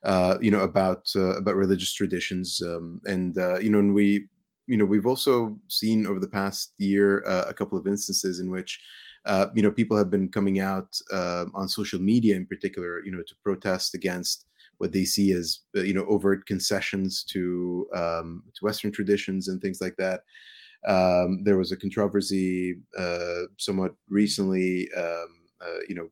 uh, 0.05 0.37
you 0.41 0.51
know, 0.51 0.61
about 0.61 1.09
uh, 1.15 1.37
about 1.37 1.57
religious 1.57 1.93
traditions, 1.93 2.61
um, 2.65 3.01
and 3.05 3.39
uh, 3.39 3.59
you 3.59 3.71
know, 3.71 3.79
and 3.79 3.95
we, 3.95 4.27
you 4.67 4.77
know, 4.77 4.85
we've 4.85 5.07
also 5.07 5.57
seen 5.69 6.07
over 6.07 6.19
the 6.19 6.29
past 6.29 6.73
year 6.79 7.19
a 7.21 7.55
couple 7.55 7.79
of 7.79 7.87
instances 7.87 8.41
in 8.41 8.51
which. 8.51 8.81
You 9.55 9.63
know, 9.63 9.71
people 9.71 9.97
have 9.97 10.11
been 10.11 10.29
coming 10.29 10.59
out 10.59 10.99
on 11.13 11.69
social 11.69 12.01
media, 12.01 12.35
in 12.35 12.45
particular, 12.47 13.05
you 13.05 13.13
know, 13.13 13.23
to 13.23 13.35
protest 13.45 13.95
against 13.95 14.47
what 14.83 14.93
they 14.93 15.05
see 15.05 15.31
as, 15.33 15.61
you 15.75 15.95
know, 15.95 16.05
overt 16.07 16.45
concessions 16.45 17.23
to 17.33 17.87
um, 17.95 18.43
to 18.55 18.65
Western 18.65 18.91
traditions 18.91 19.47
and 19.47 19.63
things 19.63 19.81
like 19.81 19.97
that. 19.97 20.21
Um, 20.89 21.45
there 21.45 21.57
was 21.57 21.71
a 21.71 21.77
controversy 21.77 22.75
somewhat 23.59 23.93
recently, 24.09 24.89
um, 24.97 25.31
you 25.89 25.95
know, 25.95 26.09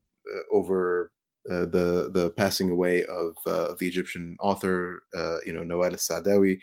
over 0.52 1.10
uh, 1.50 1.66
the 1.66 2.10
the 2.12 2.30
passing 2.36 2.70
away 2.70 3.04
of 3.06 3.34
uh, 3.46 3.74
the 3.78 3.88
Egyptian 3.88 4.36
author, 4.40 5.02
uh, 5.16 5.38
you 5.46 5.52
know, 5.52 5.62
Nawal 5.62 5.94
Saadawi, 5.94 6.58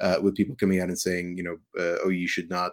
uh, 0.00 0.16
with 0.22 0.36
people 0.36 0.56
coming 0.56 0.80
out 0.80 0.88
and 0.88 0.98
saying, 0.98 1.36
you 1.36 1.42
know, 1.42 1.56
uh, 1.78 1.98
oh, 2.04 2.08
you 2.08 2.28
should 2.28 2.48
not 2.48 2.72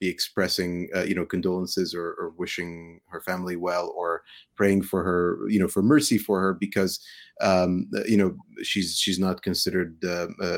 be 0.00 0.08
expressing, 0.08 0.88
you 1.06 1.14
know, 1.14 1.26
condolences 1.26 1.94
or, 1.94 2.14
or, 2.18 2.32
wishing 2.36 3.00
her 3.08 3.20
family 3.20 3.56
well 3.56 3.92
or 3.96 4.22
praying 4.54 4.82
for 4.82 5.02
her, 5.02 5.38
you 5.48 5.58
know, 5.58 5.68
for 5.68 5.82
mercy 5.82 6.18
for 6.18 6.40
her 6.40 6.54
because, 6.54 7.00
um, 7.40 7.90
you 8.06 8.16
know, 8.16 8.36
she's 8.62 8.96
she's 8.96 9.18
not 9.18 9.42
considered, 9.42 9.98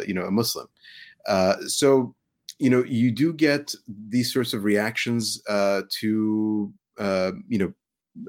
you 0.06 0.14
know, 0.14 0.24
a 0.24 0.30
Muslim. 0.30 0.68
so, 1.66 2.14
you 2.58 2.68
know, 2.68 2.84
you 2.84 3.10
do 3.10 3.32
get 3.32 3.74
these 4.08 4.32
sorts 4.32 4.52
of 4.52 4.64
reactions 4.64 5.42
to, 5.46 6.72
you 6.98 7.58
know, 7.58 7.72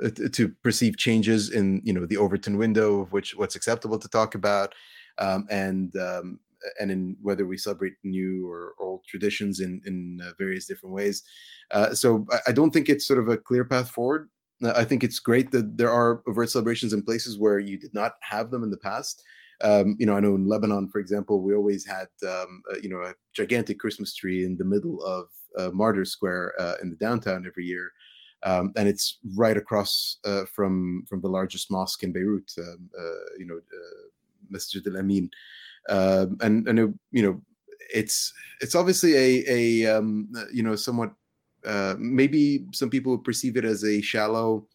uh, 0.03 0.09
to 0.31 0.47
perceive 0.63 0.97
changes 0.97 1.49
in 1.49 1.81
you 1.83 1.91
know 1.91 2.05
the 2.05 2.17
Overton 2.17 2.57
window 2.57 3.01
of 3.01 3.11
which 3.11 3.35
what's 3.35 3.55
acceptable 3.55 3.97
to 3.97 4.07
talk 4.07 4.35
about, 4.35 4.73
um, 5.17 5.47
and 5.49 5.95
um, 5.95 6.39
and 6.79 6.91
in 6.91 7.15
whether 7.21 7.45
we 7.45 7.57
celebrate 7.57 7.93
new 8.03 8.49
or 8.49 8.73
old 8.79 9.03
traditions 9.05 9.59
in 9.59 9.81
in 9.85 10.19
uh, 10.23 10.31
various 10.37 10.65
different 10.65 10.95
ways. 10.95 11.23
Uh, 11.71 11.93
so 11.93 12.25
I, 12.47 12.51
don't 12.51 12.71
think 12.71 12.89
it's 12.89 13.07
sort 13.07 13.19
of 13.19 13.29
a 13.29 13.37
clear 13.37 13.65
path 13.65 13.89
forward. 13.89 14.29
Uh, 14.63 14.73
I 14.75 14.83
think 14.83 15.03
it's 15.03 15.19
great 15.19 15.51
that 15.51 15.77
there 15.77 15.91
are 15.91 16.21
overt 16.27 16.49
celebrations 16.49 16.93
in 16.93 17.03
places 17.03 17.39
where 17.39 17.59
you 17.59 17.77
did 17.77 17.93
not 17.93 18.13
have 18.21 18.51
them 18.51 18.63
in 18.63 18.69
the 18.69 18.77
past. 18.77 19.23
Um, 19.61 19.95
you 19.99 20.05
know, 20.05 20.17
I 20.17 20.19
know 20.19 20.35
in 20.35 20.47
Lebanon, 20.47 20.89
for 20.89 20.99
example, 20.99 21.41
we 21.41 21.55
always 21.55 21.85
had 21.85 22.07
um, 22.27 22.61
uh, 22.71 22.79
you 22.81 22.89
know 22.89 23.01
a 23.01 23.13
gigantic 23.33 23.79
Christmas 23.79 24.13
tree 24.13 24.45
in 24.45 24.57
the 24.57 24.65
middle 24.65 25.03
of 25.03 25.27
uh, 25.57 25.71
Martyr 25.71 26.05
Square 26.05 26.53
in 26.81 26.89
the 26.89 26.95
downtown 26.95 27.45
every 27.45 27.65
year 27.65 27.91
um, 28.43 28.73
and 28.75 28.87
it's 28.87 29.19
right 29.35 29.57
across 29.57 30.17
uh, 30.25 30.45
from 30.45 31.05
from 31.07 31.21
the 31.21 31.29
largest 31.29 31.69
mosque 31.69 32.03
in 32.03 32.11
Beirut, 32.11 32.51
um, 32.57 32.89
uh, 32.97 33.37
you 33.37 33.45
know, 33.45 33.57
uh, 33.57 34.07
Masjid 34.49 34.85
Al 34.87 34.97
Amin, 34.97 35.29
um, 35.89 36.37
and 36.41 36.67
and 36.67 36.97
you 37.11 37.23
know, 37.23 37.41
it's 37.93 38.33
it's 38.61 38.75
obviously 38.75 39.15
a 39.15 39.43
a 39.85 39.97
um, 39.97 40.31
you 40.53 40.63
know 40.63 40.75
somewhat 40.75 41.11
uh, 41.65 41.95
maybe 41.97 42.65
some 42.71 42.89
people 42.89 43.17
perceive 43.17 43.57
it 43.57 43.65
as 43.65 43.83
a 43.83 44.01
shallow 44.01 44.67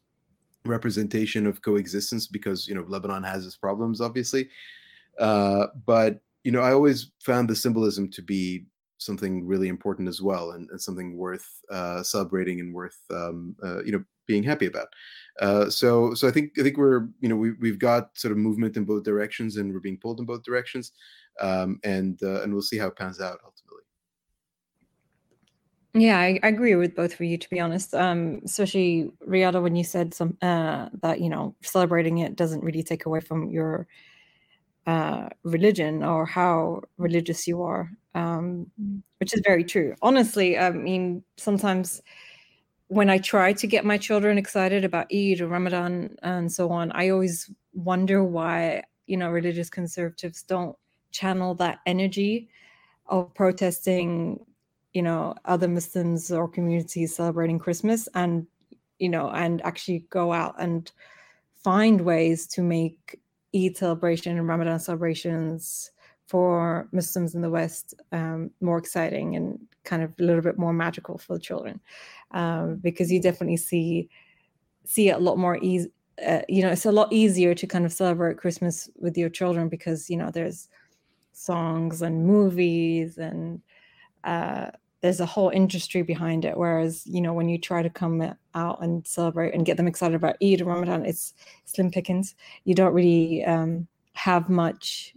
representation 0.64 1.46
of 1.46 1.62
coexistence 1.62 2.26
because 2.26 2.68
you 2.68 2.74
know 2.74 2.84
Lebanon 2.88 3.22
has 3.22 3.46
its 3.46 3.56
problems, 3.56 4.00
obviously, 4.00 4.48
uh, 5.18 5.66
but 5.84 6.20
you 6.44 6.52
know 6.52 6.60
I 6.60 6.72
always 6.72 7.12
found 7.20 7.48
the 7.48 7.56
symbolism 7.56 8.10
to 8.10 8.22
be 8.22 8.66
something 8.98 9.46
really 9.46 9.68
important 9.68 10.08
as 10.08 10.22
well 10.22 10.52
and, 10.52 10.70
and 10.70 10.80
something 10.80 11.16
worth 11.18 11.60
uh, 11.70 12.02
celebrating 12.02 12.60
and 12.60 12.74
worth 12.74 12.98
um, 13.10 13.54
uh, 13.62 13.82
you 13.84 13.92
know 13.92 14.04
being 14.26 14.42
happy 14.42 14.66
about. 14.66 14.88
Uh, 15.40 15.68
so 15.68 16.14
so 16.14 16.26
i 16.26 16.30
think 16.30 16.52
i 16.58 16.62
think 16.62 16.78
we're 16.78 17.08
you 17.20 17.28
know 17.28 17.36
we, 17.36 17.52
we've 17.60 17.78
got 17.78 18.16
sort 18.16 18.32
of 18.32 18.38
movement 18.38 18.74
in 18.74 18.84
both 18.84 19.04
directions 19.04 19.58
and 19.58 19.70
we're 19.70 19.80
being 19.80 19.98
pulled 19.98 20.18
in 20.18 20.24
both 20.24 20.42
directions 20.42 20.92
um, 21.42 21.78
and 21.84 22.22
uh, 22.22 22.40
and 22.42 22.52
we'll 22.54 22.62
see 22.62 22.78
how 22.78 22.86
it 22.86 22.96
pans 22.96 23.20
out 23.20 23.38
ultimately. 23.44 23.82
Yeah 25.92 26.18
I, 26.18 26.40
I, 26.42 26.48
agree 26.48 26.74
with 26.74 26.96
both 26.96 27.12
of 27.12 27.20
you 27.20 27.36
to 27.36 27.50
be 27.50 27.60
honest. 27.60 27.94
Um, 27.94 28.40
especially 28.46 29.10
Riada 29.28 29.62
when 29.62 29.76
you 29.76 29.84
said 29.84 30.14
some 30.14 30.38
uh, 30.40 30.88
that 31.02 31.20
you 31.20 31.28
know 31.28 31.54
celebrating 31.62 32.18
it 32.18 32.34
doesn't 32.34 32.64
really 32.64 32.82
take 32.82 33.04
away 33.04 33.20
from 33.20 33.50
your 33.50 33.86
uh, 34.86 35.28
religion 35.42 36.02
or 36.02 36.24
how 36.24 36.80
religious 36.96 37.46
you 37.46 37.62
are, 37.62 37.90
um, 38.14 38.70
which 39.18 39.34
is 39.34 39.42
very 39.44 39.64
true. 39.64 39.94
Honestly, 40.00 40.56
I 40.56 40.70
mean, 40.70 41.24
sometimes 41.36 42.00
when 42.88 43.10
I 43.10 43.18
try 43.18 43.52
to 43.52 43.66
get 43.66 43.84
my 43.84 43.98
children 43.98 44.38
excited 44.38 44.84
about 44.84 45.12
Eid 45.12 45.40
or 45.40 45.48
Ramadan 45.48 46.16
and 46.22 46.50
so 46.50 46.70
on, 46.70 46.92
I 46.92 47.08
always 47.08 47.50
wonder 47.74 48.22
why, 48.22 48.84
you 49.06 49.16
know, 49.16 49.30
religious 49.30 49.68
conservatives 49.68 50.42
don't 50.42 50.76
channel 51.10 51.54
that 51.56 51.80
energy 51.86 52.48
of 53.06 53.32
protesting, 53.34 54.44
you 54.92 55.02
know, 55.02 55.34
other 55.44 55.68
Muslims 55.68 56.30
or 56.30 56.48
communities 56.48 57.16
celebrating 57.16 57.58
Christmas 57.58 58.08
and, 58.14 58.46
you 58.98 59.08
know, 59.08 59.30
and 59.30 59.62
actually 59.62 60.06
go 60.10 60.32
out 60.32 60.54
and 60.58 60.92
find 61.64 62.00
ways 62.00 62.46
to 62.46 62.62
make 62.62 63.20
Eid 63.54 63.76
celebration 63.76 64.38
and 64.38 64.46
Ramadan 64.46 64.78
celebrations 64.78 65.90
for 66.28 66.88
Muslims 66.92 67.34
in 67.34 67.40
the 67.40 67.50
West 67.50 67.94
um, 68.12 68.50
more 68.60 68.78
exciting 68.78 69.36
and 69.36 69.58
kind 69.86 70.02
of 70.02 70.12
a 70.18 70.22
little 70.22 70.42
bit 70.42 70.58
more 70.58 70.72
magical 70.72 71.18
for 71.18 71.34
the 71.34 71.40
children, 71.40 71.80
um, 72.32 72.76
because 72.76 73.10
you 73.10 73.20
definitely 73.20 73.56
see 73.56 74.08
see 74.84 75.08
it 75.08 75.16
a 75.16 75.18
lot 75.18 75.38
more 75.38 75.58
easy. 75.62 75.90
Uh, 76.26 76.42
you 76.48 76.62
know, 76.62 76.70
it's 76.70 76.86
a 76.86 76.92
lot 76.92 77.12
easier 77.12 77.54
to 77.54 77.66
kind 77.66 77.86
of 77.86 77.92
celebrate 77.92 78.38
Christmas 78.38 78.90
with 78.96 79.16
your 79.16 79.30
children 79.30 79.68
because 79.68 80.10
you 80.10 80.16
know 80.16 80.30
there's 80.30 80.68
songs 81.32 82.02
and 82.02 82.26
movies 82.26 83.18
and 83.18 83.60
uh, 84.24 84.70
there's 85.02 85.20
a 85.20 85.26
whole 85.26 85.50
industry 85.50 86.02
behind 86.02 86.44
it. 86.44 86.56
Whereas, 86.56 87.06
you 87.06 87.20
know, 87.20 87.32
when 87.32 87.48
you 87.48 87.58
try 87.58 87.82
to 87.82 87.90
come 87.90 88.34
out 88.54 88.82
and 88.82 89.06
celebrate 89.06 89.54
and 89.54 89.66
get 89.66 89.76
them 89.76 89.86
excited 89.86 90.16
about 90.16 90.36
Eid 90.42 90.62
or 90.62 90.64
Ramadan, 90.64 91.04
it's 91.04 91.34
slim 91.64 91.90
pickings. 91.90 92.34
You 92.64 92.74
don't 92.74 92.94
really 92.94 93.44
um, 93.44 93.86
have 94.14 94.48
much 94.48 95.14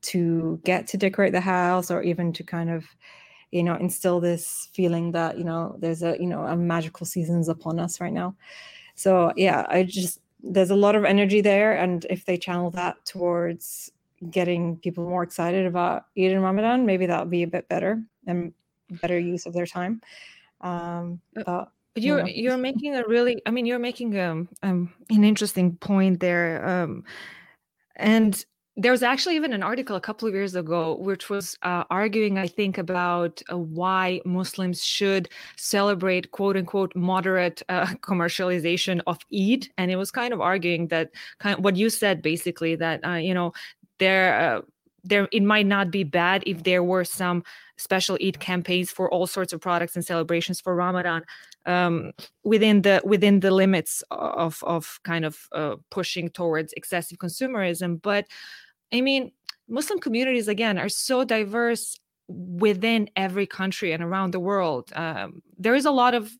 to 0.00 0.60
get 0.64 0.86
to 0.86 0.96
decorate 0.96 1.32
the 1.32 1.40
house 1.40 1.90
or 1.90 2.02
even 2.02 2.32
to 2.34 2.44
kind 2.44 2.70
of, 2.70 2.86
you 3.50 3.62
know, 3.62 3.74
instill 3.76 4.20
this 4.20 4.68
feeling 4.72 5.12
that, 5.12 5.38
you 5.38 5.44
know, 5.44 5.76
there's 5.78 6.02
a, 6.02 6.16
you 6.20 6.26
know, 6.26 6.42
a 6.44 6.56
magical 6.56 7.06
season's 7.06 7.48
upon 7.48 7.78
us 7.78 8.00
right 8.00 8.12
now. 8.12 8.34
So 8.94 9.32
yeah, 9.36 9.66
I 9.68 9.84
just 9.84 10.20
there's 10.42 10.70
a 10.70 10.76
lot 10.76 10.94
of 10.94 11.04
energy 11.04 11.40
there. 11.40 11.72
And 11.72 12.06
if 12.10 12.26
they 12.26 12.36
channel 12.36 12.70
that 12.72 13.04
towards 13.04 13.90
getting 14.30 14.76
people 14.76 15.08
more 15.08 15.22
excited 15.22 15.66
about 15.66 16.06
Eid 16.18 16.32
and 16.32 16.42
Ramadan, 16.42 16.86
maybe 16.86 17.06
that 17.06 17.20
would 17.20 17.30
be 17.30 17.42
a 17.42 17.48
bit 17.48 17.68
better 17.68 18.02
and 18.26 18.52
better 18.90 19.18
use 19.18 19.46
of 19.46 19.52
their 19.52 19.66
time. 19.66 20.00
Um, 20.60 21.20
uh, 21.46 21.66
but, 21.94 22.02
you're 22.02 22.26
you 22.26 22.42
you're 22.44 22.58
making 22.58 22.94
a 22.94 23.02
really 23.08 23.42
i 23.44 23.50
mean 23.50 23.66
you're 23.66 23.78
making 23.78 24.18
um, 24.20 24.48
um 24.62 24.92
an 25.10 25.24
interesting 25.24 25.76
point 25.76 26.20
there 26.20 26.64
um 26.64 27.02
and 27.96 28.44
there 28.78 28.92
was 28.92 29.02
actually 29.02 29.34
even 29.34 29.52
an 29.52 29.62
article 29.62 29.96
a 29.96 30.00
couple 30.00 30.28
of 30.28 30.32
years 30.32 30.54
ago 30.54 30.96
which 31.00 31.28
was 31.28 31.58
uh, 31.62 31.84
arguing 31.90 32.38
i 32.38 32.46
think 32.46 32.78
about 32.78 33.42
uh, 33.52 33.58
why 33.58 34.20
muslims 34.24 34.82
should 34.84 35.28
celebrate 35.56 36.30
quote 36.30 36.56
unquote 36.56 36.94
moderate 36.94 37.60
uh, 37.68 37.86
commercialization 38.08 39.00
of 39.06 39.18
eid 39.34 39.68
and 39.76 39.90
it 39.90 39.96
was 39.96 40.10
kind 40.10 40.32
of 40.32 40.40
arguing 40.40 40.86
that 40.88 41.10
kind 41.40 41.58
of 41.58 41.64
what 41.64 41.76
you 41.76 41.90
said 41.90 42.22
basically 42.22 42.76
that 42.76 43.04
uh, 43.04 43.14
you 43.14 43.34
know 43.34 43.52
there 43.98 44.40
uh, 44.40 44.60
there 45.04 45.28
it 45.32 45.42
might 45.42 45.66
not 45.66 45.90
be 45.90 46.04
bad 46.04 46.42
if 46.46 46.62
there 46.62 46.84
were 46.84 47.04
some 47.04 47.42
special 47.76 48.18
Eid 48.20 48.40
campaigns 48.40 48.90
for 48.90 49.10
all 49.10 49.26
sorts 49.26 49.52
of 49.52 49.60
products 49.60 49.94
and 49.94 50.04
celebrations 50.04 50.60
for 50.60 50.74
Ramadan 50.74 51.22
um, 51.66 52.12
within 52.44 52.82
the 52.82 53.00
within 53.04 53.40
the 53.40 53.50
limits 53.50 54.02
of 54.10 54.62
of 54.64 55.00
kind 55.04 55.24
of 55.24 55.48
uh, 55.52 55.76
pushing 55.90 56.28
towards 56.28 56.72
excessive 56.74 57.18
consumerism. 57.18 58.00
But 58.02 58.26
I 58.92 59.00
mean, 59.00 59.32
Muslim 59.68 59.98
communities 59.98 60.48
again 60.48 60.78
are 60.78 60.88
so 60.88 61.24
diverse 61.24 61.98
within 62.28 63.08
every 63.16 63.46
country 63.46 63.92
and 63.92 64.02
around 64.02 64.32
the 64.32 64.40
world. 64.40 64.92
Um, 64.94 65.42
there 65.58 65.74
is 65.74 65.84
a 65.84 65.90
lot 65.90 66.14
of 66.14 66.30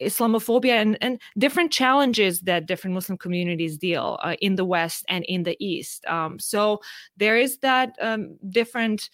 Islamophobia 0.00 0.72
and, 0.72 0.98
and 1.00 1.20
different 1.38 1.72
challenges 1.72 2.40
that 2.40 2.66
different 2.66 2.94
Muslim 2.94 3.16
communities 3.16 3.78
deal 3.78 4.18
uh, 4.22 4.36
in 4.40 4.56
the 4.56 4.64
West 4.64 5.04
and 5.08 5.24
in 5.24 5.42
the 5.42 5.56
East. 5.58 6.04
Um, 6.06 6.38
so 6.38 6.80
there 7.16 7.38
is 7.38 7.58
that 7.58 7.96
um, 8.00 8.36
different 8.50 9.08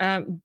um, 0.00 0.42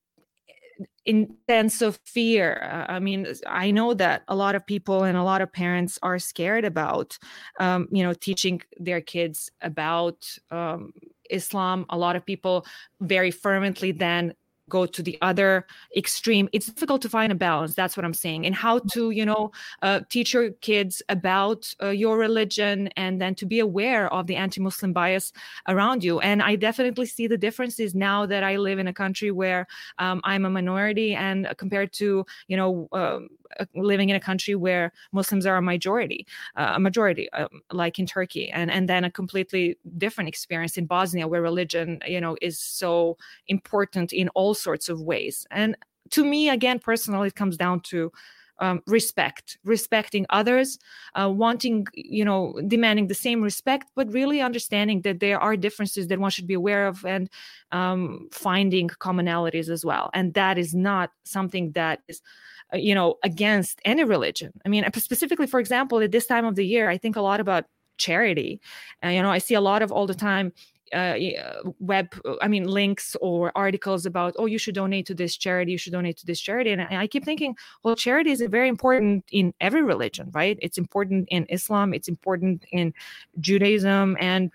intense 1.06 1.82
of 1.82 2.00
fear. 2.06 2.62
Uh, 2.72 2.94
I 2.94 3.00
mean, 3.00 3.28
I 3.48 3.72
know 3.72 3.94
that 3.96 4.24
a 4.28 4.36
lot 4.36 4.56
of 4.56 4.66
people 4.66 5.04
and 5.04 5.18
a 5.18 5.24
lot 5.24 5.42
of 5.42 5.52
parents 5.52 6.00
are 6.04 6.20
scared 6.20 6.66
about, 6.66 7.18
um, 7.60 7.88
you 7.92 8.04
know, 8.04 8.14
teaching 8.14 8.62
their 8.78 9.02
kids 9.02 9.52
about 9.62 10.26
um, 10.52 10.94
Islam. 11.30 11.86
A 11.90 11.98
lot 11.98 12.16
of 12.16 12.26
people 12.26 12.66
very 13.02 13.32
fervently 13.32 13.92
then 13.92 14.34
go 14.70 14.86
to 14.86 15.04
the 15.04 15.18
other 15.22 15.66
extreme 15.96 16.48
it's 16.54 16.68
difficult 16.68 17.02
to 17.02 17.10
find 17.10 17.32
a 17.32 17.36
balance 17.36 17.76
that's 17.76 17.98
what 17.98 18.06
i'm 18.06 18.14
saying 18.14 18.46
and 18.46 18.56
how 18.56 18.80
to 18.80 19.12
you 19.12 19.26
know 19.26 19.52
uh, 19.82 20.00
teach 20.10 20.34
your 20.34 20.52
kids 20.62 21.02
about 21.10 21.74
uh, 21.82 21.90
your 21.90 22.18
religion 22.18 22.88
and 22.96 23.22
then 23.22 23.36
to 23.36 23.46
be 23.46 23.60
aware 23.60 24.12
of 24.14 24.26
the 24.28 24.36
anti-muslim 24.36 24.94
bias 24.94 25.34
around 25.68 26.04
you 26.04 26.20
and 26.22 26.42
i 26.42 26.56
definitely 26.56 27.06
see 27.06 27.28
the 27.28 27.38
differences 27.38 27.94
now 27.94 28.26
that 28.26 28.44
i 28.44 28.56
live 28.56 28.80
in 28.80 28.88
a 28.88 28.94
country 28.94 29.32
where 29.32 29.68
um, 30.00 30.22
i'm 30.24 30.46
a 30.46 30.50
minority 30.50 31.14
and 31.14 31.48
compared 31.58 31.92
to 31.92 32.26
you 32.48 32.56
know 32.56 32.88
um, 32.94 33.28
living 33.76 34.10
in 34.10 34.16
a 34.16 34.20
country 34.20 34.56
where 34.56 34.92
Muslims 35.12 35.46
are 35.46 35.58
a 35.58 35.62
majority, 35.62 36.26
uh, 36.56 36.74
a 36.76 36.80
majority, 36.80 37.30
um, 37.32 37.62
like 37.72 38.00
in 38.00 38.06
Turkey, 38.06 38.50
and 38.50 38.72
and 38.72 38.88
then 38.90 39.04
a 39.04 39.12
completely 39.12 39.78
different 39.98 40.28
experience 40.28 40.78
in 40.78 40.86
Bosnia, 40.86 41.28
where 41.28 41.42
religion, 41.42 42.00
you 42.08 42.22
know, 42.22 42.36
is 42.42 42.60
so 42.60 43.18
important 43.48 44.14
in 44.14 44.30
all 44.30 44.54
sorts 44.54 44.90
of 44.90 45.02
ways. 45.02 45.46
And 45.52 45.76
to 46.12 46.24
me, 46.24 46.50
again, 46.50 46.80
personally, 46.80 47.28
it 47.28 47.36
comes 47.36 47.58
down 47.58 47.82
to 47.82 48.12
um, 48.60 48.82
respect, 48.88 49.58
respecting 49.64 50.26
others, 50.30 50.80
uh, 51.16 51.30
wanting, 51.30 51.86
you 51.94 52.24
know, 52.24 52.60
demanding 52.68 53.08
the 53.08 53.16
same 53.16 53.42
respect, 53.42 53.90
but 53.96 54.12
really 54.12 54.42
understanding 54.42 55.02
that 55.02 55.20
there 55.20 55.40
are 55.40 55.58
differences 55.58 56.08
that 56.08 56.20
one 56.20 56.32
should 56.32 56.48
be 56.48 56.54
aware 56.54 56.88
of 56.88 57.04
and 57.06 57.30
um, 57.72 58.30
finding 58.32 58.88
commonalities 58.88 59.70
as 59.70 59.84
well. 59.84 60.10
And 60.14 60.34
that 60.36 60.58
is 60.58 60.74
not 60.74 61.12
something 61.24 61.72
that 61.74 62.02
is 62.08 62.22
uh, 62.22 62.53
you 62.74 62.96
know 62.96 63.16
against 63.24 63.80
any 63.86 64.04
religion. 64.04 64.52
I 64.66 64.70
mean 64.70 64.86
specifically 64.96 65.48
for 65.48 65.60
example 65.60 66.00
at 66.00 66.12
this 66.12 66.26
time 66.26 66.46
of 66.46 66.56
the 66.56 66.66
year 66.66 66.90
i 66.90 66.98
think 66.98 67.16
a 67.16 67.22
lot 67.22 67.40
about 67.40 67.66
charity. 67.98 68.60
Uh, 69.04 69.10
you 69.10 69.22
know 69.22 69.32
i 69.32 69.38
see 69.38 69.54
a 69.54 69.62
lot 69.62 69.82
of 69.82 69.92
all 69.92 70.08
the 70.08 70.16
time 70.16 70.52
uh, 70.94 71.18
uh 71.18 71.64
web 71.80 72.14
i 72.42 72.48
mean 72.48 72.66
links 72.66 73.16
or 73.22 73.52
articles 73.56 74.06
about 74.06 74.36
oh 74.38 74.46
you 74.46 74.58
should 74.60 74.76
donate 74.76 75.06
to 75.08 75.16
this 75.16 75.36
charity 75.36 75.72
you 75.72 75.78
should 75.78 75.94
donate 75.94 76.18
to 76.18 76.26
this 76.26 76.40
charity. 76.40 76.72
And 76.72 76.82
I, 76.82 77.04
I 77.04 77.08
keep 77.08 77.26
thinking 77.26 77.56
well 77.84 77.96
charity 77.96 78.32
is 78.32 78.42
very 78.50 78.70
important 78.70 79.26
in 79.32 79.54
every 79.62 79.84
religion 79.84 80.30
right? 80.34 80.58
It's 80.62 80.78
important 80.78 81.28
in 81.30 81.46
islam 81.50 81.94
it's 81.94 82.08
important 82.08 82.66
in 82.72 82.94
judaism 83.40 84.18
and 84.20 84.52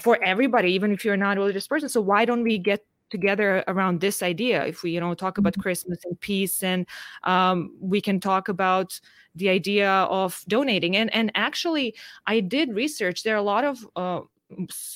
for 0.00 0.22
everybody 0.22 0.72
even 0.72 0.92
if 0.92 1.04
you're 1.04 1.16
not 1.16 1.36
a 1.36 1.40
religious 1.40 1.68
person. 1.68 1.88
So 1.88 2.00
why 2.00 2.24
don't 2.24 2.42
we 2.42 2.58
get 2.58 2.84
together 3.10 3.64
around 3.68 4.00
this 4.00 4.22
idea 4.22 4.64
if 4.66 4.82
we 4.82 4.90
you 4.90 5.00
know 5.00 5.14
talk 5.14 5.38
about 5.38 5.52
mm-hmm. 5.52 5.62
christmas 5.62 5.98
and 6.04 6.18
peace 6.20 6.62
and 6.62 6.86
um, 7.24 7.74
we 7.80 8.00
can 8.00 8.20
talk 8.20 8.48
about 8.48 9.00
the 9.34 9.48
idea 9.48 9.90
of 9.90 10.42
donating 10.48 10.96
and 10.96 11.12
and 11.14 11.30
actually 11.34 11.94
i 12.26 12.40
did 12.40 12.74
research 12.74 13.22
there 13.22 13.34
are 13.34 13.38
a 13.38 13.42
lot 13.42 13.64
of 13.64 13.86
uh, 13.96 14.20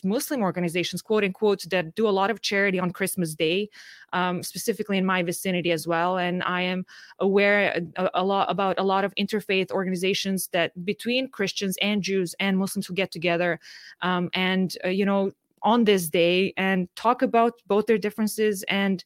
Muslim 0.05 0.43
organizations, 0.43 1.03
quote 1.03 1.25
unquote, 1.25 1.69
that 1.71 1.95
do 1.95 2.09
a 2.09 2.11
lot 2.11 2.31
of 2.31 2.41
charity 2.41 2.79
on 2.79 2.93
Christmas 2.93 3.35
Day, 3.35 3.69
um, 4.13 4.43
specifically 4.43 4.97
in 4.97 5.05
my 5.05 5.23
vicinity 5.23 5.73
as 5.73 5.87
well. 5.87 6.19
And 6.19 6.43
I 6.45 6.63
am 6.63 6.87
aware 7.19 7.83
a, 7.97 8.01
uh, 8.01 8.11
a, 8.15 8.25
lot 8.25 8.51
about 8.51 8.79
a 8.79 8.85
lot 8.85 9.05
of 9.05 9.15
interfaith 9.17 9.71
organizations 9.71 10.49
that 10.53 10.85
between 10.85 11.29
Christians 11.29 11.77
and 11.83 12.03
Jews 12.03 12.35
and 12.39 12.59
Muslims 12.59 12.87
who 12.87 12.95
get 12.95 13.11
together 13.11 13.59
um, 14.03 14.31
and 14.35 14.77
uh, 14.85 14.89
you 14.89 15.05
know 15.05 15.33
on 15.63 15.85
this 15.85 16.09
day 16.09 16.53
and 16.57 16.89
talk 16.97 17.23
about 17.23 17.55
both 17.67 17.87
their 17.87 17.99
differences 17.99 18.63
and 18.69 19.05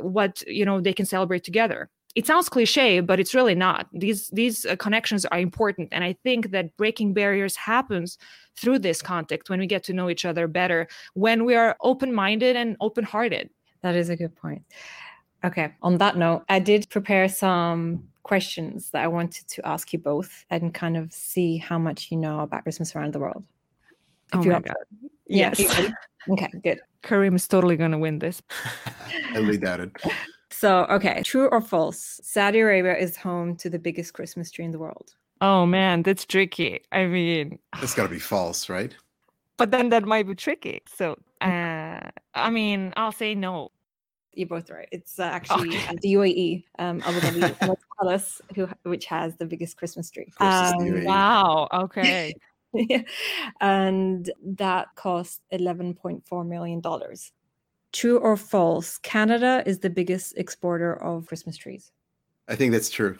what 0.00 0.42
you 0.46 0.64
know 0.64 0.80
they 0.80 0.92
can 0.92 1.06
celebrate 1.06 1.44
together. 1.44 1.88
It 2.14 2.26
sounds 2.26 2.48
cliche 2.50 3.00
but 3.00 3.18
it's 3.18 3.34
really 3.34 3.54
not. 3.54 3.86
These 3.92 4.28
these 4.28 4.66
uh, 4.66 4.76
connections 4.76 5.24
are 5.24 5.38
important 5.38 5.88
and 5.92 6.04
i 6.04 6.12
think 6.22 6.50
that 6.50 6.76
breaking 6.76 7.14
barriers 7.14 7.56
happens 7.56 8.18
through 8.56 8.80
this 8.80 9.00
context 9.00 9.48
when 9.48 9.60
we 9.60 9.66
get 9.66 9.82
to 9.84 9.94
know 9.94 10.10
each 10.10 10.24
other 10.24 10.46
better 10.46 10.88
when 11.14 11.44
we 11.44 11.54
are 11.54 11.76
open-minded 11.80 12.54
and 12.54 12.76
open-hearted. 12.80 13.48
That 13.82 13.96
is 13.96 14.10
a 14.10 14.16
good 14.16 14.36
point. 14.36 14.62
Okay 15.42 15.72
on 15.82 15.98
that 15.98 16.16
note 16.16 16.44
i 16.48 16.58
did 16.58 16.88
prepare 16.90 17.28
some 17.28 18.04
questions 18.22 18.90
that 18.90 19.02
i 19.02 19.08
wanted 19.08 19.48
to 19.48 19.66
ask 19.66 19.92
you 19.92 19.98
both 19.98 20.44
and 20.50 20.72
kind 20.72 20.96
of 20.96 21.12
see 21.12 21.56
how 21.56 21.78
much 21.78 22.10
you 22.12 22.16
know 22.16 22.40
about 22.40 22.62
christmas 22.62 22.94
around 22.94 23.12
the 23.12 23.18
world. 23.18 23.42
If 24.32 24.40
oh 24.40 24.44
my 24.44 24.60
God. 24.60 24.76
Yes. 25.32 25.60
okay, 26.30 26.48
good. 26.62 26.80
Kareem 27.02 27.34
is 27.34 27.48
totally 27.48 27.76
going 27.76 27.90
to 27.92 27.98
win 27.98 28.18
this. 28.18 28.42
I 29.34 29.38
really 29.38 29.58
doubt 29.58 29.80
it. 29.80 29.90
So, 30.50 30.84
okay, 30.90 31.22
true 31.22 31.48
or 31.48 31.60
false? 31.60 32.20
Saudi 32.22 32.60
Arabia 32.60 32.96
is 32.96 33.16
home 33.16 33.56
to 33.56 33.70
the 33.70 33.78
biggest 33.78 34.14
Christmas 34.14 34.50
tree 34.50 34.64
in 34.64 34.70
the 34.70 34.78
world. 34.78 35.14
Oh 35.40 35.66
man, 35.66 36.02
that's 36.02 36.24
tricky. 36.24 36.80
I 36.92 37.06
mean, 37.06 37.58
that's 37.80 37.94
got 37.94 38.04
to 38.04 38.08
be 38.08 38.20
false, 38.20 38.68
right? 38.68 38.94
But 39.56 39.70
then 39.70 39.88
that 39.88 40.04
might 40.04 40.26
be 40.26 40.34
tricky. 40.34 40.82
So, 40.86 41.18
uh, 41.40 42.00
I 42.34 42.50
mean, 42.50 42.92
I'll 42.96 43.12
say 43.12 43.34
no. 43.34 43.70
You're 44.34 44.48
both 44.48 44.70
right. 44.70 44.88
It's 44.92 45.18
uh, 45.18 45.24
actually 45.24 45.76
okay. 45.76 45.96
the 46.00 46.14
UAE, 46.14 46.64
um, 46.78 47.02
Abu 47.04 47.20
Dhabi 47.20 47.76
Palace, 48.00 48.40
who, 48.54 48.66
which 48.84 49.04
has 49.06 49.36
the 49.36 49.44
biggest 49.44 49.76
Christmas 49.76 50.10
tree. 50.10 50.32
Um, 50.38 51.04
wow. 51.04 51.68
Okay. 51.72 52.32
and 53.60 54.30
that 54.44 54.88
cost 54.96 55.42
$11.4 55.52 56.46
million. 56.46 56.82
True 57.92 58.18
or 58.18 58.36
false? 58.36 58.98
Canada 58.98 59.62
is 59.66 59.80
the 59.80 59.90
biggest 59.90 60.36
exporter 60.36 60.94
of 61.02 61.26
Christmas 61.26 61.56
trees. 61.56 61.92
I 62.48 62.56
think 62.56 62.72
that's 62.72 62.90
true. 62.90 63.18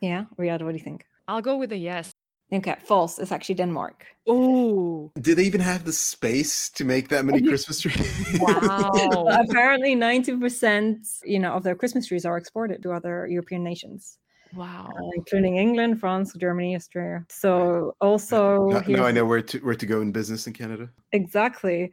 Yeah. 0.00 0.24
Riada, 0.38 0.62
what 0.62 0.72
do 0.72 0.78
you 0.78 0.84
think? 0.84 1.04
I'll 1.28 1.42
go 1.42 1.56
with 1.56 1.72
a 1.72 1.76
yes. 1.76 2.12
Okay, 2.52 2.76
false. 2.84 3.18
It's 3.18 3.32
actually 3.32 3.56
Denmark. 3.56 4.06
Oh. 4.28 5.10
Do 5.20 5.34
they 5.34 5.42
even 5.42 5.60
have 5.60 5.84
the 5.84 5.92
space 5.92 6.70
to 6.70 6.84
make 6.84 7.08
that 7.08 7.24
many 7.24 7.42
Christmas 7.48 7.80
trees? 7.80 8.38
wow. 8.38 9.26
Apparently 9.48 9.96
90% 9.96 11.22
you 11.24 11.40
know 11.40 11.52
of 11.54 11.64
their 11.64 11.74
Christmas 11.74 12.06
trees 12.06 12.24
are 12.24 12.36
exported 12.36 12.82
to 12.84 12.92
other 12.92 13.26
European 13.26 13.64
nations. 13.64 14.18
Wow. 14.54 14.90
Uh, 14.94 15.10
including 15.16 15.56
England, 15.56 16.00
France, 16.00 16.32
Germany, 16.38 16.76
Australia. 16.76 17.24
So 17.28 17.94
also 18.00 18.66
now, 18.66 18.82
now 18.86 19.04
I 19.04 19.12
know 19.12 19.24
where 19.24 19.42
to 19.42 19.58
where 19.58 19.74
to 19.74 19.86
go 19.86 20.00
in 20.00 20.12
business 20.12 20.46
in 20.46 20.52
Canada. 20.52 20.90
Exactly. 21.12 21.92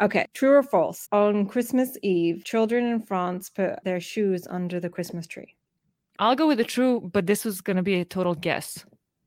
Okay, 0.00 0.26
true 0.32 0.52
or 0.52 0.62
false? 0.62 1.08
On 1.10 1.46
Christmas 1.46 1.96
Eve, 2.02 2.44
children 2.44 2.86
in 2.86 3.00
France 3.00 3.50
put 3.50 3.82
their 3.84 3.98
shoes 3.98 4.46
under 4.48 4.78
the 4.78 4.88
Christmas 4.88 5.26
tree. 5.26 5.56
I'll 6.20 6.36
go 6.36 6.46
with 6.46 6.58
the 6.58 6.64
true, 6.64 7.10
but 7.12 7.26
this 7.26 7.44
was 7.44 7.60
going 7.60 7.76
to 7.76 7.82
be 7.82 8.00
a 8.00 8.04
total 8.04 8.34
guess. 8.34 8.84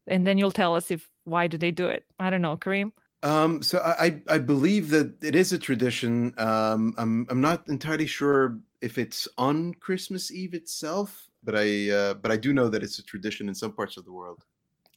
And 0.07 0.26
then 0.26 0.38
you'll 0.38 0.51
tell 0.51 0.76
us 0.76 0.89
if 0.89 1.09
why 1.26 1.47
do 1.47 1.57
they 1.57 1.72
do 1.72 1.88
it? 1.88 2.05
I 2.20 2.30
don't 2.30 2.41
know, 2.41 2.57
Kareem. 2.57 2.91
Um, 3.24 3.62
so 3.62 3.80
I 3.80 4.22
I 4.28 4.39
believe 4.39 4.89
that 4.89 5.24
it 5.24 5.36
is 5.36 5.53
a 5.53 5.59
tradition. 5.59 6.34
Um, 6.38 6.95
I'm 6.97 7.28
I'm 7.30 7.41
not 7.41 7.68
entirely 7.68 8.07
sure 8.07 8.59
if 8.82 8.97
it's 8.97 9.28
on 9.38 9.76
Christmas 9.76 10.32
Eve 10.32 10.53
itself 10.53 11.30
but 11.43 11.55
I 11.55 11.89
uh, 11.89 12.13
but 12.15 12.31
I 12.31 12.37
do 12.37 12.53
know 12.53 12.69
that 12.69 12.83
it's 12.83 12.99
a 12.99 13.03
tradition 13.03 13.49
in 13.49 13.55
some 13.55 13.73
parts 13.73 13.97
of 13.97 14.05
the 14.05 14.11
world. 14.11 14.43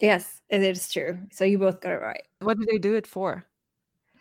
Yes, 0.01 0.43
it 0.49 0.63
is 0.63 0.91
true. 0.91 1.19
So 1.33 1.45
you 1.45 1.59
both 1.59 1.81
got 1.81 1.93
it 1.93 2.01
right. 2.01 2.23
What 2.41 2.59
do 2.59 2.67
they 2.71 2.79
do 2.79 2.95
it 2.95 3.07
for? 3.07 3.47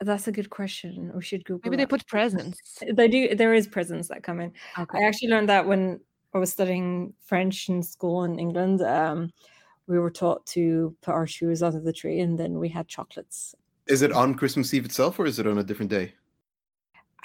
That's 0.01 0.28
a 0.28 0.32
good 0.32 0.49
question. 0.49 1.11
We 1.15 1.21
should 1.24 1.45
Google. 1.45 1.61
Maybe 1.65 1.78
that. 1.78 1.89
they 1.89 1.97
put 1.97 2.07
presents. 2.07 2.84
They 2.93 3.07
do. 3.07 3.36
There 3.36 3.53
is 3.53 3.67
presents 3.67 4.07
that 4.09 4.24
come 4.24 4.39
in. 4.39 4.51
Okay. 4.78 4.99
I 4.99 5.07
actually 5.07 5.30
learned 5.30 5.49
that 5.49 5.65
when 5.67 5.99
I 6.34 6.39
was 6.39 6.51
studying 6.51 7.13
French 7.26 7.69
in 7.69 7.84
school 7.84 8.24
in 8.24 8.39
England. 8.39 8.82
Um, 8.82 9.32
we 9.88 9.99
were 9.99 10.09
taught 10.09 10.45
to 10.47 10.95
put 11.01 11.13
our 11.13 11.28
shoes 11.28 11.61
under 11.61 11.80
the 11.80 11.93
tree, 11.93 12.21
and 12.21 12.39
then 12.39 12.59
we 12.59 12.69
had 12.69 12.88
chocolates. 12.88 13.53
Is 13.88 14.01
it 14.01 14.11
on 14.11 14.36
Christmas 14.36 14.74
Eve 14.74 14.86
itself, 14.86 15.19
or 15.19 15.26
is 15.26 15.39
it 15.39 15.47
on 15.47 15.57
a 15.57 15.63
different 15.63 15.91
day? 15.91 16.13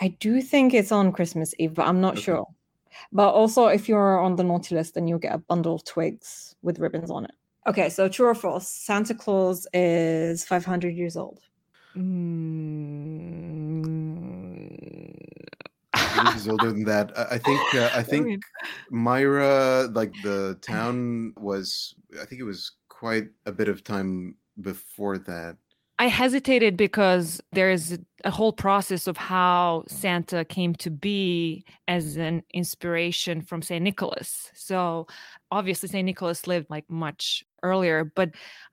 I 0.00 0.08
do 0.20 0.40
think 0.40 0.74
it's 0.74 0.92
on 0.92 1.12
Christmas 1.12 1.54
Eve, 1.58 1.74
but 1.74 1.86
I'm 1.86 2.00
not 2.00 2.14
okay. 2.14 2.22
sure. 2.22 2.46
But 3.12 3.30
also, 3.30 3.66
if 3.66 3.88
you're 3.88 4.20
on 4.20 4.36
the 4.36 4.44
naughty 4.44 4.74
list, 4.74 4.94
then 4.94 5.08
you'll 5.08 5.18
get 5.18 5.34
a 5.34 5.38
bundle 5.38 5.74
of 5.76 5.84
twigs 5.84 6.54
with 6.62 6.78
ribbons 6.78 7.10
on 7.10 7.24
it. 7.24 7.32
Okay, 7.66 7.88
so 7.90 8.08
true 8.08 8.26
or 8.26 8.34
false? 8.34 8.68
Santa 8.68 9.14
Claus 9.14 9.66
is 9.74 10.44
500 10.44 10.94
years 10.94 11.16
old. 11.16 11.40
Mm. 11.96 13.18
He's 16.32 16.48
older 16.48 16.72
than 16.72 16.84
that. 16.84 17.12
I 17.16 17.38
think. 17.38 17.74
Uh, 17.74 17.90
I 17.94 18.02
think 18.12 18.42
Myra, 18.90 19.88
like 19.92 20.12
the 20.22 20.58
town, 20.62 21.34
was. 21.36 21.94
I 22.20 22.24
think 22.24 22.40
it 22.40 22.44
was 22.44 22.72
quite 22.88 23.28
a 23.46 23.52
bit 23.52 23.68
of 23.68 23.84
time 23.84 24.36
before 24.60 25.18
that. 25.18 25.56
I 26.00 26.06
hesitated 26.06 26.76
because 26.76 27.40
there's 27.50 27.98
a 28.24 28.30
whole 28.30 28.52
process 28.52 29.08
of 29.08 29.16
how 29.16 29.84
Santa 29.88 30.44
came 30.44 30.74
to 30.76 30.90
be 30.90 31.64
as 31.88 32.16
an 32.16 32.44
inspiration 32.54 33.42
from 33.42 33.62
St. 33.62 33.82
Nicholas. 33.82 34.50
So 34.54 35.08
obviously 35.50 35.88
St. 35.88 36.06
Nicholas 36.06 36.46
lived 36.46 36.70
like 36.70 36.88
much 36.88 37.44
earlier, 37.62 38.04
but 38.04 38.30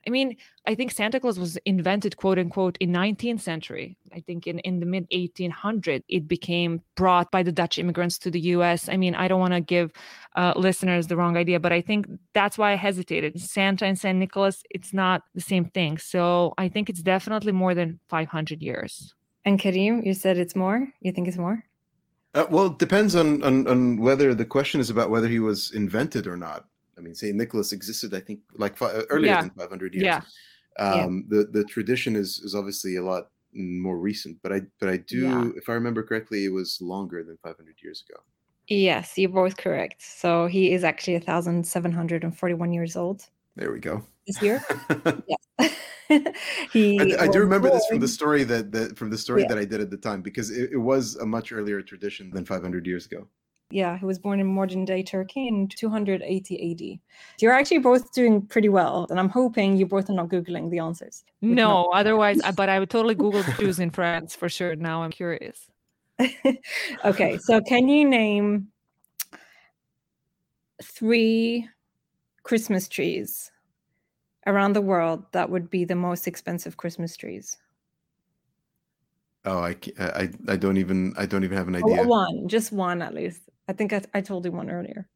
I 0.07 0.11
mean, 0.11 0.37
I 0.67 0.75
think 0.75 0.91
Santa 0.91 1.19
Claus 1.19 1.39
was 1.39 1.57
invented, 1.65 2.17
quote 2.17 2.37
unquote, 2.37 2.77
in 2.79 2.91
19th 2.91 3.41
century. 3.41 3.97
I 4.13 4.19
think 4.19 4.45
in, 4.45 4.59
in 4.59 4.79
the 4.79 4.85
mid 4.85 5.09
1800s, 5.09 6.03
it 6.07 6.27
became 6.27 6.81
brought 6.95 7.31
by 7.31 7.41
the 7.41 7.51
Dutch 7.51 7.79
immigrants 7.79 8.19
to 8.19 8.31
the 8.31 8.39
U.S. 8.55 8.87
I 8.87 8.97
mean, 8.97 9.15
I 9.15 9.27
don't 9.27 9.39
want 9.39 9.53
to 9.53 9.61
give 9.61 9.91
uh, 10.35 10.53
listeners 10.55 11.07
the 11.07 11.17
wrong 11.17 11.37
idea, 11.37 11.59
but 11.59 11.73
I 11.73 11.81
think 11.81 12.07
that's 12.33 12.57
why 12.57 12.73
I 12.73 12.75
hesitated. 12.75 13.39
Santa 13.41 13.85
and 13.85 13.97
Saint 13.97 14.19
Nicholas, 14.19 14.63
it's 14.69 14.93
not 14.93 15.23
the 15.33 15.41
same 15.41 15.65
thing. 15.65 15.97
So 15.97 16.53
I 16.57 16.69
think 16.69 16.89
it's 16.89 17.01
definitely 17.01 17.51
more 17.51 17.73
than 17.73 17.99
500 18.09 18.61
years. 18.61 19.13
And 19.43 19.59
Kareem, 19.59 20.05
you 20.05 20.13
said 20.13 20.37
it's 20.37 20.55
more. 20.55 20.87
You 21.01 21.11
think 21.11 21.27
it's 21.27 21.37
more? 21.37 21.63
Uh, 22.35 22.45
well, 22.49 22.65
it 22.67 22.79
depends 22.79 23.15
on, 23.15 23.41
on 23.43 23.65
on 23.65 23.97
whether 23.97 24.35
the 24.35 24.43
question 24.43 24.81
is 24.81 24.89
about 24.89 25.09
whether 25.09 25.29
he 25.29 25.39
was 25.39 25.71
invented 25.71 26.27
or 26.27 26.35
not. 26.35 26.65
I 26.97 27.01
mean, 27.01 27.15
Saint 27.15 27.35
Nicholas 27.35 27.71
existed, 27.71 28.13
I 28.13 28.19
think, 28.19 28.39
like 28.57 28.77
fi- 28.77 28.91
earlier 29.09 29.31
Yeah. 29.31 29.41
than 29.41 29.51
500 29.51 29.93
years. 29.93 30.03
Yeah. 30.03 30.21
Um, 30.77 31.25
The 31.29 31.45
the 31.45 31.63
tradition 31.63 32.15
is 32.15 32.39
is 32.39 32.53
obviously 32.55 32.95
a 32.97 33.03
lot 33.03 33.29
more 33.53 33.97
recent, 33.97 34.37
but 34.43 34.51
I 34.51 34.61
but 34.79 34.89
I 34.89 34.97
do, 34.97 35.19
Yeah. 35.21 35.49
if 35.55 35.69
I 35.69 35.73
remember 35.73 36.03
correctly, 36.03 36.45
it 36.45 36.51
was 36.51 36.81
longer 36.81 37.23
than 37.23 37.37
500 37.43 37.75
years 37.81 38.03
ago. 38.07 38.19
Yes, 38.67 39.17
you're 39.17 39.29
both 39.29 39.55
correct. 39.57 40.01
So 40.01 40.47
he 40.47 40.73
is 40.73 40.83
actually 40.83 41.15
1,741 41.15 42.73
years 42.73 42.95
old 42.95 43.21
There 43.55 43.71
we 43.71 43.79
go. 43.79 44.03
this 44.27 44.41
year. 44.41 44.61
yes. 45.27 45.71
he 46.73 46.99
I, 46.99 47.23
I 47.25 47.27
do 47.27 47.39
remember 47.39 47.69
this 47.69 47.85
from 47.87 47.99
the 47.99 48.07
story 48.07 48.43
that, 48.45 48.71
that 48.71 48.97
from 48.97 49.09
the 49.09 49.17
story 49.17 49.41
Yeah. 49.43 49.49
that 49.49 49.57
I 49.57 49.65
did 49.65 49.81
at 49.81 49.89
the 49.89 49.97
time 49.97 50.21
because 50.21 50.49
it, 50.51 50.71
it 50.71 50.77
was 50.91 51.15
a 51.17 51.25
much 51.25 51.51
earlier 51.51 51.81
tradition 51.81 52.29
than 52.31 52.43
500 52.45 52.85
years 52.85 53.05
ago. 53.05 53.27
Yeah, 53.71 53.97
he 53.97 54.05
was 54.05 54.19
born 54.19 54.39
in 54.39 54.45
modern 54.47 54.85
day 54.85 55.01
Turkey 55.01 55.47
in 55.47 55.67
280 55.67 56.71
AD. 56.71 56.99
You're 57.41 57.51
actually 57.51 57.79
both 57.79 58.13
doing 58.13 58.41
pretty 58.45 58.69
well, 58.69 59.07
and 59.09 59.19
I'm 59.19 59.29
hoping 59.29 59.75
you 59.75 59.87
both 59.87 60.09
are 60.09 60.13
not 60.13 60.29
Googling 60.29 60.69
the 60.69 60.79
answers. 60.79 61.23
Would 61.41 61.49
not- 61.49 61.55
No, 61.55 61.89
otherwise, 61.93 62.39
but 62.55 62.69
I 62.69 62.79
would 62.79 62.89
totally 62.91 63.15
Google 63.15 63.43
Jews 63.57 63.79
in 63.79 63.89
France 63.89 64.35
for 64.35 64.49
sure. 64.49 64.75
Now 64.75 65.01
I'm 65.03 65.11
curious. 65.11 65.67
okay, 67.05 67.37
so 67.39 67.59
can 67.61 67.87
you 67.89 68.07
name 68.07 68.67
three 70.83 71.67
Christmas 72.43 72.87
trees 72.87 73.51
around 74.45 74.73
the 74.73 74.81
world 74.81 75.25
that 75.31 75.49
would 75.49 75.69
be 75.69 75.85
the 75.85 75.95
most 75.95 76.27
expensive 76.27 76.77
Christmas 76.77 77.17
trees? 77.17 77.57
Oh, 79.43 79.59
I, 79.59 79.73
ca- 79.73 79.91
I 79.97 80.29
I 80.47 80.55
don't 80.55 80.77
even 80.77 81.13
I 81.17 81.25
don't 81.25 81.43
even 81.43 81.57
have 81.57 81.67
an 81.67 81.75
Oh, 81.75 81.91
idea. 81.91 82.05
one, 82.07 82.47
just 82.47 82.71
one 82.71 83.01
at 83.01 83.13
least. 83.13 83.41
I 83.67 83.73
think 83.73 83.93
I, 83.93 84.01
I 84.13 84.21
told 84.21 84.45
you 84.45 84.51
one 84.51 84.69
earlier. 84.69 85.07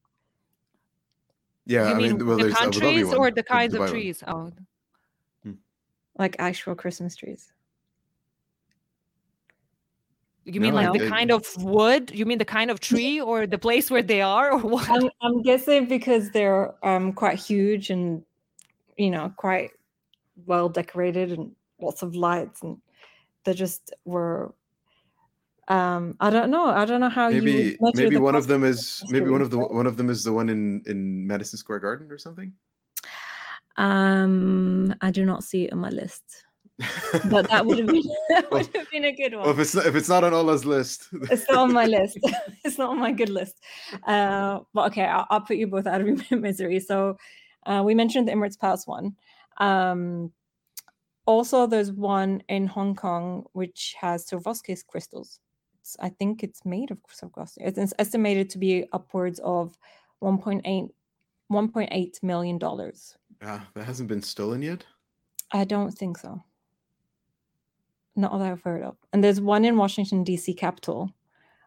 Yeah, 1.65 1.89
you 1.89 1.95
I 1.95 1.97
mean 1.99 2.17
mean, 2.17 2.27
well, 2.27 2.37
the 2.37 2.43
there's 2.45 2.55
Abu 2.55 2.71
Dhabi 2.71 2.81
countries 2.81 3.07
one, 3.07 3.17
or 3.17 3.31
the 3.31 3.43
kinds 3.43 3.73
Dubai 3.73 3.77
of 3.77 3.79
one. 3.81 3.89
trees? 3.91 4.23
Oh, 4.27 4.51
Like 6.17 6.35
actual 6.39 6.75
Christmas 6.75 7.15
trees. 7.15 7.53
you 10.45 10.59
mean 10.59 10.71
No, 10.71 10.77
like 10.81 10.89
I- 10.89 10.97
the 10.97 11.05
I- 11.05 11.09
kind 11.09 11.31
of 11.31 11.45
wood? 11.63 12.11
You 12.11 12.25
mean 12.25 12.39
the 12.39 12.45
kind 12.45 12.71
of 12.71 12.79
tree 12.79 13.21
or 13.21 13.45
the 13.45 13.57
place 13.59 13.91
where 13.91 14.01
they 14.01 14.21
are 14.21 14.51
or 14.53 14.59
what? 14.59 14.89
I'm, 14.89 15.09
I'm 15.21 15.41
guessing 15.43 15.85
because 15.87 16.31
they're 16.31 16.73
um 16.83 17.13
quite 17.13 17.37
huge 17.39 17.89
and 17.91 18.23
you 18.97 19.11
know 19.11 19.31
quite 19.37 19.71
well 20.45 20.67
decorated 20.69 21.31
and 21.31 21.55
lots 21.79 22.01
of 22.01 22.15
lights 22.15 22.63
and 22.63 22.81
they 23.43 23.53
just 23.53 23.93
were 24.05 24.53
um 25.69 26.15
I 26.19 26.29
don't 26.29 26.49
know 26.49 26.65
I 26.65 26.85
don't 26.85 26.99
know 26.99 27.09
how 27.09 27.27
you 27.29 27.41
Maybe 27.41 27.77
maybe 27.93 28.17
one 28.17 28.35
of 28.35 28.47
them 28.47 28.63
is 28.63 29.03
maybe 29.09 29.29
one 29.29 29.41
of 29.41 29.51
the 29.51 29.59
one 29.59 29.87
of 29.87 29.97
them 29.97 30.09
is 30.09 30.23
the 30.23 30.33
one 30.33 30.49
in 30.49 30.83
in 30.87 31.25
Madison 31.27 31.57
Square 31.57 31.79
Garden 31.79 32.11
or 32.11 32.17
something. 32.17 32.53
um 33.77 34.93
I 35.01 35.11
do 35.11 35.25
not 35.25 35.43
see 35.43 35.65
it 35.65 35.73
on 35.73 35.79
my 35.79 35.89
list 35.89 36.45
but 37.29 37.49
that 37.49 37.65
would 37.65 37.77
have 37.77 37.87
been 37.87 38.03
that 38.29 38.51
would 38.51 38.69
have 38.75 38.89
been 38.89 39.05
a 39.05 39.11
good 39.11 39.33
one 39.33 39.43
well, 39.43 39.51
if 39.51 39.59
it's 39.59 39.75
not, 39.75 39.85
if 39.85 39.95
it's 39.95 40.09
not 40.09 40.23
on 40.23 40.33
Ola's 40.33 40.65
list, 40.65 41.07
it's 41.29 41.47
not 41.49 41.59
on 41.59 41.73
my 41.73 41.85
list. 41.97 42.17
it's 42.63 42.77
not 42.77 42.89
on 42.89 42.99
my 42.99 43.11
good 43.11 43.29
list. 43.29 43.59
Uh, 44.05 44.59
but 44.73 44.87
okay, 44.87 45.03
I'll, 45.05 45.27
I'll 45.29 45.41
put 45.41 45.57
you 45.57 45.67
both 45.67 45.87
out 45.87 46.01
of 46.01 46.07
your 46.07 46.39
misery. 46.39 46.79
So 46.79 47.17
uh, 47.65 47.83
we 47.85 47.95
mentioned 47.95 48.27
the 48.27 48.31
Emirates 48.31 48.59
Palace 48.59 48.87
one. 48.87 49.15
Um, 49.57 50.31
also, 51.25 51.67
there's 51.67 51.91
one 51.91 52.41
in 52.47 52.65
Hong 52.65 52.95
Kong 52.95 53.45
which 53.53 53.95
has 53.99 54.25
Swarovski's 54.25 54.83
crystals. 54.83 55.39
It's, 55.81 55.95
I 55.99 56.09
think 56.09 56.43
it's 56.43 56.65
made 56.65 56.91
of 56.91 56.99
Swarovski. 57.07 57.57
It's 57.59 57.93
estimated 57.99 58.49
to 58.51 58.57
be 58.57 58.85
upwards 58.91 59.39
of 59.43 59.77
1.8 60.21 60.89
1.8 61.51 62.23
million 62.23 62.57
dollars. 62.59 63.17
ah, 63.41 63.65
that 63.73 63.85
hasn't 63.85 64.07
been 64.09 64.21
stolen 64.21 64.61
yet. 64.61 64.85
I 65.51 65.63
don't 65.63 65.91
think 65.91 66.17
so. 66.19 66.43
Not 68.15 68.37
that 68.37 68.51
I've 68.51 68.61
heard 68.61 68.83
of. 68.83 68.97
And 69.13 69.23
there's 69.23 69.41
one 69.41 69.65
in 69.65 69.77
Washington, 69.77 70.23
D.C. 70.23 70.53
Capitol, 70.53 71.11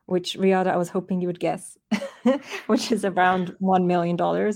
which 0.07 0.35
Riada, 0.39 0.69
I 0.69 0.77
was 0.77 0.91
hoping 0.91 1.21
you 1.21 1.27
would 1.27 1.41
guess, 1.41 1.79
which 2.67 2.93
is 2.93 3.05
around 3.05 3.57
$1 3.61 3.87
million. 3.87 4.17
Wow. 4.17 4.53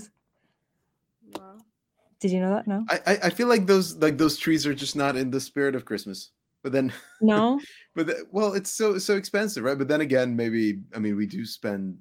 Did 2.19 2.31
you 2.31 2.39
know 2.39 2.51
that? 2.51 2.67
No? 2.67 2.85
I, 2.89 2.99
I 3.05 3.17
I 3.23 3.29
feel 3.29 3.47
like 3.47 3.65
those 3.67 3.95
like 3.97 4.17
those 4.17 4.37
trees 4.37 4.65
are 4.65 4.73
just 4.73 4.95
not 4.95 5.15
in 5.17 5.31
the 5.31 5.41
spirit 5.41 5.75
of 5.75 5.83
Christmas. 5.85 6.31
But 6.67 6.73
then, 6.73 6.91
No? 7.21 7.61
but 7.95 8.07
the- 8.07 8.25
well, 8.29 8.51
it's 8.53 8.69
so 8.69 8.97
so 8.97 9.15
expensive, 9.15 9.63
right? 9.63 9.77
But 9.77 9.87
then 9.87 10.01
again, 10.01 10.35
maybe 10.35 10.81
I 10.93 10.99
mean 10.99 11.15
we 11.15 11.25
do 11.25 11.45
spend 11.45 11.97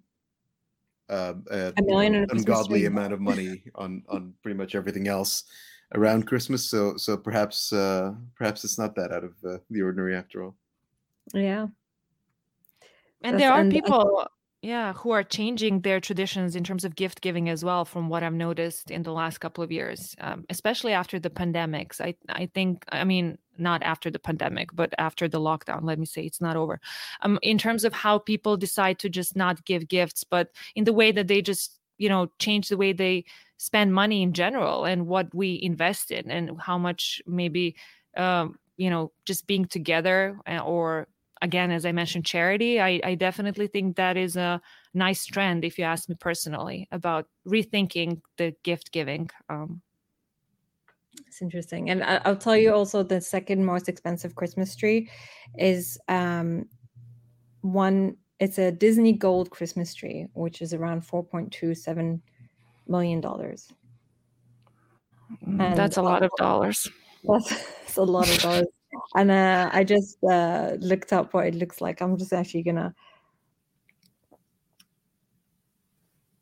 uh, 1.09 1.35
a 1.53 1.73
A 1.77 1.83
million 1.85 2.15
you 2.15 2.19
know, 2.19 2.23
on 2.23 2.25
a 2.25 2.27
Christmas 2.27 2.43
ungodly 2.43 2.81
tree. 2.81 2.87
amount 2.87 3.13
of 3.13 3.21
money 3.21 3.63
on 3.77 4.03
on 4.09 4.35
pretty 4.43 4.59
much 4.59 4.75
everything 4.75 5.07
else 5.07 5.45
around 5.95 6.27
Christmas. 6.27 6.69
So 6.69 6.97
so 6.97 7.17
perhaps 7.17 7.73
uh, 7.73 8.15
perhaps 8.35 8.65
it's 8.65 8.77
not 8.77 8.97
that 8.97 9.13
out 9.13 9.23
of 9.23 9.35
uh, 9.47 9.59
the 9.71 9.83
ordinary 9.83 10.17
after 10.17 10.43
all. 10.43 10.57
Yeah. 11.33 11.69
And 13.23 13.35
That's- 13.35 13.41
there 13.41 13.53
are 13.53 13.61
and 13.61 13.71
I- 13.73 13.77
people, 13.81 14.27
yeah, 14.67 14.95
who 14.95 15.13
are 15.13 15.23
changing 15.23 15.83
their 15.83 16.01
traditions 16.01 16.57
in 16.57 16.65
terms 16.65 16.85
of 16.85 16.97
gift 16.97 17.21
giving 17.21 17.49
as 17.49 17.65
well, 17.65 17.85
from 17.85 18.09
what 18.09 18.25
I've 18.25 18.35
noticed 18.35 18.91
in 18.91 19.05
the 19.05 19.13
last 19.13 19.39
couple 19.39 19.63
of 19.63 19.71
years, 19.71 20.17
um, 20.21 20.45
especially 20.51 20.93
after 20.93 21.21
the 21.21 21.31
pandemics. 21.31 22.01
I, 22.01 22.17
I 22.29 22.47
think, 22.53 22.85
I 22.91 23.05
mean, 23.05 23.39
not 23.59 23.85
after 23.85 24.11
the 24.11 24.19
pandemic, 24.19 24.75
but 24.75 24.93
after 24.99 25.29
the 25.29 25.39
lockdown. 25.39 25.85
Let 25.85 26.01
me 26.01 26.05
say 26.05 26.23
it's 26.23 26.41
not 26.41 26.57
over. 26.57 26.81
Um, 27.23 27.39
in 27.43 27.59
terms 27.59 27.85
of 27.85 27.93
how 27.93 28.19
people 28.19 28.57
decide 28.57 28.99
to 28.99 29.09
just 29.09 29.37
not 29.37 29.65
give 29.65 29.87
gifts, 29.87 30.25
but 30.25 30.51
in 30.75 30.83
the 30.83 30.93
way 30.93 31.13
that 31.13 31.29
they 31.29 31.43
just, 31.43 31.79
you 31.97 32.09
know, 32.09 32.27
change 32.41 32.69
the 32.69 32.77
way 32.77 32.93
they 32.93 33.25
spend 33.59 33.95
money 33.95 34.21
in 34.21 34.33
general 34.33 34.85
and 34.85 35.07
what 35.07 35.33
we 35.33 35.61
invest 35.63 36.11
in 36.11 36.29
and 36.29 36.61
how 36.61 36.77
much 36.77 37.23
maybe, 37.25 37.77
um, 38.17 38.59
you 38.77 38.91
know, 38.91 39.13
just 39.27 39.47
being 39.47 39.65
together 39.67 40.41
uh, 40.45 40.59
or 40.59 41.07
again, 41.43 41.71
as 41.71 41.85
I 41.85 41.93
mentioned, 41.93 42.25
charity, 42.25 42.81
I, 42.81 43.01
I 43.05 43.15
definitely 43.15 43.67
think 43.67 43.97
that 43.97 44.17
is 44.17 44.37
a 44.37 44.61
nice 44.95 45.25
trend, 45.27 45.65
if 45.65 45.79
you 45.79 45.85
ask 45.85 46.09
me 46.09 46.17
personally, 46.19 46.89
about 46.91 47.27
rethinking 47.47 48.23
the 48.37 48.55
gift 48.63 48.93
giving. 48.93 49.31
Um, 49.49 49.83
It's 51.27 51.43
interesting. 51.43 51.91
And 51.91 52.03
I'll 52.05 52.37
tell 52.37 52.57
you 52.57 52.73
also 52.73 53.03
the 53.03 53.21
second 53.21 53.65
most 53.65 53.89
expensive 53.89 54.35
Christmas 54.35 54.75
tree 54.77 55.11
is 55.59 55.99
um, 56.09 56.69
one, 57.63 58.17
it's 58.39 58.59
a 58.59 58.73
Disney 58.73 59.13
gold 59.13 59.51
Christmas 59.51 59.95
tree, 59.95 60.27
which 60.35 60.63
is 60.63 60.73
around 60.73 61.03
$4.27 61.03 62.21
million. 62.87 63.23
And 65.47 65.77
that's 65.77 65.97
a 65.97 66.03
lot 66.03 66.23
of 66.23 66.31
dollars. 66.39 66.89
That's, 67.25 67.49
that's 67.49 67.97
a 67.97 68.03
lot 68.03 68.29
of 68.29 68.39
dollars. 68.39 68.67
And 69.15 69.31
uh, 69.31 69.71
I 69.73 69.85
just 69.85 70.23
uh, 70.25 70.73
looked 70.79 71.13
up 71.13 71.35
what 71.35 71.47
it 71.47 71.55
looks 71.55 71.81
like. 71.81 72.01
I'm 72.01 72.17
just 72.17 72.33
actually 72.33 72.63
gonna. 72.63 72.95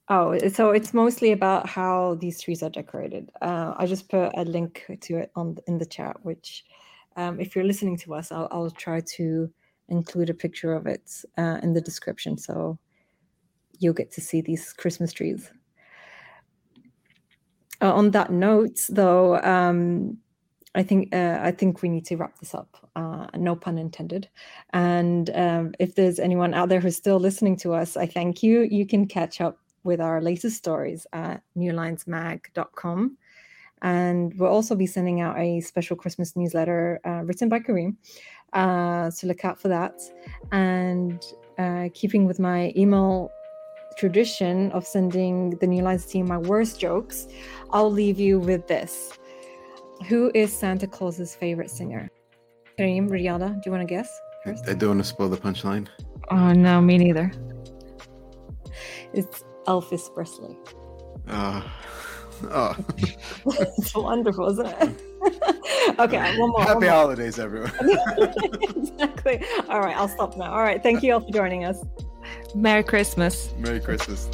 Oh, 0.09 0.37
so 0.49 0.71
it's 0.71 0.93
mostly 0.93 1.33
about 1.33 1.69
how 1.69 2.17
these 2.21 2.41
trees 2.41 2.63
are 2.63 2.71
decorated. 2.71 3.31
Uh, 3.41 3.73
I 3.77 3.87
just 3.87 4.09
put 4.11 4.33
a 4.37 4.45
link 4.45 4.85
to 5.01 5.17
it 5.17 5.31
on 5.35 5.57
in 5.67 5.79
the 5.79 5.87
chat, 5.87 6.17
which, 6.23 6.65
um, 7.17 7.41
if 7.41 7.57
you're 7.57 7.65
listening 7.65 7.97
to 7.99 8.15
us, 8.15 8.31
I'll, 8.31 8.49
I'll 8.51 8.71
try 8.71 9.01
to 9.17 9.51
include 9.89 10.29
a 10.29 10.35
picture 10.35 10.75
of 10.75 10.87
it 10.87 11.11
uh, 11.39 11.59
in 11.63 11.73
the 11.73 11.81
description, 11.81 12.37
so 12.37 12.79
you'll 13.79 13.95
get 13.95 14.11
to 14.13 14.21
see 14.21 14.43
these 14.43 14.75
Christmas 14.75 15.13
trees. 15.13 15.51
Uh, 17.81 17.93
on 17.93 18.11
that 18.13 18.31
note, 18.31 18.81
though, 18.89 19.39
um, 19.41 20.19
I 20.75 20.83
think 20.83 21.15
uh, 21.15 21.39
I 21.41 21.53
think 21.53 21.83
we 21.83 21.89
need 21.89 22.05
to 22.07 22.17
wrap 22.17 22.39
this 22.39 22.55
up. 22.55 22.77
Uh, 22.97 23.27
no 23.37 23.55
pun 23.55 23.79
intended. 23.79 24.29
And 24.73 25.31
um, 25.35 25.75
if 25.79 25.95
there's 25.95 26.19
anyone 26.19 26.55
out 26.55 26.69
there 26.69 26.81
who's 26.81 26.97
still 26.97 27.19
listening 27.19 27.57
to 27.59 27.75
us, 27.75 27.97
I 27.97 28.07
thank 28.07 28.43
you. 28.43 28.63
You 28.63 28.87
can 28.87 29.07
catch 29.07 29.41
up 29.41 29.59
with 29.85 30.01
our 30.01 30.21
latest 30.21 30.57
stories 30.57 31.07
at 31.13 31.43
newlinesmag.com. 31.57 33.17
And 33.83 34.33
we'll 34.39 34.51
also 34.51 34.75
be 34.75 34.87
sending 34.87 35.21
out 35.21 35.39
a 35.39 35.61
special 35.61 35.95
Christmas 35.95 36.35
newsletter 36.37 37.01
uh, 37.05 37.23
written 37.25 37.49
by 37.49 37.61
Kareem. 37.61 37.97
Uh, 38.53 39.11
so 39.11 39.27
look 39.27 39.45
out 39.45 39.61
for 39.61 39.69
that. 39.69 40.01
And 40.53 41.23
uh, 41.59 41.89
keeping 41.93 42.25
with 42.25 42.41
my 42.41 42.73
email 42.77 43.31
tradition 43.99 44.73
of 44.73 44.87
sending 44.87 45.51
the 45.59 45.67
New 45.67 45.83
Lines 45.83 46.07
team 46.07 46.27
my 46.27 46.39
worst 46.39 46.81
jokes, 46.81 47.29
I'll 47.71 47.93
leave 47.93 48.19
you 48.19 48.41
with 48.41 48.67
this. 48.67 49.13
Who 50.09 50.31
is 50.35 50.57
Santa 50.57 50.87
Claus's 50.87 51.35
favorite 51.35 51.71
singer? 51.71 52.11
Kareem, 52.79 53.09
Riada, 53.09 53.55
do 53.55 53.61
you 53.67 53.73
want 53.73 53.87
to 53.87 53.95
guess 53.95 54.09
I, 54.45 54.49
first? 54.49 54.69
I 54.69 54.75
don't 54.75 54.91
want 54.91 55.01
to 55.01 55.05
spoil 55.05 55.29
the 55.29 55.37
punchline. 55.37 55.89
Oh, 56.31 56.53
no, 56.53 56.81
me 56.81 56.99
neither. 56.99 57.33
It's 59.13 59.45
Elvis 59.67 60.13
Presley. 60.13 60.57
Uh, 61.29 61.63
oh, 62.51 62.77
it's 63.79 63.95
wonderful, 63.95 64.51
isn't 64.51 64.67
it? 64.67 65.99
okay, 65.99 66.39
one 66.39 66.51
more. 66.51 66.59
one 66.59 66.67
happy 66.67 66.81
more. 66.81 66.91
holidays, 66.91 67.39
everyone. 67.39 67.73
exactly. 68.77 69.43
All 69.69 69.81
right, 69.81 69.97
I'll 69.97 70.09
stop 70.09 70.37
now. 70.37 70.53
All 70.53 70.63
right, 70.63 70.83
thank 70.83 71.03
you 71.03 71.15
all 71.15 71.21
for 71.21 71.31
joining 71.33 71.65
us. 71.65 71.79
Merry 72.55 72.83
Christmas. 72.83 73.55
Merry 73.59 73.81
Christmas. 73.81 74.29